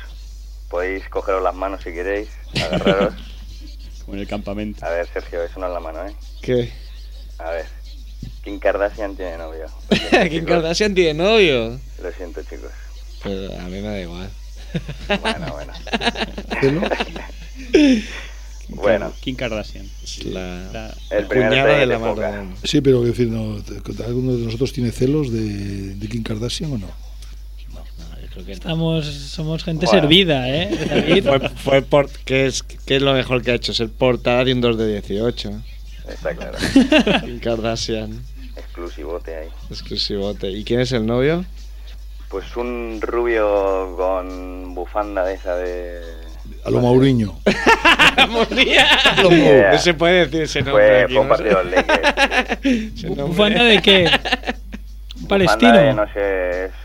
Podéis 0.75 1.09
cogeros 1.09 1.41
las 1.41 1.55
manos 1.55 1.85
si 1.85 1.93
queréis, 1.93 2.27
agarraros. 2.61 3.15
Como 4.05 4.15
en 4.17 4.23
el 4.23 4.27
campamento. 4.27 4.85
A 4.85 4.91
ver, 4.91 5.07
Sergio, 5.07 5.45
eso 5.45 5.61
no 5.61 5.69
es 5.69 5.73
la 5.73 5.79
mano, 5.79 6.05
¿eh? 6.05 6.13
¿Qué? 6.43 6.73
A 7.39 7.51
ver. 7.51 7.67
Kim 8.43 8.59
Kardashian 8.59 9.15
tiene 9.15 9.39
novio. 9.39 9.67
¿Kim 10.31 10.45
Kardashian 10.45 10.93
tiene 10.93 11.15
novio? 11.15 11.79
Lo 12.03 12.11
siento, 12.11 12.43
chicos. 12.43 12.73
Pero 13.23 13.57
a 13.61 13.63
mí 13.67 13.71
me 13.81 13.83
da 13.83 14.01
igual. 14.01 14.29
Bueno, 15.23 15.53
bueno. 15.53 15.73
¿Celo? 16.61 16.81
Bueno, 18.71 19.13
Kim 19.21 19.37
Kardashian. 19.37 19.89
La, 20.25 20.71
La- 20.73 20.95
el 21.11 21.29
primer 21.29 21.51
cuñada 21.51 21.79
de 21.79 21.87
la. 21.87 21.99
Maradona. 22.01 22.57
Sí, 22.65 22.81
pero 22.81 22.99
quiero 23.03 23.13
decir, 23.13 23.29
no, 23.29 23.63
¿alguno 24.05 24.37
de 24.37 24.45
nosotros 24.45 24.73
tiene 24.73 24.91
celos 24.91 25.33
de, 25.33 25.95
de 25.95 26.09
Kim 26.09 26.25
Kardashian 26.25 26.73
o 26.73 26.79
no? 26.79 27.05
No, 28.37 28.43
creo 28.43 28.47
que 28.47 28.53
no. 28.53 28.57
Estamos, 28.57 29.07
somos 29.07 29.65
gente 29.65 29.87
Bueno. 29.87 30.01
servida, 30.01 30.49
¿eh? 30.49 30.71
David. 30.89 31.25
Fue, 31.27 31.49
fue 31.51 31.83
por, 31.83 32.11
¿qué, 32.25 32.47
es, 32.47 32.63
¿Qué 32.63 32.97
es 32.97 33.03
lo 33.03 33.13
mejor 33.15 33.43
que 33.43 33.53
ha 33.53 33.55
hecho? 33.55 33.73
Ser 33.73 33.89
portada 33.91 34.45
de 34.45 34.53
un 34.53 34.61
2 34.61 34.77
de 34.79 34.93
18. 35.01 35.51
está 36.09 36.35
claro. 36.35 36.59
Kim 37.25 37.39
Kardashian. 37.43 38.23
Exclusivote 38.57 39.37
ahí. 39.37 39.49
Exclusivote. 39.71 40.51
¿Y 40.51 40.65
quién 40.65 40.81
es 40.81 40.93
el 40.93 41.07
novio? 41.07 41.45
Pues 42.29 42.57
un 42.57 42.99
rubio 43.01 43.95
con 43.97 44.75
bufanda 44.75 45.25
de 45.25 45.35
esa 45.35 45.57
de... 45.57 46.01
A 46.65 46.71
lo 46.71 46.81
Mauriño. 46.81 47.39
No 48.29 48.45
Yeah. 48.49 49.79
se 49.79 49.93
puede 49.95 50.27
decir 50.27 50.43
ese 50.43 50.63
nombre 50.63 50.85
Fue, 50.85 51.03
aquí, 51.05 51.15
fue 53.01 53.11
no. 53.17 53.27
¿Bufanda 53.29 53.65
de 53.65 53.83
qué? 53.83 54.11
¿Un 55.21 55.29
palestino? 55.29 55.73
Bufanda 55.73 55.83
de, 55.83 55.95
no 55.95 56.13
sé, 56.13 56.65
es, 56.67 56.71
no, 56.73 56.84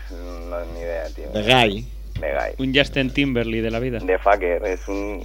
ni 0.74 0.80
idea, 0.80 1.04
tío. 1.14 1.28
De 1.30 1.42
Guy. 1.42 1.86
De 2.20 2.32
Guy. 2.32 2.66
Un 2.66 2.74
Justin 2.74 3.10
Timberley 3.10 3.60
de 3.60 3.70
la 3.70 3.78
vida. 3.78 3.98
De 3.98 4.18
fucker, 4.18 4.64
es 4.64 4.86
un... 4.88 5.22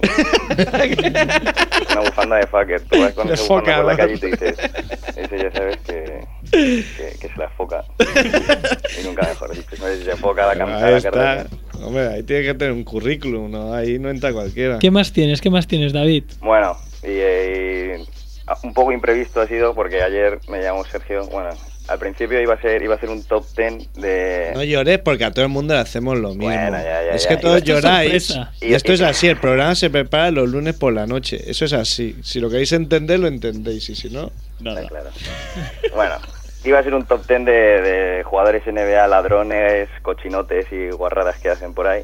una 1.90 2.00
bufanda 2.00 2.36
de 2.36 2.46
fucker. 2.46 2.80
Tú 2.82 3.00
vas 3.00 3.12
con 3.12 3.30
esa 3.30 3.42
bufanda 3.42 3.46
foca, 3.46 3.76
por 3.76 3.84
la 3.84 3.92
¿no? 3.92 3.98
calle 3.98 4.14
y 4.14 4.18
te 4.18 4.26
dices, 4.28 4.58
ese 5.16 5.38
ya 5.38 5.52
sabes 5.52 5.76
que, 5.78 6.24
que, 6.50 7.18
que 7.20 7.28
se 7.28 7.36
la 7.36 7.48
foca. 7.50 7.84
y 9.00 9.04
nunca 9.06 9.22
mejor 9.28 9.54
dicho. 9.54 9.76
¿sabes? 9.76 10.04
Se 10.04 10.16
foca 10.16 10.46
la 10.46 10.56
camisa, 10.56 10.86
Ahí 10.86 10.94
la 10.94 11.00
carrera. 11.02 11.46
Hombre, 11.82 12.08
ahí 12.08 12.22
tiene 12.22 12.42
que 12.44 12.54
tener 12.54 12.72
un 12.72 12.84
currículum, 12.84 13.50
¿no? 13.50 13.74
Ahí 13.74 13.98
no 13.98 14.08
entra 14.08 14.32
cualquiera. 14.32 14.78
¿Qué 14.78 14.90
más 14.90 15.12
tienes? 15.12 15.40
¿Qué 15.40 15.50
más 15.50 15.66
tienes, 15.66 15.92
David? 15.92 16.24
Bueno, 16.40 16.76
y, 17.02 17.08
eh, 17.10 17.98
un 18.62 18.72
poco 18.72 18.92
imprevisto 18.92 19.40
ha 19.40 19.46
sido 19.46 19.74
porque 19.74 20.02
ayer 20.02 20.38
me 20.48 20.62
llamó 20.62 20.84
Sergio, 20.84 21.26
bueno, 21.26 21.50
al 21.88 21.98
principio 21.98 22.40
iba 22.40 22.54
a 22.54 22.60
ser 22.60 22.82
iba 22.82 22.94
a 22.94 22.98
ser 22.98 23.10
un 23.10 23.22
top 23.24 23.44
10 23.56 23.92
de... 23.94 24.52
No 24.54 24.64
llores 24.64 24.98
porque 24.98 25.24
a 25.24 25.30
todo 25.30 25.44
el 25.44 25.50
mundo 25.50 25.74
le 25.74 25.80
hacemos 25.80 26.18
lo 26.18 26.30
mismo. 26.30 26.46
Bueno, 26.46 26.78
ya, 26.78 27.04
ya, 27.04 27.10
es 27.10 27.24
ya. 27.24 27.28
que 27.28 27.36
todos 27.36 27.62
lloráis. 27.62 28.36
Y 28.60 28.74
esto 28.74 28.92
es 28.92 29.00
así, 29.00 29.28
el 29.28 29.38
programa 29.38 29.74
se 29.74 29.90
prepara 29.90 30.30
los 30.30 30.48
lunes 30.48 30.74
por 30.74 30.92
la 30.92 31.06
noche. 31.06 31.38
Eso 31.46 31.64
es 31.64 31.72
así. 31.72 32.16
Si 32.22 32.40
lo 32.40 32.50
queréis 32.50 32.72
entender, 32.72 33.20
lo 33.20 33.28
entendéis. 33.28 33.88
Y 33.88 33.94
si 33.94 34.10
no, 34.10 34.32
Está 34.58 34.86
claro. 34.88 35.10
Bueno, 35.94 36.14
iba 36.64 36.78
a 36.78 36.82
ser 36.82 36.94
un 36.94 37.04
top 37.04 37.26
10 37.26 37.44
de, 37.44 37.52
de 37.52 38.22
jugadores 38.24 38.66
NBA, 38.66 39.06
ladrones, 39.06 39.88
cochinotes 40.02 40.66
y 40.72 40.90
guarradas 40.90 41.38
que 41.38 41.50
hacen 41.50 41.74
por 41.74 41.86
ahí. 41.86 42.02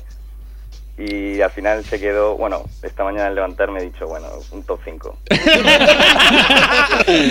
Y 0.99 1.41
al 1.41 1.51
final 1.51 1.83
se 1.85 1.99
quedó, 1.99 2.37
bueno, 2.37 2.65
esta 2.83 3.03
mañana 3.03 3.29
al 3.29 3.35
levantarme 3.35 3.81
he 3.81 3.85
dicho, 3.85 4.07
bueno, 4.07 4.27
un 4.53 4.63
top 4.63 4.79
5. 4.85 5.19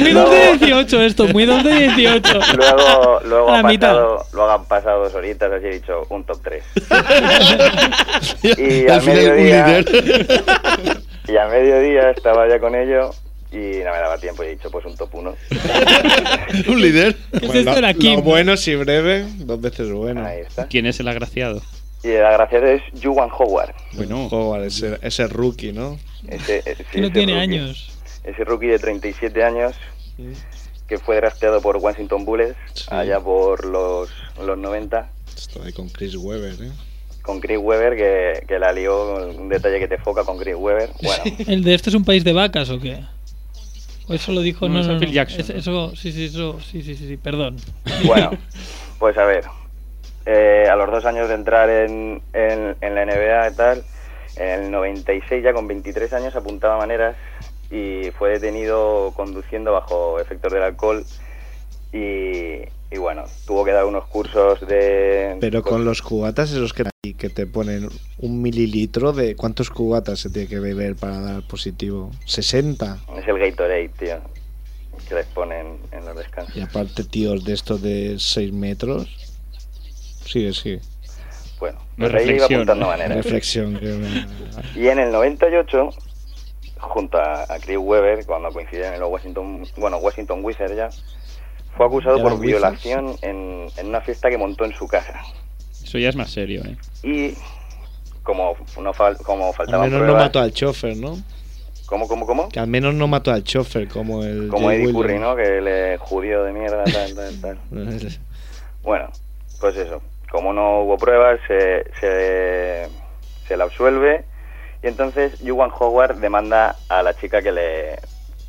Muy 0.01 0.11
2 0.11 0.29
de 0.31 0.57
18 0.57 1.01
esto, 1.03 1.27
muy 1.27 1.45
2 1.45 1.63
de 1.63 1.73
18. 1.89 2.39
Luego, 2.57 3.19
luego, 3.25 3.49
A 3.49 3.59
ha 3.59 3.61
la 3.61 3.67
mitad. 3.69 3.89
pasado, 3.93 4.25
luego 4.33 4.51
han 4.51 4.65
pasado 4.65 5.03
dos 5.03 5.13
horitas, 5.13 5.51
así 5.51 5.67
he 5.67 5.73
dicho, 5.75 6.05
un 6.09 6.23
top 6.25 6.39
3. 6.43 6.63
y 8.57 8.87
Al 8.89 9.03
mediodía, 9.05 9.79
y 11.27 11.37
al 11.37 11.49
mediodía 11.51 12.09
estaba 12.11 12.47
ya 12.49 12.59
con 12.59 12.75
ello 12.75 13.11
y 13.51 13.55
no 13.83 13.91
me 13.91 13.97
daba 13.99 14.17
tiempo 14.17 14.43
y 14.43 14.47
he 14.47 14.49
dicho, 14.51 14.71
pues 14.71 14.85
un 14.85 14.95
top 14.97 15.13
1. 15.13 15.35
un 16.67 16.81
líder. 16.81 17.15
¿Qué 17.31 17.37
es 17.37 17.47
Bueno, 17.47 17.59
esto 17.59 17.75
de 17.75 17.81
lo, 17.81 17.87
aquí? 17.87 18.15
lo 18.15 18.21
bueno 18.23 18.57
si 18.57 18.75
breve, 18.75 19.25
dos 19.37 19.61
veces 19.61 19.91
bueno. 19.91 20.25
Ahí 20.25 20.39
está. 20.41 20.67
¿Quién 20.67 20.85
es 20.87 20.99
el 20.99 21.07
agraciado? 21.07 21.61
Y 22.03 22.09
el 22.09 22.25
agraciado 22.25 22.65
es 22.67 22.81
Juwan 23.01 23.29
Howard. 23.37 23.73
Bueno, 23.93 24.27
Joder, 24.29 24.65
ese, 24.67 24.97
ese 25.01 25.27
rookie, 25.27 25.71
¿no? 25.71 25.99
Ese, 26.27 26.59
ese- 26.65 26.83
Que 26.85 26.99
no 27.01 27.07
ese 27.07 27.13
tiene 27.13 27.33
rookie. 27.33 27.43
años. 27.43 27.91
Ese 28.23 28.43
rookie 28.43 28.67
de 28.67 28.79
37 28.79 29.43
años 29.43 29.73
que 30.87 30.97
fue 30.97 31.15
drafteado 31.17 31.61
por 31.61 31.77
Washington 31.77 32.25
Bullets 32.25 32.55
Sí. 32.73 32.85
allá 32.89 33.19
por 33.19 33.65
los, 33.65 34.09
los 34.43 34.57
90 34.57 35.09
Estoy 35.35 35.67
ahí 35.67 35.73
con 35.73 35.89
Chris 35.89 36.15
Webber, 36.15 36.53
¿eh? 36.61 36.71
con 37.21 37.39
Chris 37.39 37.57
Webber 37.59 37.95
que, 37.95 38.45
que 38.47 38.59
la 38.59 38.73
lió 38.73 39.27
un 39.29 39.47
detalle 39.49 39.79
que 39.79 39.87
te 39.87 39.97
foca 39.97 40.23
con 40.23 40.37
Chris 40.37 40.55
Webber. 40.57 40.89
Bueno, 41.01 41.23
¿El 41.47 41.63
de 41.63 41.73
este 41.75 41.89
es 41.89 41.95
un 41.95 42.03
país 42.03 42.23
de 42.23 42.33
vacas 42.33 42.69
o 42.69 42.79
qué? 42.79 42.99
¿O 44.07 44.13
eso 44.13 44.31
lo 44.31 44.41
dijo? 44.41 44.67
No, 44.67 44.81
No, 44.81 44.87
no, 44.87 44.93
no. 44.95 44.99
Phil 44.99 45.11
Jackson, 45.13 45.39
Es- 45.41 45.49
¿no? 45.49 45.55
Eso, 45.89 45.95
sí, 45.95 46.11
sí, 46.11 46.25
eso, 46.25 46.59
sí, 46.59 46.81
sí, 46.81 46.95
sí, 46.95 47.07
sí, 47.07 47.17
perdón. 47.17 47.57
bueno, 48.05 48.31
pues 48.99 49.17
a 49.17 49.23
ver, 49.25 49.45
eh, 50.31 50.69
a 50.69 50.75
los 50.75 50.89
dos 50.89 51.05
años 51.05 51.27
de 51.27 51.35
entrar 51.35 51.69
en, 51.69 52.21
en, 52.31 52.75
en 52.79 52.95
la 52.95 53.05
NBA 53.05 53.49
y 53.49 53.55
tal, 53.55 53.83
en 54.37 54.63
el 54.65 54.71
96 54.71 55.43
ya 55.43 55.51
con 55.51 55.67
23 55.67 56.13
años 56.13 56.35
apuntaba 56.35 56.77
maneras 56.77 57.15
y 57.69 58.11
fue 58.11 58.31
detenido 58.31 59.11
conduciendo 59.15 59.73
bajo 59.73 60.19
efectos 60.19 60.53
del 60.53 60.63
alcohol 60.63 61.03
y, 61.91 62.61
y 62.91 62.97
bueno, 62.97 63.25
tuvo 63.45 63.65
que 63.65 63.71
dar 63.71 63.85
unos 63.85 64.05
cursos 64.05 64.65
de... 64.67 65.37
Pero 65.41 65.63
con 65.63 65.83
los 65.83 66.01
cubatas 66.01 66.51
esos 66.51 66.73
que, 66.73 66.83
que 67.17 67.29
te 67.29 67.45
ponen 67.45 67.89
un 68.19 68.41
mililitro 68.41 69.11
de 69.11 69.35
cuántos 69.35 69.69
cubatas 69.69 70.19
se 70.19 70.29
tiene 70.29 70.47
que 70.47 70.59
beber 70.59 70.95
para 70.95 71.19
dar 71.19 71.47
positivo. 71.47 72.11
60. 72.25 72.99
Es 73.17 73.27
el 73.27 73.37
Gatorade, 73.37 73.89
tío, 73.99 74.15
que 75.09 75.15
les 75.15 75.25
ponen 75.27 75.77
en 75.91 76.05
los 76.05 76.15
descansos. 76.15 76.55
Y 76.55 76.61
aparte, 76.61 77.03
tíos 77.03 77.43
de 77.43 77.53
estos 77.53 77.81
de 77.81 78.15
6 78.17 78.53
metros. 78.53 79.30
Sigue, 80.25 80.53
sigue. 80.53 80.79
Bueno, 81.59 81.79
pues 81.97 82.13
ahí 82.13 82.21
iba 82.23 82.31
reflexión, 82.47 82.53
apuntando 82.61 82.87
maneras. 82.87 83.17
Reflexión. 83.17 83.79
que- 83.79 84.79
Y 84.79 84.87
en 84.87 84.99
el 84.99 85.11
98, 85.11 85.89
junto 86.79 87.17
a, 87.17 87.43
a 87.43 87.59
Chris 87.59 87.77
Webber, 87.77 88.25
cuando 88.25 88.49
coincidieron 88.51 88.95
en 88.95 88.99
los 88.99 89.09
Washington, 89.11 89.63
bueno, 89.77 89.97
Washington 89.97 90.39
Wizards 90.43 90.75
ya, 90.75 90.89
fue 91.77 91.85
acusado 91.85 92.17
¿Ya 92.17 92.23
por 92.23 92.33
Wizards? 92.33 92.47
violación 92.83 93.15
en, 93.21 93.67
en 93.77 93.87
una 93.87 94.01
fiesta 94.01 94.29
que 94.29 94.37
montó 94.37 94.65
en 94.65 94.73
su 94.73 94.87
casa. 94.87 95.21
eso 95.83 95.97
ya 95.99 96.09
es 96.09 96.15
más 96.15 96.31
serio, 96.31 96.63
¿eh? 96.65 96.75
Y 97.03 97.35
como, 98.23 98.55
no 98.81 98.93
fal- 98.93 99.17
como 99.17 99.47
Al 99.47 99.53
faltaban 99.53 99.89
menos 99.89 100.07
no 100.07 100.13
mató 100.15 100.39
al 100.39 100.51
chofer, 100.53 100.97
¿no? 100.97 101.17
¿Cómo, 101.85 102.07
cómo, 102.07 102.25
cómo? 102.25 102.47
Que 102.49 102.59
al 102.59 102.67
menos 102.67 102.93
no 102.95 103.07
mató 103.07 103.31
al 103.31 103.43
chofer 103.43 103.87
como 103.89 104.23
el. 104.23 104.47
Como 104.47 104.67
Jay 104.69 104.81
Eddie 104.83 104.93
Curry. 104.93 105.19
¿no? 105.19 105.35
Que 105.35 105.59
le 105.61 105.97
judío 105.97 106.43
de 106.43 106.53
mierda, 106.53 106.83
tal, 106.85 107.13
tal, 107.15 107.41
tal. 107.41 107.57
Bueno, 108.83 109.11
pues 109.59 109.75
eso. 109.75 110.01
Como 110.31 110.53
no 110.53 110.81
hubo 110.81 110.97
pruebas, 110.97 111.39
se, 111.47 111.83
se, 111.99 112.87
se 113.47 113.57
la 113.57 113.65
absuelve. 113.65 114.23
Y 114.81 114.87
entonces 114.87 115.33
Juwan 115.45 115.71
Howard 115.77 116.15
demanda 116.17 116.75
a 116.89 117.03
la 117.03 117.13
chica 117.15 117.41
que 117.41 117.51
le, 117.51 117.99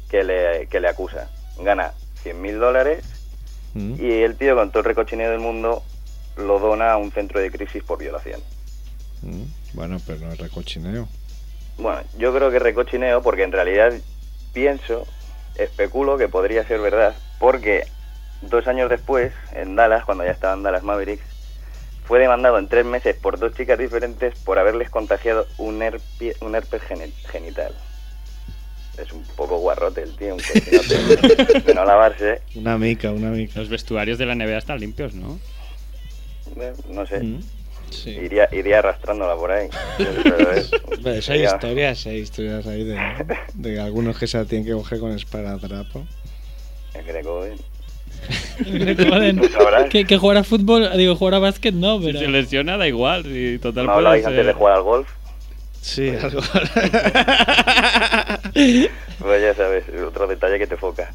que 0.09 0.23
le, 0.25 0.67
que 0.69 0.81
le 0.81 0.89
acusa. 0.89 1.29
Gana 1.59 1.93
100 2.23 2.41
mil 2.41 2.59
dólares 2.59 3.05
Mm. 3.75 3.95
y 3.99 4.23
el 4.23 4.37
tío, 4.37 4.55
con 4.55 4.69
todo 4.71 4.81
el 4.81 4.85
recochineo 4.85 5.31
del 5.31 5.41
mundo, 5.41 5.83
lo 6.37 6.59
dona 6.59 6.93
a 6.93 6.97
un 6.99 7.11
centro 7.11 7.41
de 7.41 7.51
crisis 7.51 7.83
por 7.83 7.99
violación. 7.99 8.41
Mm. 9.23 9.45
Bueno, 9.73 9.99
pero 10.07 10.21
no 10.21 10.33
es 10.33 10.39
recochineo. 10.39 11.09
Bueno, 11.79 12.03
yo 12.19 12.35
creo 12.35 12.51
que 12.51 12.59
recochineo 12.59 13.23
porque 13.23 13.45
en 13.45 13.53
realidad 13.53 13.95
pienso, 14.53 15.07
especulo 15.57 16.19
que 16.19 16.29
podría 16.29 16.65
ser 16.65 16.81
verdad, 16.81 17.15
porque 17.39 17.85
dos 18.43 18.67
años 18.67 18.91
después, 18.91 19.33
en 19.55 19.75
Dallas, 19.75 20.05
cuando 20.05 20.25
ya 20.25 20.33
estaban 20.33 20.63
Dallas 20.63 20.83
Mavericks, 20.83 21.25
fue 22.13 22.19
demandado 22.21 22.59
en 22.59 22.69
tres 22.69 22.85
meses 22.85 23.17
por 23.17 23.39
dos 23.39 23.55
chicas 23.55 23.79
diferentes 23.79 24.39
por 24.41 24.59
haberles 24.59 24.91
contagiado 24.91 25.47
un, 25.57 25.81
herpi- 25.81 26.37
un 26.43 26.55
herpes 26.55 26.83
genital. 27.31 27.73
Es 28.99 29.11
un 29.13 29.23
poco 29.35 29.57
guarrote 29.57 30.03
el 30.03 30.15
tío, 30.17 30.35
un 30.35 30.41
cochinote 30.43 31.61
de 31.67 31.75
no 31.75 31.87
lavarse, 31.87 32.43
Una 32.55 32.77
mica, 32.77 33.13
una 33.13 33.31
mica. 33.31 33.61
Los 33.61 33.71
vestuarios 33.71 34.19
de 34.19 34.27
la 34.27 34.35
NBA 34.35 34.59
están 34.59 34.79
limpios, 34.79 35.15
¿no? 35.15 35.41
eh, 36.61 36.75
no 36.91 37.07
sé, 37.07 37.21
Mm. 37.21 37.41
Sí. 37.89 38.11
iría, 38.11 38.47
iría 38.53 38.81
arrastrándola 38.81 39.35
por 39.37 39.51
ahí. 39.51 39.71
Pero 39.97 40.51
eso 41.15 41.33
hay 41.33 41.45
historias, 41.45 42.07
hay 42.07 42.17
historias 42.19 42.67
ahí 42.67 42.85
de, 42.85 42.99
de 43.55 43.81
algunos 43.81 44.19
que 44.19 44.27
se 44.27 44.37
la 44.37 44.45
tienen 44.45 44.67
que 44.67 44.73
coger 44.75 44.99
con 45.01 45.13
esparadrapo. 45.13 46.07
el 46.93 47.05
Greco, 47.07 47.47
eh. 47.47 47.57
Recuerden 48.67 49.41
que, 49.91 50.05
que 50.05 50.19
jugar 50.19 50.37
a 50.39 50.45
fútbol, 50.45 50.91
digo, 50.97 51.17
jugar 51.17 51.35
a 51.35 51.39
básquet 51.41 51.75
no, 51.75 51.99
Si 51.99 52.07
pero... 52.07 52.19
se 52.21 52.29
lesiona, 52.29 52.77
da 52.77 52.87
igual. 52.87 53.25
Si 53.25 53.59
total 53.59 53.87
¿No 53.87 54.01
ser- 54.01 54.27
antes 54.27 54.47
de 54.47 54.53
jugar 54.53 54.75
al 54.77 54.83
golf? 54.83 55.09
Sí, 55.81 56.11
algo. 56.11 56.41
Pues 59.19 59.41
ya 59.43 59.55
sabes, 59.55 59.85
otro 60.07 60.27
detalle 60.27 60.59
que 60.59 60.67
te 60.67 60.77
foca. 60.77 61.13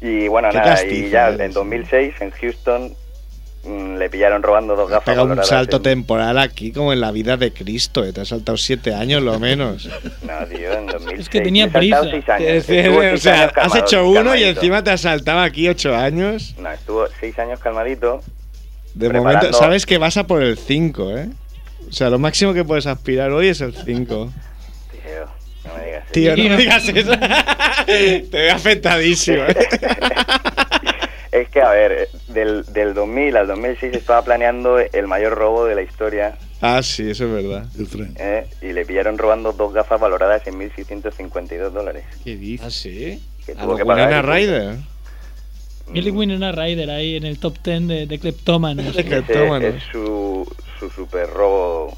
Y 0.00 0.28
bueno, 0.28 0.50
Qué 0.50 0.58
nada, 0.58 0.84
y 0.86 1.08
ya 1.08 1.30
en 1.30 1.52
2006 1.52 2.14
en 2.20 2.30
Houston 2.30 2.92
le 3.68 4.08
pillaron 4.10 4.42
robando 4.42 4.76
dos 4.76 4.88
gafas. 4.88 5.04
Pega 5.04 5.22
un 5.24 5.42
salto 5.44 5.76
en- 5.78 5.82
temporal 5.82 6.38
aquí 6.38 6.72
como 6.72 6.92
en 6.92 7.00
la 7.00 7.10
vida 7.10 7.36
de 7.36 7.52
Cristo. 7.52 8.04
eh, 8.04 8.12
Te 8.12 8.20
has 8.20 8.28
saltado 8.28 8.56
siete 8.56 8.94
años 8.94 9.22
lo 9.22 9.38
menos. 9.40 9.88
No, 10.22 10.46
tío, 10.46 10.72
en 10.72 10.86
2006. 10.86 11.20
Es 11.20 11.28
que 11.28 11.40
tenía 11.40 11.66
Me 11.66 11.72
prisa. 11.72 12.02
seis 12.02 12.28
años. 12.28 12.48
Decir, 12.66 12.88
o 12.90 13.16
sea, 13.18 13.42
años 13.42 13.52
has 13.56 13.74
hecho 13.76 14.08
uno 14.08 14.34
y 14.36 14.44
encima 14.44 14.82
te 14.84 14.90
has 14.90 15.00
saltado 15.00 15.40
aquí 15.40 15.68
ocho 15.68 15.94
años. 15.96 16.54
No, 16.58 16.70
estuvo 16.70 17.06
seis 17.20 17.38
años 17.38 17.58
calmadito. 17.60 18.20
De 18.94 19.08
Preparando- 19.10 19.38
momento, 19.40 19.58
sabes 19.58 19.84
que 19.84 19.98
vas 19.98 20.16
a 20.16 20.26
por 20.26 20.42
el 20.42 20.56
5, 20.56 21.16
¿eh? 21.16 21.28
O 21.88 21.92
sea, 21.92 22.08
lo 22.08 22.18
máximo 22.18 22.54
que 22.54 22.64
puedes 22.64 22.86
aspirar 22.86 23.30
hoy 23.30 23.48
es 23.48 23.60
el 23.60 23.74
5. 23.74 24.32
Tío, 25.02 25.26
no 25.64 25.74
me 25.76 25.84
digas 25.84 26.04
eso. 26.04 26.12
Tío, 26.12 26.48
no 26.48 26.56
digas 26.56 26.88
eso. 26.88 27.10
Te 27.86 28.26
veo 28.32 28.54
afectadísimo, 28.54 29.42
¿eh? 29.42 29.56
Es 31.40 31.48
que, 31.50 31.60
a 31.60 31.70
ver, 31.70 31.92
eh, 31.92 32.08
del, 32.28 32.64
del 32.72 32.94
2000 32.94 33.36
al 33.36 33.46
2006 33.46 33.94
estaba 33.94 34.22
planeando 34.22 34.78
el 34.78 35.06
mayor 35.06 35.34
robo 35.34 35.64
de 35.66 35.74
la 35.74 35.82
historia 35.82 36.36
Ah, 36.60 36.82
sí, 36.82 37.10
eso 37.10 37.26
es 37.26 37.32
verdad. 37.32 37.66
El 37.78 37.88
tren. 37.88 38.14
¿eh? 38.18 38.46
y 38.62 38.72
le 38.72 38.86
pillaron 38.86 39.18
robando 39.18 39.52
dos 39.52 39.74
gafas 39.74 40.00
valoradas 40.00 40.46
en 40.46 40.54
1.652 40.58 41.70
dólares. 41.70 42.04
¿Qué 42.24 42.36
dices? 42.36 42.66
¿Ah, 42.66 42.70
sí? 42.70 43.22
que 43.44 43.52
A 43.52 43.56
tuvo 43.56 43.72
lo 43.72 43.76
que 43.76 43.84
pagar. 43.84 44.08
Winona 44.08 44.22
Ryder. 44.22 44.76
Millie 45.88 46.10
Winona 46.10 46.52
Ryder 46.52 46.90
ahí 46.90 47.16
en 47.16 47.24
el 47.24 47.38
top 47.38 47.58
10 47.62 47.86
de, 47.86 48.06
de 48.06 48.18
cleptómanos. 48.18 48.96
es 48.96 49.82
su, 49.92 50.50
su 50.80 50.90
super 50.90 51.28
robo 51.28 51.96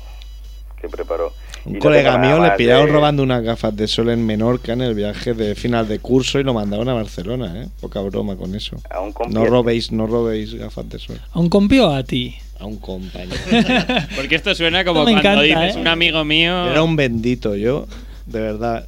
que 0.81 0.89
preparó. 0.89 1.33
Y 1.67 1.71
Un 1.75 1.79
colega 1.81 2.17
mío 2.19 2.41
le 2.43 2.51
pillaron 2.53 2.87
de- 2.87 2.93
robando 2.93 3.23
unas 3.23 3.43
gafas 3.43 3.75
de 3.77 3.87
sol 3.89 4.09
en 4.11 4.25
Menorca 4.25 4.73
en 4.73 4.81
el 4.83 4.95
viaje 4.95 5.35
de 5.35 5.55
final 5.55 5.87
de 5.89 5.99
curso 5.99 6.39
y 6.39 6.45
lo 6.45 6.55
mandaron 6.55 6.89
a 6.89 6.95
Barcelona, 6.95 7.63
¿eh? 7.63 7.69
Poca 7.81 8.01
broma 8.01 8.37
con 8.37 8.55
eso. 8.55 8.77
A 8.91 9.01
un 9.01 9.13
compi- 9.13 9.33
No 9.33 9.45
robéis, 9.45 9.91
no 9.93 10.07
robéis 10.07 10.55
gafas 10.55 10.89
de 10.89 10.99
sol. 10.99 11.21
¿A 11.33 11.39
un 11.41 11.49
compi 11.49 11.79
o 11.81 11.91
a 11.93 12.03
ti? 12.05 12.37
A 12.61 12.65
un 12.67 12.77
compañero. 12.77 13.37
Porque 14.17 14.35
esto 14.37 14.55
suena 14.55 14.85
como 14.85 15.03
cuando 15.03 15.21
encanta, 15.21 15.43
dices 15.43 15.77
¿eh? 15.77 15.81
un 15.81 15.87
amigo 15.89 16.25
mío. 16.25 16.71
Era 16.71 16.83
un 16.83 16.97
bendito 16.97 17.55
yo, 17.55 17.87
de 18.27 18.41
verdad. 18.41 18.87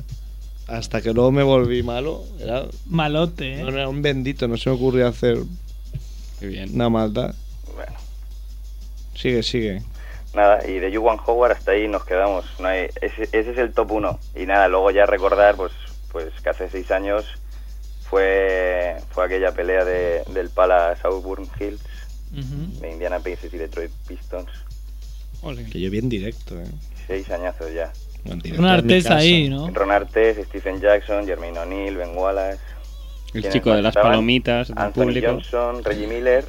Hasta 0.66 1.03
que 1.03 1.12
luego 1.12 1.32
me 1.32 1.43
volví 1.43 1.82
malo. 1.82 2.22
Era, 2.41 2.64
Malote, 2.86 3.55
¿eh? 3.61 3.62
no, 3.64 3.70
era 3.70 3.88
un 3.88 4.03
bendito, 4.03 4.47
no 4.47 4.57
se 4.57 4.70
me 4.70 4.76
ocurrió 4.76 5.09
hacer 5.09 5.38
Qué 6.38 6.47
bien. 6.47 6.70
una 6.74 6.88
maldad. 6.88 7.34
Bueno, 7.74 7.93
Sigue, 9.14 9.43
sigue. 9.43 9.82
Nada, 10.35 10.66
y 10.66 10.78
de 10.78 10.97
Juan 10.97 11.18
Howard 11.26 11.53
hasta 11.53 11.72
ahí 11.72 11.89
nos 11.89 12.05
quedamos. 12.05 12.45
No 12.59 12.68
hay, 12.68 12.89
ese, 13.01 13.22
ese 13.33 13.51
es 13.53 13.59
el 13.59 13.72
top 13.72 13.93
1. 13.93 14.18
Y 14.37 14.47
nada, 14.47 14.68
luego 14.68 14.91
ya 14.91 15.07
recordar 15.07 15.57
pues 15.57 15.72
pues 16.12 16.26
que 16.43 16.51
hace 16.51 16.68
seis 16.68 16.91
años 16.91 17.24
fue, 18.09 18.97
fue 19.11 19.24
aquella 19.26 19.53
pelea 19.53 19.85
de, 19.85 20.22
del 20.33 20.51
Palace 20.51 21.01
Auburn 21.05 21.49
Hills 21.59 21.81
Ujú. 22.33 22.81
de 22.81 22.91
Indiana 22.91 23.18
Pacers 23.18 23.55
y 23.55 23.59
Detroit 23.59 23.93
Pistons. 24.09 24.51
Que 25.72 25.81
yo 25.81 25.91
vi 25.91 25.99
en 25.99 26.09
directo, 26.09 26.59
¿eh? 26.61 26.66
Seis 27.07 27.31
añazos 27.31 27.72
ya. 27.72 27.93
Artés 28.68 29.05
casa. 29.05 29.16
ahí, 29.16 29.49
¿no? 29.49 29.70
Ron 29.70 29.91
Artes, 29.91 30.37
Stephen 30.49 30.81
Jackson, 30.81 31.26
Jermaine 31.26 31.59
O'Neill, 31.61 31.97
Ben 31.97 32.16
Wallace. 32.16 32.61
El 33.33 33.41
¿Quiénes 33.43 33.53
chico 33.53 33.70
de 33.74 33.83
las 33.83 33.91
estaban? 33.91 34.12
palomitas 34.12 34.68
del 34.68 34.78
Anthony 34.78 35.03
público. 35.05 35.28
Johnson, 35.28 35.85
Reggie 35.85 36.07
Miller, 36.09 36.45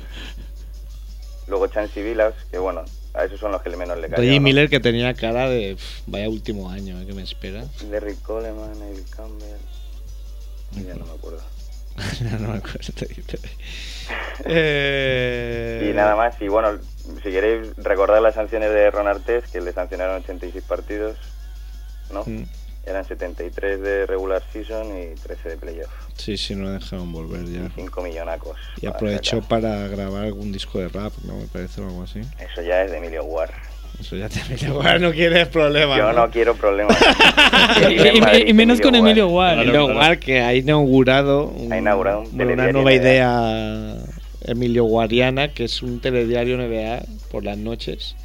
luego 1.47 1.67
Chansey 1.67 2.03
Billups, 2.03 2.45
que 2.51 2.57
bueno, 2.57 2.84
a 3.14 3.26
esos 3.26 3.39
son 3.39 3.51
los 3.51 3.62
que 3.62 3.70
menos 3.72 3.97
le 3.97 4.09
cayó. 4.09 4.22
Reggie 4.22 4.39
¿no? 4.39 4.43
Miller 4.43 4.70
que 4.70 4.80
tenía 4.80 5.14
cara 5.14 5.49
de 5.49 5.76
pff, 5.76 6.01
vaya 6.07 6.30
último 6.30 6.70
año, 6.70 6.99
¿eh? 7.01 7.05
que 7.05 7.14
me 7.14 7.24
espera. 7.24 7.66
Derrick 7.89 8.22
Coleman, 8.22 8.80
Neville 8.80 9.05
Campbell. 9.09 9.57
Ya 10.88 10.95
no 10.95 11.05
me 11.05 11.12
acuerdo. 11.14 11.41
no 12.39 12.47
me 12.49 12.57
acuerdo. 12.57 12.80
Eh, 14.43 15.89
Y 15.89 15.95
nada 15.95 16.16
más, 16.16 16.36
y 16.41 16.47
bueno, 16.47 16.78
si 17.24 17.30
queréis 17.30 17.74
recordar 17.78 18.22
las 18.22 18.36
sanciones 18.36 18.72
de 18.72 18.91
Ron 18.91 19.07
Artes, 19.07 19.45
que 19.49 19.62
le 19.62 19.72
sancionaron 19.72 20.22
86 20.24 20.64
partidos, 20.66 21.16
¿no? 22.12 22.24
Mm. 22.26 22.43
Eran 22.86 23.05
73 23.05 23.79
de 23.82 24.05
regular 24.07 24.41
season 24.51 24.88
y 24.97 25.13
13 25.15 25.49
de 25.49 25.57
playoff. 25.57 25.89
Sí, 26.15 26.36
sí, 26.38 26.55
no 26.55 26.69
dejaron 26.71 27.11
volver 27.11 27.45
ya. 27.45 27.69
5 27.75 28.01
millonacos. 28.01 28.57
Y 28.82 28.88
aprovechó 28.88 29.41
para 29.41 29.88
grabar 29.88 30.25
algún 30.25 30.51
disco 30.51 30.79
de 30.79 30.88
rap, 30.89 31.13
¿no? 31.25 31.38
Me 31.38 31.45
parece 31.45 31.79
o 31.82 31.86
algo 31.88 32.03
así. 32.03 32.21
Eso 32.39 32.61
ya 32.63 32.84
es 32.84 32.91
de 32.91 32.97
Emilio 32.97 33.23
Ward. 33.23 33.51
Eso 33.99 34.15
ya 34.15 34.27
te 34.29 34.39
Bueno, 34.71 34.97
no 35.09 35.11
quieres 35.11 35.47
problemas. 35.49 35.95
Yo 35.97 36.11
no 36.11 36.29
quiero 36.32 36.55
problemas. 36.55 36.97
Y, 37.89 37.93
y- 37.93 38.49
y 38.49 38.53
menos 38.53 38.82
con 38.82 38.95
Emilio 38.95 39.27
Ward. 39.27 39.59
Emilio 39.59 39.86
Ward, 39.86 40.17
que 40.19 40.39
ha 40.41 40.53
inaugurado, 40.55 41.45
un- 41.49 41.71
Ha 41.71 41.77
inaugurado 41.77 42.21
un 42.21 42.41
una 42.41 42.71
nueva 42.71 42.89
NBA. 42.91 42.93
idea 42.93 43.95
Emilio 44.43 44.86
Guariana, 44.86 45.49
que 45.49 45.65
es 45.65 45.84
un 45.84 45.99
telediario 45.99 46.57
NBA 46.57 47.03
por 47.32 47.43
las 47.43 47.57
noches. 47.59 48.15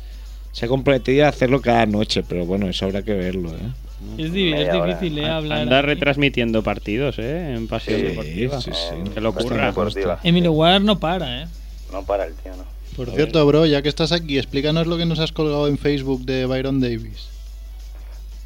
Se 0.53 0.65
ha 0.65 0.69
comprometido 0.69 1.27
a 1.27 1.29
hacerlo 1.29 1.61
cada 1.61 1.85
noche, 1.85 2.23
pero 2.27 2.47
bueno, 2.47 2.69
eso 2.69 2.87
habrá 2.87 3.03
que 3.03 3.13
verlo, 3.13 3.51
¿eh? 3.51 3.71
Es, 4.19 4.33
di- 4.33 4.53
es 4.53 4.73
difícil, 4.73 5.19
¿eh? 5.19 5.29
Hablar. 5.29 5.59
Anda 5.61 5.79
aquí. 5.79 5.87
retransmitiendo 5.87 6.63
partidos, 6.63 7.19
¿eh? 7.19 7.55
En 7.55 7.67
Pasión 7.67 7.99
Sí, 8.01 8.07
Deportiva. 8.07 8.61
sí, 8.61 8.71
sí. 8.73 9.11
Que 9.15 9.21
lo 9.21 9.33
Pasión 9.33 9.53
ocurra. 9.53 9.67
Deportiva. 9.67 10.21
Emilio 10.23 10.53
Ward 10.53 10.83
no 10.83 10.99
para, 10.99 11.43
¿eh? 11.43 11.47
No 11.93 12.03
para 12.03 12.25
el 12.27 12.35
tío, 12.35 12.53
¿no? 12.57 12.65
Por 12.97 13.11
cierto, 13.11 13.45
bro, 13.47 13.67
ya 13.67 13.83
que 13.83 13.89
estás 13.89 14.13
aquí, 14.13 14.39
explícanos 14.39 14.87
lo 14.87 14.97
que 14.97 15.05
nos 15.07 15.19
has 15.19 15.33
colgado 15.33 15.69
en 15.69 15.77
Facebook 15.79 16.25
de 16.25 16.47
Byron 16.47 16.81
Davis. 16.81 17.29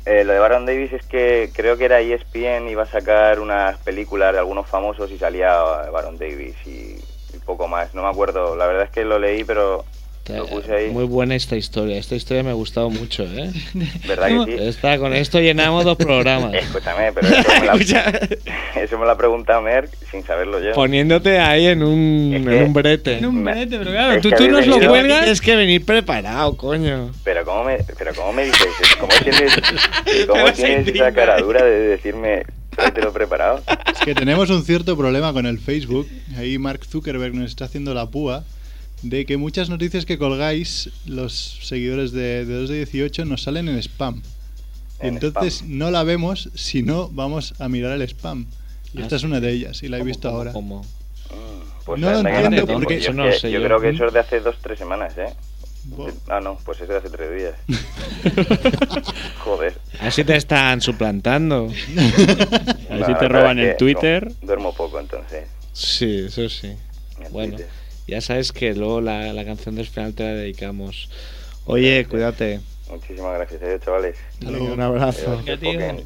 Eh, 0.07 0.25
lo 0.25 0.33
de 0.33 0.39
Baron 0.39 0.67
Davis 0.67 0.93
es 0.93 1.05
que 1.07 1.51
creo 1.53 1.77
que 1.77 1.85
era 1.85 2.01
ESPN 2.01 2.69
iba 2.71 2.83
a 2.85 2.87
sacar 2.87 3.39
unas 3.39 3.77
películas 3.79 4.33
de 4.33 4.39
algunos 4.39 4.67
famosos 4.67 5.11
y 5.13 5.19
salía 5.19 5.53
Baron 5.93 6.17
Davis 6.17 6.55
y, 6.67 6.97
y 7.37 7.39
poco 7.45 7.69
más. 7.69 7.95
No 7.95 8.03
me 8.03 8.09
acuerdo. 8.09 8.57
La 8.57 8.67
verdad 8.67 8.85
es 8.85 8.91
que 8.91 9.05
lo 9.05 9.19
leí, 9.19 9.45
pero 9.45 9.85
lo 10.29 10.47
puse 10.47 10.73
ahí. 10.75 10.91
Muy 10.91 11.05
buena 11.05 11.35
esta 11.35 11.57
historia. 11.57 11.97
Esta 11.99 12.15
historia 12.15 12.43
me 12.43 12.51
ha 12.51 12.55
gustado 12.55 12.91
mucho, 12.91 13.25
¿eh? 13.25 13.51
¿Verdad 14.07 14.29
que 14.47 14.57
sí? 14.59 14.63
Esta, 14.65 14.99
con 14.99 15.13
esto 15.15 15.41
llenamos 15.41 15.85
dos 15.85 15.97
programas. 15.97 16.55
Escúchame, 16.63 17.13
pero 17.13 17.29
eso 17.29 17.49
me, 17.61 17.67
la, 17.67 17.73
eso 18.83 18.99
me 18.99 19.05
lo 19.05 19.11
ha 19.11 19.17
preguntado 19.17 19.63
Merck 19.63 19.91
sin 20.11 20.25
saberlo 20.25 20.61
yo. 20.63 20.73
poniéndote 20.73 21.39
ahí 21.39 21.67
en 21.67 21.83
un, 21.83 22.31
Es 22.35 22.41
en 22.41 22.49
que- 22.49 22.65
un 22.65 22.73
brete. 22.73 23.19
En 23.19 23.27
un 23.27 23.45
brete, 23.45 23.79
pero 23.79 23.91
claro, 23.91 24.13
es 24.13 24.23
tú, 24.23 24.31
que 24.31 24.37
tú 24.37 24.49
nos 24.49 24.67
lo 24.67 24.79
cuelgas. 24.79 25.21
Tienes 25.21 25.41
que 25.41 25.57
venir 25.57 25.85
preparado, 25.85 26.57
coño. 26.57 27.11
Pero 27.25 27.45
¿cómo 27.45 27.65
me, 27.65 27.79
pero 27.99 28.15
cómo 28.15 28.33
me 28.33 28.45
dices? 28.45 28.67
¿Cómo 28.99 29.13
tienes, 29.23 29.53
cómo 30.27 30.53
tienes 30.53 30.87
esa 30.89 31.13
cara 31.13 31.39
dura 31.41 31.65
de 31.65 31.79
decirme 31.89 32.45
te 32.95 33.03
lo 33.03 33.13
preparado? 33.13 33.63
Es 33.93 33.99
que 34.05 34.15
tenemos 34.15 34.49
un 34.51 34.63
cierto 34.65 34.97
problema 34.97 35.33
con 35.33 35.47
el 35.47 35.59
Facebook. 35.59 36.09
Ahí 36.39 36.59
Mark 36.59 36.81
Zuckerberg 36.89 37.35
nos 37.35 37.51
está 37.51 37.65
haciendo 37.67 37.93
la 37.95 38.07
púa 38.07 38.45
de 39.03 39.25
que 39.27 39.37
muchas 39.37 39.71
noticias 39.71 40.05
que 40.07 40.19
colgáis 40.19 40.91
los 41.07 41.33
seguidores 41.63 42.13
de, 42.13 42.45
de 42.45 42.55
2 42.55 42.69
de 42.69 42.77
18 42.77 43.25
nos 43.25 43.43
salen 43.43 43.69
en 43.69 43.79
spam. 43.83 44.23
Y 45.03 45.07
En 45.07 45.15
entonces 45.15 45.55
spam. 45.57 45.79
no 45.79 45.91
la 45.91 46.03
vemos 46.05 46.51
si 46.55 46.83
no 46.83 47.09
vamos 47.09 47.55
a 47.59 47.69
mirar 47.69 47.93
el 47.93 48.03
spam. 48.03 48.47
Y 48.93 48.99
Ah, 49.01 49.03
esta 49.03 49.17
es 49.17 49.23
una 49.23 49.41
de 49.41 49.51
ellas 49.53 49.83
y 49.83 49.89
la 49.89 49.97
he 49.97 50.01
¿Cómo, 50.01 50.07
visto 50.09 50.29
cómo, 50.29 50.39
ahora. 50.39 50.53
cómo? 50.53 50.87
Pues 51.85 52.01
No 52.01 52.11
lo 52.11 52.19
entiendo 52.29 52.67
porque- 52.67 53.01
Yo 53.01 53.13
no 53.13 53.25
es 53.25 53.29
lo 53.29 53.33
que- 53.35 53.41
sé 53.41 53.51
yo 53.53 53.61
yo. 53.61 53.67
creo 53.67 53.81
que 53.81 53.89
eso 53.91 54.07
es 54.07 54.13
de 54.13 54.19
hace 54.21 54.41
dos, 54.41 54.57
tres 54.63 54.79
semanas, 54.79 55.17
¿eh? 55.17 55.33
Bo- 55.85 56.11
Ah, 56.29 56.41
no, 56.41 56.59
pues 56.65 56.79
es 56.83 56.89
de 56.89 56.97
hace 56.99 57.09
tres 57.09 57.39
días. 57.39 57.55
Joder. 59.45 59.79
Así 60.01 60.25
te 60.25 60.37
están 60.37 60.81
suplantando. 60.81 61.65
A 61.67 62.95
ver 62.97 63.07
si 63.07 63.13
No, 63.13 63.19
te 63.19 63.29
roban 63.29 63.57
que 63.57 63.75
Twitter. 63.79 64.27
no, 64.41 64.47
duermo 64.47 64.75
poco, 64.75 65.01
entonces. 65.01 65.47
Sí, 65.73 66.25
eso 66.27 66.49
sí. 66.49 66.67
en 66.69 67.33
Bueno, 67.33 67.57
Twitter. 67.57 67.69
Ya 68.11 68.21
sabes 68.21 68.53
que 68.53 68.75
luego 68.75 69.01
la, 69.01 69.33
la 69.33 69.45
canción 69.45 69.77
del 69.77 69.87
final 69.87 70.15
te 70.15 70.25
la 70.25 70.31
dedicamos. 70.35 71.09
Oye, 71.65 72.07
cuídate. 72.11 72.61
Muchísimas 72.91 73.35
gracias, 73.39 73.63
adiós, 73.63 73.81
chavales. 73.85 74.17
Un 74.45 74.81
abrazo. 74.81 75.31
Adiós, 75.31 75.45
que 75.45 75.57
tío. 75.57 75.73
poquen. 75.73 76.05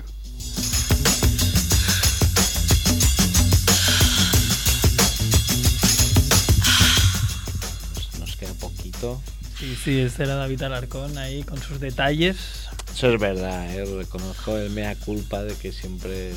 Nos 8.19 8.37
queda 8.37 8.53
poquito. 8.61 9.21
Sí, 9.59 9.77
sí, 9.83 10.01
este 10.01 10.25
era 10.25 10.35
David 10.35 10.63
Alarcón 10.63 11.17
ahí 11.19 11.43
con 11.43 11.59
sus 11.59 11.81
detalles. 11.81 12.69
Eso 12.93 13.13
es 13.13 13.21
verdad, 13.21 13.75
¿eh? 13.75 13.85
reconozco 13.85 14.57
el 14.57 14.71
mea 14.71 14.95
culpa 14.95 15.43
de 15.43 15.55
que 15.55 15.73
siempre 15.73 16.33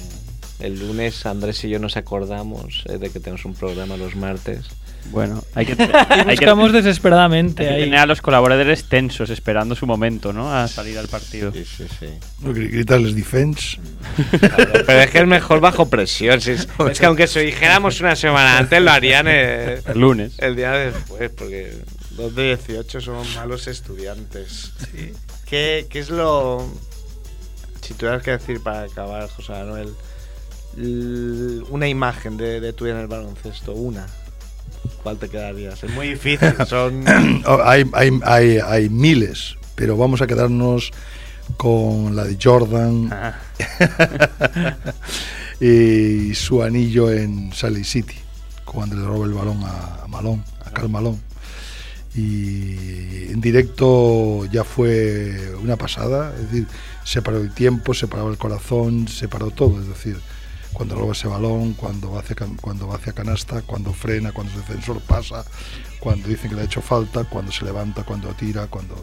el 0.59 0.79
lunes 0.79 1.25
Andrés 1.25 1.63
y 1.63 1.69
yo 1.69 1.79
nos 1.79 1.97
acordamos 1.97 2.83
eh, 2.87 2.97
de 2.97 3.09
que 3.09 3.19
tenemos 3.19 3.45
un 3.45 3.53
programa 3.53 3.97
los 3.97 4.15
martes. 4.15 4.65
Bueno, 5.11 5.41
hay 5.55 5.65
que, 5.67 5.71
hay 5.81 6.25
que, 6.25 6.31
buscamos 6.31 6.67
hay 6.73 6.81
desesperadamente 6.81 7.63
que 7.63 7.69
ahí. 7.69 7.83
tener 7.85 7.99
a 7.99 8.05
los 8.05 8.21
colaboradores 8.21 8.83
tensos 8.89 9.29
esperando 9.29 9.73
su 9.75 9.85
momento, 9.87 10.33
¿no? 10.33 10.53
A 10.53 10.67
salir 10.67 10.97
al 10.97 11.07
partido. 11.07 11.51
Sí, 11.53 11.63
sí, 11.65 11.85
sí. 11.99 12.07
No, 12.41 12.51
gri- 12.53 12.69
Gritarles 12.69 13.15
defense. 13.15 13.77
Pero 14.85 14.99
es 15.01 15.09
que 15.09 15.19
es 15.19 15.27
mejor 15.27 15.61
bajo 15.61 15.89
presión. 15.89 16.41
si 16.41 16.51
es, 16.51 16.67
es 16.91 16.99
que 16.99 17.05
aunque 17.05 17.27
se 17.27 17.39
dijéramos 17.39 18.01
una 18.01 18.15
semana 18.17 18.57
antes, 18.57 18.81
lo 18.81 18.91
harían 18.91 19.27
eh, 19.29 19.81
El 19.85 19.99
lunes. 19.99 20.33
el 20.39 20.55
día 20.57 20.71
después, 20.73 21.29
porque 21.31 21.73
los 22.17 22.35
de 22.35 22.57
18 22.57 22.99
somos 22.99 23.33
malos 23.35 23.67
estudiantes. 23.67 24.73
¿Qué, 25.45 25.87
qué 25.89 25.99
es 25.99 26.09
lo. 26.09 26.67
Si 27.81 27.93
tuvieras 27.93 28.21
que 28.23 28.31
decir 28.31 28.61
para 28.61 28.81
acabar, 28.81 29.29
José 29.29 29.53
Manuel, 29.53 29.93
una 31.69 31.87
imagen 31.87 32.35
de, 32.35 32.59
de 32.59 32.73
tú 32.73 32.85
en 32.87 32.97
el 32.97 33.07
baloncesto, 33.07 33.71
una. 33.73 34.05
¿Cuál 35.03 35.17
te 35.17 35.29
quedarías? 35.29 35.83
Es 35.83 35.91
muy 35.91 36.09
difícil, 36.09 36.53
son. 36.67 37.03
Oh, 37.45 37.59
hay, 37.63 37.85
hay, 37.93 38.19
hay, 38.23 38.57
hay 38.57 38.89
miles, 38.89 39.55
pero 39.75 39.97
vamos 39.97 40.21
a 40.21 40.27
quedarnos 40.27 40.91
con 41.55 42.15
la 42.15 42.25
de 42.25 42.37
Jordan 42.41 43.09
Ah, 43.11 43.39
y 45.61 46.33
su 46.35 46.61
anillo 46.61 47.11
en 47.11 47.53
Salt 47.53 47.75
Lake 47.75 47.85
City, 47.85 48.15
cuando 48.65 48.95
le 48.95 49.03
roba 49.03 49.25
el 49.25 49.33
balón 49.33 49.63
a, 49.63 50.05
Malone, 50.07 50.43
a 50.65 50.71
Carl 50.71 50.89
Malone. 50.89 51.19
Y 52.15 53.31
en 53.31 53.39
directo 53.41 54.45
ya 54.45 54.63
fue 54.63 55.53
una 55.61 55.75
pasada, 55.75 56.33
es 56.35 56.51
decir, 56.51 56.67
se 57.03 57.21
paró 57.21 57.37
el 57.37 57.53
tiempo, 57.53 57.93
se 57.93 58.07
paró 58.07 58.29
el 58.29 58.37
corazón, 58.37 59.07
se 59.07 59.27
paró 59.27 59.51
todo, 59.51 59.79
es 59.79 59.87
decir, 59.87 60.17
cuando 60.77 60.93
roba 60.95 61.13
ese 61.13 61.27
balón, 61.27 61.73
cuando 61.73 62.11
va 62.11 62.19
hacia, 62.19 62.35
cuando 62.61 62.87
va 62.87 62.95
hacia 62.97 63.11
canasta, 63.13 63.63
cuando 63.63 63.93
frena, 63.93 64.31
cuando 64.31 64.53
el 64.53 64.59
defensor 64.59 64.99
pasa, 65.01 65.43
cuando 65.99 66.27
dicen 66.27 66.49
que 66.51 66.55
le 66.55 66.61
ha 66.61 66.65
hecho 66.65 66.81
falta, 66.81 67.23
cuando 67.23 67.51
se 67.51 67.65
levanta, 67.65 68.03
cuando 68.03 68.29
tira, 68.35 68.67
cuando 68.67 68.93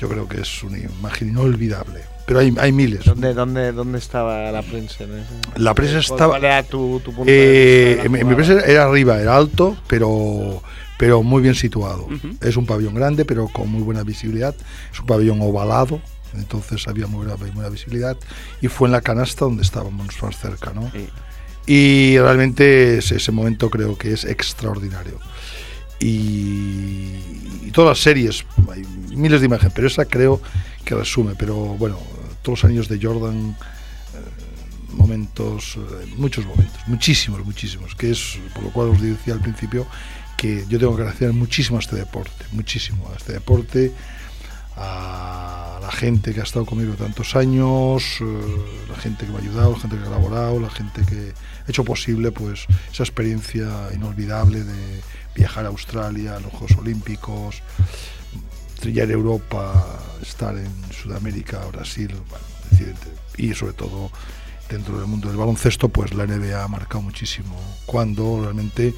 yo 0.00 0.08
creo 0.08 0.28
que 0.28 0.40
es 0.40 0.62
una 0.64 0.78
imagen 0.78 1.28
inolvidable. 1.28 2.00
Pero 2.26 2.40
hay, 2.40 2.52
hay 2.58 2.72
miles. 2.72 3.04
¿Dónde, 3.04 3.32
dónde, 3.34 3.70
¿Dónde 3.70 3.98
estaba 3.98 4.50
la 4.50 4.62
prensa? 4.62 5.04
en 5.04 5.12
ese- 5.20 5.60
La 5.60 5.74
prensa 5.74 5.92
¿Cuál- 5.94 6.02
estaba- 6.02 6.32
¿Cuál 6.32 6.44
era 6.44 6.62
tu, 6.64 7.00
tu 7.04 7.12
punto 7.14 7.30
Eh, 7.32 8.00
de 8.02 8.08
la 8.18 8.24
mi, 8.24 8.34
prensa 8.34 8.60
era 8.66 8.82
arriba, 8.84 9.20
era 9.20 9.36
alto, 9.36 9.76
pero, 9.86 10.60
pero 10.98 11.22
muy 11.22 11.40
bien 11.40 11.54
situado. 11.54 12.06
Ujú. 12.06 12.36
Es 12.40 12.56
un 12.56 12.66
pabellón 12.66 12.94
grande, 12.94 13.24
pero 13.24 13.46
con 13.46 13.70
muy 13.70 13.82
buena 13.82 14.02
visibilidad. 14.02 14.56
Es 14.92 14.98
un 14.98 15.06
pabellón 15.06 15.38
ovalado, 15.40 16.00
entonces 16.38 16.86
había 16.88 17.06
muy 17.06 17.24
buena, 17.24 17.36
muy 17.36 17.50
buena 17.50 17.68
visibilidad. 17.68 18.16
Y 18.60 18.68
fue 18.68 18.88
en 18.88 18.92
la 18.92 19.00
canasta 19.00 19.44
donde 19.44 19.62
estábamos 19.62 20.06
más 20.22 20.38
cerca, 20.38 20.72
¿no? 20.72 20.90
Sí. 20.92 21.08
Y 21.66 22.18
realmente 22.18 22.98
ese, 22.98 23.16
ese 23.16 23.32
momento 23.32 23.70
creo 23.70 23.98
que 23.98 24.12
es 24.12 24.24
extraordinario. 24.24 25.18
Y, 25.98 27.14
y 27.64 27.70
todas 27.72 27.90
las 27.90 27.98
series, 27.98 28.44
hay 28.72 28.84
miles 29.14 29.40
de 29.40 29.46
imágenes, 29.46 29.72
pero 29.74 29.88
esa 29.88 30.04
creo 30.04 30.40
que 30.84 30.94
resume. 30.94 31.34
Pero 31.36 31.56
bueno, 31.56 31.98
todos 32.42 32.62
los 32.62 32.70
años 32.70 32.88
de 32.88 33.00
Jordan, 33.02 33.56
eh, 34.14 34.92
momentos, 34.92 35.76
eh, 35.76 36.06
muchos 36.16 36.46
momentos, 36.46 36.80
muchísimos, 36.86 37.44
muchísimos, 37.44 37.94
que 37.96 38.12
es 38.12 38.38
por 38.54 38.62
lo 38.62 38.70
cual 38.70 38.88
os 38.90 39.00
decía 39.00 39.34
al 39.34 39.40
principio 39.40 39.86
que 40.36 40.64
yo 40.68 40.78
tengo 40.78 40.94
que 40.94 41.02
agradecer 41.02 41.32
muchísimo 41.32 41.78
a 41.78 41.80
este 41.80 41.96
deporte, 41.96 42.44
muchísimo 42.52 43.10
a 43.12 43.16
este 43.16 43.32
deporte, 43.32 43.92
a 44.76 45.78
la 45.80 45.90
gente 45.90 46.34
que 46.34 46.40
ha 46.40 46.42
estado 46.42 46.66
conmigo 46.66 46.94
tantos 46.94 47.34
años, 47.36 48.18
eh, 48.20 48.24
la 48.88 48.96
gente 48.96 49.24
que 49.24 49.32
me 49.32 49.38
ha 49.38 49.40
ayudado, 49.40 49.72
la 49.72 49.78
gente 49.78 49.96
que 49.96 50.02
ha 50.02 50.06
colaborado, 50.06 50.60
la 50.60 50.70
gente 50.70 51.02
que 51.06 51.32
ha 51.66 51.70
hecho 51.70 51.84
posible 51.84 52.32
pues 52.32 52.66
esa 52.92 53.02
experiencia 53.02 53.68
inolvidable 53.94 54.62
de 54.62 55.00
viajar 55.34 55.64
a 55.64 55.68
Australia, 55.68 56.36
a 56.36 56.40
los 56.40 56.52
Juegos 56.52 56.76
Olímpicos, 56.78 57.62
trillar 58.80 59.10
Europa, 59.10 60.00
estar 60.22 60.56
en 60.56 60.72
Sudamérica, 60.92 61.64
Brasil, 61.72 62.10
y 63.36 63.54
sobre 63.54 63.72
todo 63.72 64.10
dentro 64.68 64.98
del 64.98 65.06
mundo 65.06 65.28
del 65.28 65.36
baloncesto, 65.36 65.88
pues 65.88 66.14
la 66.14 66.26
NBA 66.26 66.62
ha 66.62 66.68
marcado 66.68 67.02
muchísimo, 67.02 67.56
cuando 67.86 68.40
realmente 68.42 68.94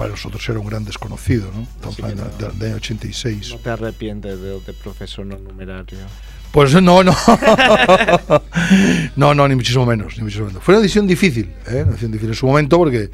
para 0.00 0.12
nosotros 0.12 0.48
era 0.48 0.58
un 0.58 0.66
gran 0.66 0.82
desconocido, 0.82 1.50
¿no? 1.54 1.60
Estamos 1.60 2.00
hablando 2.00 2.24
no- 2.24 2.30
del 2.48 2.58
del 2.58 2.68
año 2.68 2.76
86. 2.76 3.50
No 3.50 3.58
te 3.58 3.68
arrepientes 3.68 4.40
de, 4.40 4.58
de 4.58 4.72
profesor 4.72 5.26
no 5.26 5.36
numerario. 5.36 5.98
Pues 6.52 6.72
no, 6.80 7.04
no. 7.04 7.14
no, 9.16 9.34
no, 9.34 9.46
ni 9.46 9.54
muchísimo 9.56 9.84
menos, 9.84 10.16
ni 10.16 10.22
muchísimo 10.24 10.46
menos. 10.46 10.64
Fue 10.64 10.72
una 10.72 10.80
decisión 10.80 11.06
difícil, 11.06 11.52
¿eh? 11.68 11.82
Una 11.82 11.90
decisión 11.90 12.12
difícil 12.12 12.30
en 12.30 12.34
su 12.34 12.46
momento 12.46 12.78
porque... 12.78 13.10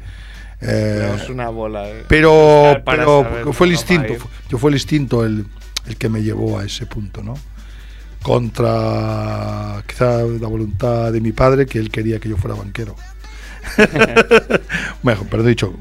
eh, 0.61 0.61
Pero 0.61 1.15
es 1.15 1.29
una 1.29 1.49
bola, 1.49 1.89
¿eh? 1.89 2.05
pero, 2.07 2.77
pero 2.85 3.23
saber 3.23 3.53
fue 3.53 3.67
el 3.67 3.73
instinto, 3.73 4.13
fue- 4.15 4.31
yo 4.49 4.57
fue 4.57 4.69
el 4.71 4.75
instinto 4.77 5.25
el, 5.25 5.45
el 5.87 5.97
que 5.97 6.07
me 6.07 6.23
llevó 6.23 6.57
a 6.57 6.63
ese 6.63 6.85
punto, 6.85 7.21
¿no? 7.21 7.33
Contra 8.23 9.83
quizá 9.87 10.21
la 10.23 10.47
voluntad 10.47 11.11
de 11.11 11.19
mi 11.19 11.33
padre, 11.33 11.65
que 11.65 11.79
él 11.79 11.91
quería 11.91 12.17
que 12.19 12.29
yo 12.29 12.37
fuera 12.37 12.55
banquero. 12.55 12.95
Mejor, 15.03 15.27
pero 15.29 15.43
he 15.43 15.49
dicho 15.49 15.73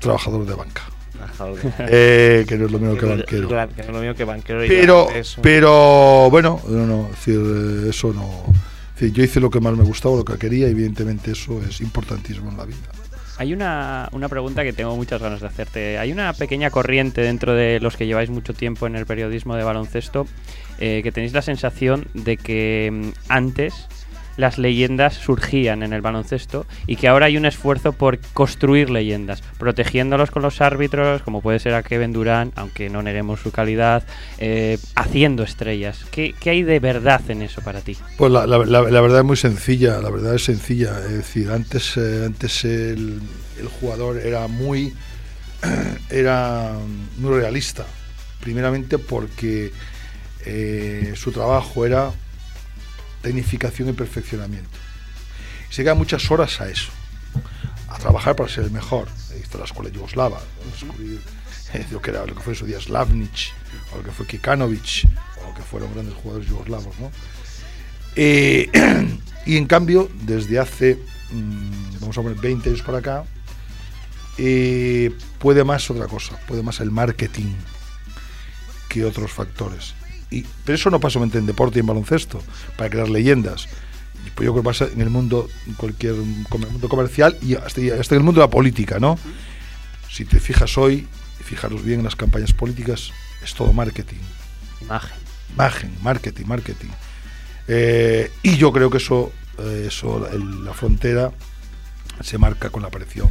trabajador 0.00 0.46
de 0.46 0.54
banca, 0.56 0.82
eh, 1.80 2.44
que 2.48 2.56
no 2.56 2.66
es 2.66 2.72
lo 2.72 2.78
mismo 2.78 2.96
que 2.96 3.06
banquero. 3.06 3.48
Claro, 3.48 3.72
que 3.74 3.82
no 3.82 3.88
es 3.88 3.94
lo 3.94 4.00
mismo 4.00 4.14
que 4.14 4.24
banquero. 4.24 4.64
y 4.64 4.68
Pero, 4.68 5.08
pero 5.42 6.30
bueno, 6.30 6.60
no, 6.68 6.86
no, 6.86 7.04
es 7.04 7.16
decir, 7.16 7.40
eh, 7.40 7.90
eso 7.90 8.12
no. 8.12 8.30
es 8.94 9.00
decir, 9.00 9.12
yo 9.12 9.24
hice 9.24 9.40
lo 9.40 9.50
que 9.50 9.60
más 9.60 9.76
me 9.76 9.84
gustaba, 9.84 10.16
lo 10.16 10.24
que 10.24 10.36
quería, 10.38 10.68
y 10.68 10.72
evidentemente 10.72 11.32
eso 11.32 11.60
es 11.68 11.80
importantísimo 11.80 12.50
en 12.50 12.56
la 12.56 12.64
vida. 12.64 12.76
Hay 13.38 13.52
una, 13.52 14.08
una 14.10 14.28
pregunta 14.28 14.64
que 14.64 14.72
tengo 14.72 14.96
muchas 14.96 15.22
ganas 15.22 15.40
de 15.40 15.46
hacerte. 15.46 15.98
Hay 15.98 16.10
una 16.10 16.32
pequeña 16.32 16.70
corriente 16.70 17.20
dentro 17.20 17.54
de 17.54 17.78
los 17.78 17.96
que 17.96 18.04
lleváis 18.04 18.30
mucho 18.30 18.52
tiempo 18.52 18.88
en 18.88 18.96
el 18.96 19.06
periodismo 19.06 19.54
de 19.54 19.62
baloncesto 19.62 20.26
eh, 20.80 21.00
que 21.04 21.12
tenéis 21.12 21.32
la 21.32 21.42
sensación 21.42 22.08
de 22.14 22.36
que 22.36 22.90
mm, 22.92 23.08
antes 23.28 23.86
las 24.38 24.56
leyendas 24.56 25.12
surgían 25.14 25.82
en 25.82 25.92
el 25.92 26.00
baloncesto 26.00 26.64
y 26.86 26.96
que 26.96 27.08
ahora 27.08 27.26
hay 27.26 27.36
un 27.36 27.44
esfuerzo 27.44 27.92
por 27.92 28.18
construir 28.32 28.88
leyendas, 28.88 29.42
protegiéndolos 29.58 30.30
con 30.30 30.42
los 30.42 30.62
árbitros, 30.62 31.20
como 31.22 31.42
puede 31.42 31.58
ser 31.58 31.74
a 31.74 31.82
Kevin 31.82 32.14
Durant, 32.14 32.56
aunque 32.56 32.88
no 32.88 33.02
neguemos 33.02 33.40
su 33.40 33.50
calidad, 33.50 34.04
eh, 34.38 34.78
haciendo 34.94 35.42
estrellas. 35.42 36.06
¿Qué, 36.10 36.34
qué 36.40 36.50
hay 36.50 36.62
de 36.62 36.80
verdad 36.80 37.20
en 37.28 37.42
eso 37.42 37.60
para 37.60 37.80
ti? 37.82 37.98
Pues 38.16 38.32
la, 38.32 38.46
la- 38.46 38.56
verdad 38.56 39.18
es 39.18 39.24
muy 39.26 39.36
sencilla, 39.36 39.98
la 40.00 40.08
verdad 40.10 40.34
es 40.36 40.44
sencilla. 40.44 40.98
Es 41.04 41.12
decir, 41.12 41.50
antes, 41.50 41.96
eh, 41.96 42.22
antes 42.24 42.64
el, 42.64 43.20
el 43.60 43.68
jugador 43.68 44.18
era 44.18 44.46
muy, 44.46 44.94
era 46.10 46.72
muy 47.18 47.34
realista. 47.38 47.84
Primeramente 48.40 48.98
porque 48.98 49.72
eh, 50.46 51.12
su 51.16 51.32
trabajo 51.32 51.84
era 51.84 52.12
tecnificación 53.22 53.88
y 53.88 53.92
perfeccionamiento. 53.92 54.70
Se 55.70 55.82
quedan 55.82 55.98
muchas 55.98 56.30
horas 56.30 56.60
a 56.60 56.68
eso, 56.68 56.90
a 57.88 57.98
trabajar 57.98 58.36
para 58.36 58.48
ser 58.48 58.64
el 58.64 58.70
mejor. 58.70 59.08
Ahí 59.32 59.40
está 59.40 59.58
la 59.58 59.64
escuela 59.64 59.90
yugoslava, 59.90 60.40
descubrir 60.72 61.20
eh, 61.74 61.86
lo 61.90 62.00
que 62.00 62.10
era 62.10 62.24
lo 62.24 62.34
que 62.34 62.40
fue 62.40 62.54
su 62.54 62.66
día 62.66 62.80
Slavnic, 62.80 63.52
o 63.92 63.98
lo 63.98 64.04
que 64.04 64.10
fue 64.10 64.26
Kikanovic, 64.26 65.04
o 65.42 65.48
lo 65.48 65.54
que 65.54 65.62
fueron 65.62 65.92
grandes 65.92 66.14
jugadores 66.14 66.48
yugoslavos, 66.48 66.98
¿no? 66.98 67.10
Eh, 68.16 68.70
y 69.46 69.56
en 69.56 69.66
cambio, 69.66 70.10
desde 70.22 70.58
hace, 70.58 70.98
mm, 71.30 72.00
vamos 72.00 72.16
a 72.16 72.22
poner 72.22 72.38
20 72.38 72.70
años 72.70 72.82
para 72.82 72.98
acá, 72.98 73.24
eh, 74.38 75.12
puede 75.38 75.64
más 75.64 75.90
otra 75.90 76.06
cosa, 76.06 76.38
puede 76.46 76.62
más 76.62 76.80
el 76.80 76.90
marketing 76.90 77.52
que 78.88 79.04
otros 79.04 79.30
factores. 79.30 79.94
Y, 80.30 80.44
pero 80.64 80.74
eso 80.76 80.90
no 80.90 81.00
pasa 81.00 81.14
solamente 81.14 81.38
en 81.38 81.46
deporte 81.46 81.78
y 81.78 81.80
en 81.80 81.86
baloncesto, 81.86 82.42
para 82.76 82.90
crear 82.90 83.08
leyendas. 83.08 83.66
Pues 84.34 84.44
yo 84.46 84.52
creo 84.52 84.56
que 84.56 84.62
pasa 84.62 84.86
en 84.92 85.00
el 85.00 85.10
mundo, 85.10 85.48
en 85.66 85.74
cualquier 85.74 86.14
com- 86.48 86.60
mundo 86.70 86.88
comercial 86.88 87.36
y 87.42 87.54
hasta, 87.54 87.80
hasta 87.98 88.14
en 88.14 88.20
el 88.20 88.24
mundo 88.24 88.40
de 88.40 88.46
la 88.46 88.50
política, 88.50 88.98
¿no? 89.00 89.18
Si 90.10 90.24
te 90.24 90.38
fijas 90.38 90.76
hoy, 90.78 91.06
fijaros 91.42 91.82
bien 91.82 92.00
en 92.00 92.04
las 92.04 92.14
campañas 92.16 92.52
políticas, 92.52 93.10
es 93.42 93.54
todo 93.54 93.72
marketing 93.72 94.18
Imagen. 94.82 95.16
imagen, 95.54 95.92
marketing, 96.02 96.44
marketing. 96.46 96.88
Eh, 97.68 98.30
y 98.42 98.56
yo 98.56 98.72
creo 98.72 98.90
que 98.90 98.98
eso, 98.98 99.32
eh, 99.58 99.86
eso 99.88 100.28
el- 100.30 100.64
la 100.64 100.72
frontera 100.74 101.32
se 102.22 102.38
marca 102.38 102.70
con 102.70 102.82
la 102.82 102.88
aparición 102.88 103.28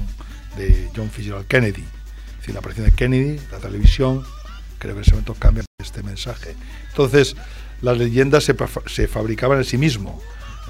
de 0.57 0.89
John 0.95 1.09
Fitzgerald 1.11 1.47
Kennedy. 1.47 1.81
Es 1.83 2.37
decir, 2.39 2.53
la 2.53 2.59
aparición 2.59 2.85
de 2.87 2.93
Kennedy, 2.93 3.39
la 3.51 3.59
televisión, 3.59 4.23
creo 4.79 4.93
que 4.93 4.99
en 4.99 5.03
ese 5.03 5.11
momento 5.11 5.33
cambia 5.35 5.63
este 5.81 6.03
mensaje. 6.03 6.55
Entonces, 6.89 7.35
las 7.81 7.97
leyendas 7.97 8.43
se, 8.43 8.55
se 8.87 9.07
fabricaban 9.07 9.57
en 9.59 9.65
sí 9.65 9.77
mismo, 9.77 10.21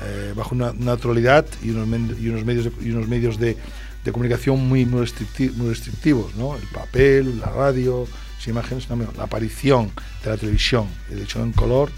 eh, 0.04 0.34
bajo 0.36 0.54
una 0.54 0.74
naturalidad 0.74 1.46
y 1.64 1.70
unos, 1.72 1.88
men- 1.88 2.16
y 2.20 2.28
unos 2.30 2.46
medios 2.46 2.66
de, 2.66 2.72
y 2.88 2.92
unos 2.92 3.08
medios 3.08 3.40
de, 3.40 3.58
de 4.04 4.12
comunicación 4.12 4.68
muy, 4.68 4.86
muy, 4.86 5.06
restricti- 5.06 5.54
muy 5.54 5.70
restrictivos, 5.70 6.36
¿no? 6.36 6.56
El 6.56 6.64
papel, 6.68 7.40
la 7.40 7.48
radio, 7.48 8.08
las 8.38 8.48
imágenes, 8.48 8.90
no, 8.90 8.98
la 9.18 9.24
aparición 9.24 9.92
de 10.24 10.30
la 10.30 10.38
televisión, 10.38 10.88
la 11.06 11.10
televisión 11.10 11.44
en 11.44 11.52
color, 11.54 11.90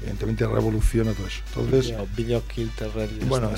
evidentemente 0.00 0.46
revoluciona 0.46 1.12
todo 1.12 1.26
eso. 1.26 1.40
Entonces, 1.48 1.86
Video, 1.86 2.06
video 2.16 2.42
kill 2.46 2.70
bueno, 3.28 3.50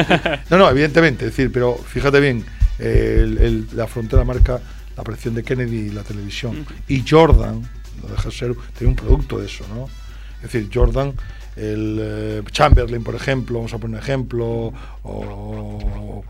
no, 0.50 0.58
no, 0.58 0.70
evidentemente, 0.70 1.26
es 1.26 1.32
decir, 1.32 1.52
pero 1.52 1.76
fíjate 1.76 2.20
bien, 2.20 2.44
eh, 2.78 3.20
el- 3.22 3.38
el- 3.38 3.66
la 3.74 3.86
frontera 3.86 4.24
marca 4.24 4.60
la 4.96 5.02
aparición 5.02 5.34
de 5.34 5.42
Kennedy 5.42 5.76
y 5.76 5.90
la 5.90 6.02
televisión. 6.02 6.66
Y 6.88 7.04
Jordan, 7.08 7.62
no 8.02 8.08
deja 8.08 8.28
de 8.28 8.34
ser, 8.34 8.54
tiene 8.76 8.90
un 8.92 8.96
producto 8.96 9.38
de 9.38 9.46
eso, 9.46 9.64
¿no? 9.74 9.88
Es 10.36 10.52
decir, 10.52 10.68
Jordan, 10.72 11.14
el 11.56 11.98
eh, 12.00 12.42
Chamberlain, 12.50 13.02
por 13.02 13.14
ejemplo, 13.14 13.58
vamos 13.58 13.72
a 13.72 13.78
poner 13.78 13.96
un 13.96 14.02
ejemplo, 14.02 14.72
o. 15.02 16.24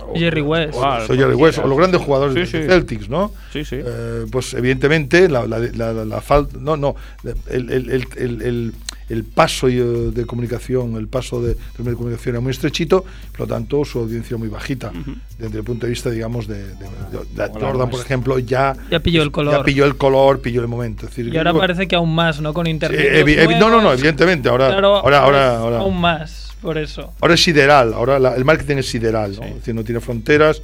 o- 0.00 0.14
Jerry 0.16 0.40
West. 0.40 0.74
o- 0.74 0.80
o 0.80 1.06
Jerry 1.16 1.34
West, 1.34 1.58
o 1.58 1.66
los 1.66 1.76
grandes 1.78 2.00
jugadores 2.00 2.34
Sí, 2.48 2.56
de 2.58 2.62
sí. 2.64 2.68
Celtics, 2.68 3.08
¿no? 3.08 3.32
Sí, 3.52 3.64
sí. 3.64 3.76
Eh, 3.78 4.26
pues 4.30 4.54
evidentemente 4.54 5.28
la, 5.28 5.46
la, 5.46 5.58
la, 5.58 5.92
la- 5.92 6.04
la 6.04 6.20
falta 6.20 6.56
no 6.60 6.76
no 6.76 6.94
el, 7.50 7.70
el, 7.70 7.90
el, 7.90 8.06
el, 8.16 8.42
el- 8.42 8.74
el 9.08 9.24
paso 9.24 9.68
eh, 9.68 9.74
de 9.74 10.24
comunicación 10.24 10.96
el 10.96 11.06
paso 11.08 11.42
de, 11.42 11.48
de 11.48 11.58
medio 11.78 11.90
de 11.90 11.96
comunicación 11.96 12.36
era 12.36 12.40
muy 12.40 12.50
estrechito 12.52 13.04
por 13.32 13.40
lo 13.40 13.46
tanto 13.46 13.84
su 13.84 13.98
audiencia 13.98 14.36
muy 14.38 14.48
bajita 14.48 14.90
desde 15.38 15.58
el 15.58 15.64
punto 15.64 15.84
de 15.86 15.90
vista 15.90 16.08
digamos 16.08 16.46
de, 16.46 16.54
de- 16.68 16.68
de- 17.34 17.48
de 17.48 17.48
Jordan 17.60 17.90
por 17.90 18.00
ejemplo 18.00 18.38
ya 18.38 18.74
Ya 18.90 19.00
pilló 19.00 19.22
el 19.22 19.30
color. 19.30 19.52
ya 19.58 19.64
pilló 19.64 19.84
el 19.84 19.96
color 19.96 20.40
pilló 20.40 20.62
el 20.62 20.68
momento 20.68 21.04
es 21.06 21.10
decir, 21.10 21.32
Y 21.34 21.36
ahora 21.36 21.50
digo- 21.50 21.60
parece 21.60 21.86
que 21.88 21.96
aún 21.96 22.14
más, 22.14 22.40
¿no? 22.40 22.54
Con 22.54 22.66
internet. 22.66 23.00
evi- 23.26 23.58
no 23.58 23.68
no 23.68 23.82
no 23.82 23.92
evidentemente 23.92 24.48
ahora 24.48 24.68
Claro, 24.68 24.96
ahora 24.96 25.18
ahora, 25.24 25.58
ahora 25.58 25.78
Aún 25.80 26.00
más, 26.00 26.51
por 26.62 26.78
eso. 26.78 27.12
Ahora 27.20 27.34
es 27.34 27.42
sideral, 27.42 27.92
ahora 27.92 28.18
la- 28.18 28.34
el 28.36 28.44
marketing 28.44 28.76
es 28.78 28.88
sideral, 28.88 29.36
¿no? 29.36 29.44
Es 29.44 29.54
decir, 29.56 29.74
no 29.74 29.84
tiene 29.84 30.00
fronteras 30.00 30.62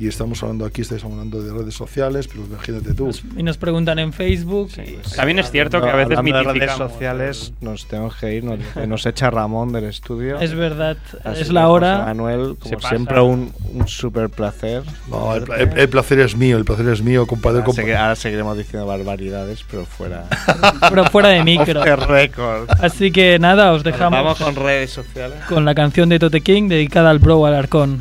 y 0.00 0.08
estamos 0.08 0.42
hablando 0.42 0.64
aquí, 0.64 0.80
estáis 0.80 1.04
hablando 1.04 1.42
de 1.42 1.52
redes 1.52 1.74
sociales, 1.74 2.26
pero 2.26 2.44
imagínate 2.46 2.94
tú. 2.94 3.10
Y 3.36 3.42
nos 3.42 3.58
preguntan 3.58 3.98
en 3.98 4.12
Facebook. 4.14 4.70
y- 4.78 4.96
También 5.14 5.38
es 5.38 5.50
cierto 5.50 5.80
que 5.82 5.90
a 5.90 5.94
veces 5.94 6.08
de 6.08 6.16
redes 6.22 6.46
mitificamos. 6.46 6.90
sociales, 6.92 7.52
nos 7.60 7.86
tenemos 7.86 8.16
que 8.16 8.34
ir, 8.34 8.42
nos, 8.44 8.58
nos 8.88 9.04
echa 9.06 9.28
Ramón 9.30 9.72
del 9.72 9.84
estudio. 9.84 10.40
Es 10.40 10.54
verdad, 10.54 10.96
Así 11.22 11.42
es 11.42 11.52
la 11.52 11.62
José 11.66 11.72
hora. 11.72 11.98
Manuel, 12.06 12.54
Se 12.54 12.70
como 12.70 12.76
pasa. 12.78 12.88
siempre, 12.88 13.20
un, 13.20 13.52
un 13.74 13.86
súper 13.88 14.30
placer. 14.30 14.82
No, 15.10 15.34
el, 15.36 15.44
el- 15.52 15.78
el 15.78 15.88
placer 15.90 16.18
es 16.20 16.34
mío, 16.34 16.56
el 16.56 16.64
placer 16.64 16.88
es 16.88 17.02
mío, 17.02 17.26
compadre. 17.26 17.60
Ahora, 17.60 17.72
segui- 17.74 17.94
ahora 17.96 18.16
seguiremos 18.16 18.56
diciendo 18.56 18.86
barbaridades, 18.86 19.64
pero 19.70 19.84
fuera. 19.84 20.24
Pero 20.88 21.04
fuera 21.04 21.28
de 21.28 21.44
micro. 21.44 21.82
Así 22.80 23.12
que 23.12 23.38
nada, 23.38 23.72
os 23.72 23.84
dejamos 23.84 24.18
Vamos 24.22 24.38
con 24.38 24.56
redes 24.56 24.90
sociales. 24.90 25.36
con 25.48 25.64
la 25.66 25.74
canción 25.74 26.08
de 26.08 26.18
Tote 26.18 26.40
King 26.40 26.68
dedicada 26.68 27.10
al 27.10 27.18
bro 27.18 27.44
Alarcón. 27.44 28.00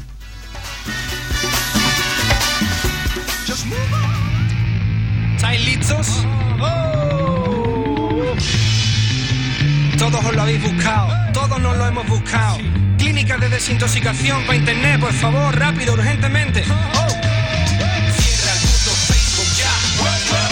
Nos 11.60 11.78
lo 11.78 11.88
hemos 11.88 12.08
buscado. 12.08 12.58
Clínicas 12.98 13.40
de 13.40 13.50
desintoxicación 13.50 14.46
para 14.46 14.58
internet, 14.58 15.00
por 15.00 15.14
favor, 15.14 15.58
rápido, 15.58 15.94
urgentemente. 15.94 16.64
Cierra 16.64 16.82
el 18.54 18.60
puto 18.60 18.92
Facebook 19.08 19.52
ya. 19.58 19.72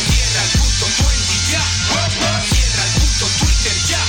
Cierra 0.07 0.43
el 0.43 0.51
puto 0.59 0.85
20 0.85 1.51
ya. 1.51 1.63
Cierra 2.49 2.83
el 2.83 2.91
puto 3.01 3.25
Twitter 3.39 3.73
ya. 3.89 3.99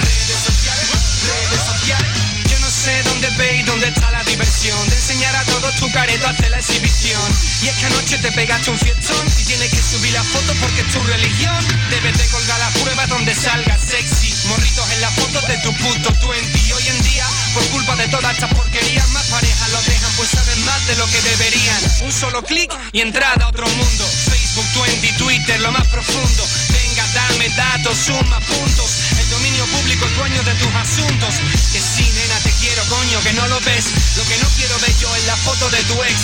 Redes 0.00 0.40
sociales, 0.44 0.86
redes 1.26 1.62
sociales. 1.64 2.10
Yo 2.50 2.58
no 2.60 2.70
sé 2.70 3.02
dónde 3.04 3.28
veis, 3.38 3.66
dónde 3.66 3.88
está 3.88 4.10
la 4.10 4.22
diversión 4.24 4.88
de 4.88 4.94
enseñar 4.94 5.34
a 5.36 5.44
todos 5.44 5.74
tu 5.76 5.90
careto 5.92 6.26
hasta 6.26 6.48
la 6.48 6.58
exhibición. 6.58 7.22
Y 7.62 7.68
es 7.68 7.76
que 7.76 7.86
anoche 7.86 8.18
te 8.18 8.32
pegaste 8.32 8.70
un 8.70 8.78
fiestón 8.78 9.26
y 9.38 9.44
tienes 9.44 9.70
que 9.70 9.80
subir 9.80 10.12
la 10.12 10.22
foto 10.22 10.52
porque 10.60 10.80
es 10.80 10.88
tu 10.92 11.00
religión. 11.00 11.56
Debes 11.90 12.18
de 12.18 12.26
colgar 12.26 12.58
la 12.58 12.70
prueba 12.80 13.06
donde 13.06 13.34
salga 13.34 13.78
sexy. 13.78 14.25
Morritos 14.48 14.90
en 14.92 15.00
las 15.00 15.14
fotos 15.14 15.46
de 15.48 15.58
tu 15.58 15.72
puto 15.76 16.28
20. 16.28 16.58
Y 16.58 16.72
hoy 16.72 16.88
en 16.88 17.02
día, 17.02 17.26
por 17.54 17.64
culpa 17.68 17.96
de 17.96 18.08
todas 18.08 18.32
estas 18.34 18.52
porquerías, 18.54 19.08
más 19.10 19.26
parejas 19.26 19.70
lo 19.70 19.82
dejan 19.82 20.12
pues 20.16 20.30
saben 20.30 20.64
más 20.64 20.86
de 20.86 20.96
lo 20.96 21.06
que 21.06 21.20
deberían. 21.22 21.82
Un 22.02 22.12
solo 22.12 22.42
clic 22.42 22.72
y 22.92 23.00
entrada 23.00 23.44
a 23.44 23.48
otro 23.48 23.66
mundo. 23.68 24.04
Facebook 24.06 24.66
20, 24.82 25.12
Twitter, 25.18 25.60
lo 25.60 25.72
más 25.72 25.86
profundo. 25.88 26.42
Venga, 26.70 27.06
dame 27.14 27.48
datos, 27.50 27.96
suma 27.98 28.40
puntos. 28.40 28.90
El 29.18 29.30
dominio 29.30 29.64
público 29.66 30.06
es 30.06 30.16
dueño 30.16 30.42
de 30.42 30.54
tus 30.54 30.74
asuntos. 30.74 31.34
Que 31.72 31.80
sí, 31.80 32.10
nena, 32.14 32.38
te 32.40 32.50
quiero, 32.60 32.82
coño, 32.88 33.20
que 33.22 33.32
no 33.34 33.46
lo 33.48 33.60
ves. 33.60 33.84
Lo 34.16 34.24
que 34.24 34.38
no 34.38 34.48
quiero 34.56 34.78
ver 34.80 34.96
yo 34.98 35.14
es 35.16 35.24
la 35.26 35.36
foto 35.36 35.70
de 35.70 35.82
tu 35.84 36.02
ex. 36.02 36.16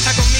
Estar 0.00 0.14
conmigo 0.14 0.39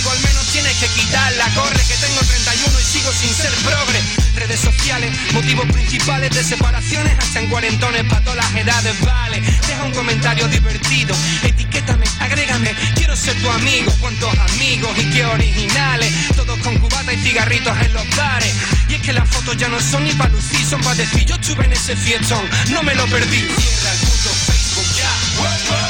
tienes 0.53 0.76
que 0.76 0.86
quitarla. 0.88 1.48
Corre, 1.55 1.82
que 1.84 1.96
tengo 1.96 2.20
31 2.20 2.80
y 2.80 2.84
sigo 2.84 3.12
sin 3.12 3.34
ser 3.34 3.53
progre. 3.64 4.01
Redes 4.34 4.61
sociales, 4.61 5.12
motivos 5.32 5.66
principales 5.66 6.30
de 6.30 6.44
separaciones 6.44 7.18
hasta 7.18 7.40
en 7.40 7.48
cuarentones 7.48 8.05
para 8.05 8.20
todas 8.22 8.36
las 8.36 8.55
edades, 8.57 9.01
vale. 9.01 9.40
Deja 9.40 9.82
un 9.84 9.92
comentario 9.92 10.48
divertido, 10.48 11.14
etiquétame, 11.42 12.07
agrégame, 12.20 12.74
quiero 12.94 13.16
ser 13.16 13.40
tu 13.40 13.51
amigo. 13.51 13.92
Cuántos 14.01 14.36
amigos 14.38 14.90
y 14.98 15.05
qué 15.11 15.24
originales, 15.24 16.12
todos 16.36 16.59
con 16.61 16.76
cubata 16.78 17.12
y 17.12 17.16
cigarritos 17.18 17.76
en 17.80 17.92
los 17.92 18.16
bares. 18.16 18.55
Y 18.88 18.94
es 18.94 19.01
que 19.03 19.12
las 19.12 19.28
fotos 19.28 19.57
ya 19.57 19.68
no 19.68 19.80
son 19.80 20.05
ni 20.05 20.12
para 20.12 20.30
lucir, 20.30 20.64
son 20.66 20.80
para 20.80 20.96
decir 20.96 21.24
yo 21.24 21.34
estuve 21.36 21.64
en 21.64 21.72
ese 21.72 21.96
fiestón, 21.96 22.44
no 22.70 22.82
me 22.82 22.94
lo 22.94 23.07
perdí. 23.07 23.38
Cierra 23.38 23.92
el 23.92 23.98
puto 24.01 24.30
Facebook 24.46 24.86
ya, 24.96 25.89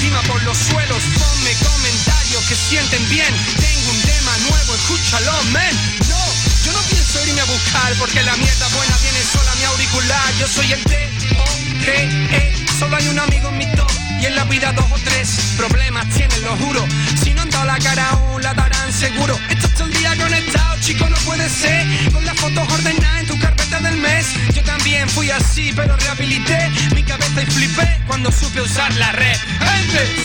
autoestima 0.00 0.22
por 0.22 0.42
los 0.42 0.56
suelos. 0.56 1.02
Ponme 1.18 1.54
comentarios 1.54 2.44
que 2.48 2.54
sienten 2.54 3.08
bien. 3.08 3.34
Tengo 3.60 3.90
un 3.90 4.00
tema 4.02 4.32
nuevo, 4.48 4.74
escúchalo, 4.74 5.32
men. 5.52 5.76
No, 6.08 6.18
yo 6.64 6.72
no 6.72 6.80
pienso 6.88 7.26
irme 7.26 7.40
a 7.40 7.44
buscar 7.44 7.94
porque 7.98 8.22
la 8.22 8.36
mierda 8.36 8.68
buena 8.68 8.96
viene 9.02 9.20
sola 9.22 9.52
a 9.52 9.54
mi 9.56 9.64
auricular. 9.64 10.34
Yo 10.38 10.48
soy 10.48 10.72
el 10.72 10.82
T 10.84 11.10
O 11.38 11.44
G 11.84 11.88
E. 12.32 12.66
Solo 12.78 12.96
hay 12.96 13.08
un 13.08 13.18
amigo 13.18 13.48
en 13.48 13.58
mi 13.58 13.66
top 13.76 13.90
y 14.20 14.26
en 14.26 14.36
la 14.36 14.44
vida 14.44 14.72
dos 14.72 14.86
o 14.90 14.98
tres 15.04 15.28
problemas 15.56 16.08
tienen, 16.14 16.42
lo 16.42 16.56
juro. 16.56 16.86
Si 17.22 17.34
no 17.34 17.42
han 17.42 17.50
dado 17.50 17.66
la 17.66 17.78
cara 17.78 18.08
aún, 18.10 18.42
la 18.42 18.54
darán 18.54 18.92
seguro. 18.92 19.38
Estás 19.50 19.74
todo 19.74 19.86
el 19.86 19.92
día 19.92 20.16
conectado, 20.16 20.76
chico, 20.80 21.08
no 21.08 21.16
puede 21.18 21.48
ser. 21.48 21.86
Con 22.12 22.24
las 22.24 22.36
fotos 22.38 22.72
ordenadas 22.72 23.20
en 23.20 23.26
tu 23.26 23.38
Yo 24.52 24.62
también 24.64 25.08
fui 25.08 25.30
así, 25.30 25.72
pero 25.74 25.96
rehabilité 25.96 26.70
mi 26.94 27.02
cabeza 27.02 27.42
y 27.42 27.46
flipé 27.46 27.98
cuando 28.06 28.30
supe 28.30 28.60
usar 28.60 28.92
la 28.96 29.10
red. 29.12 29.36
Gente, 29.58 30.22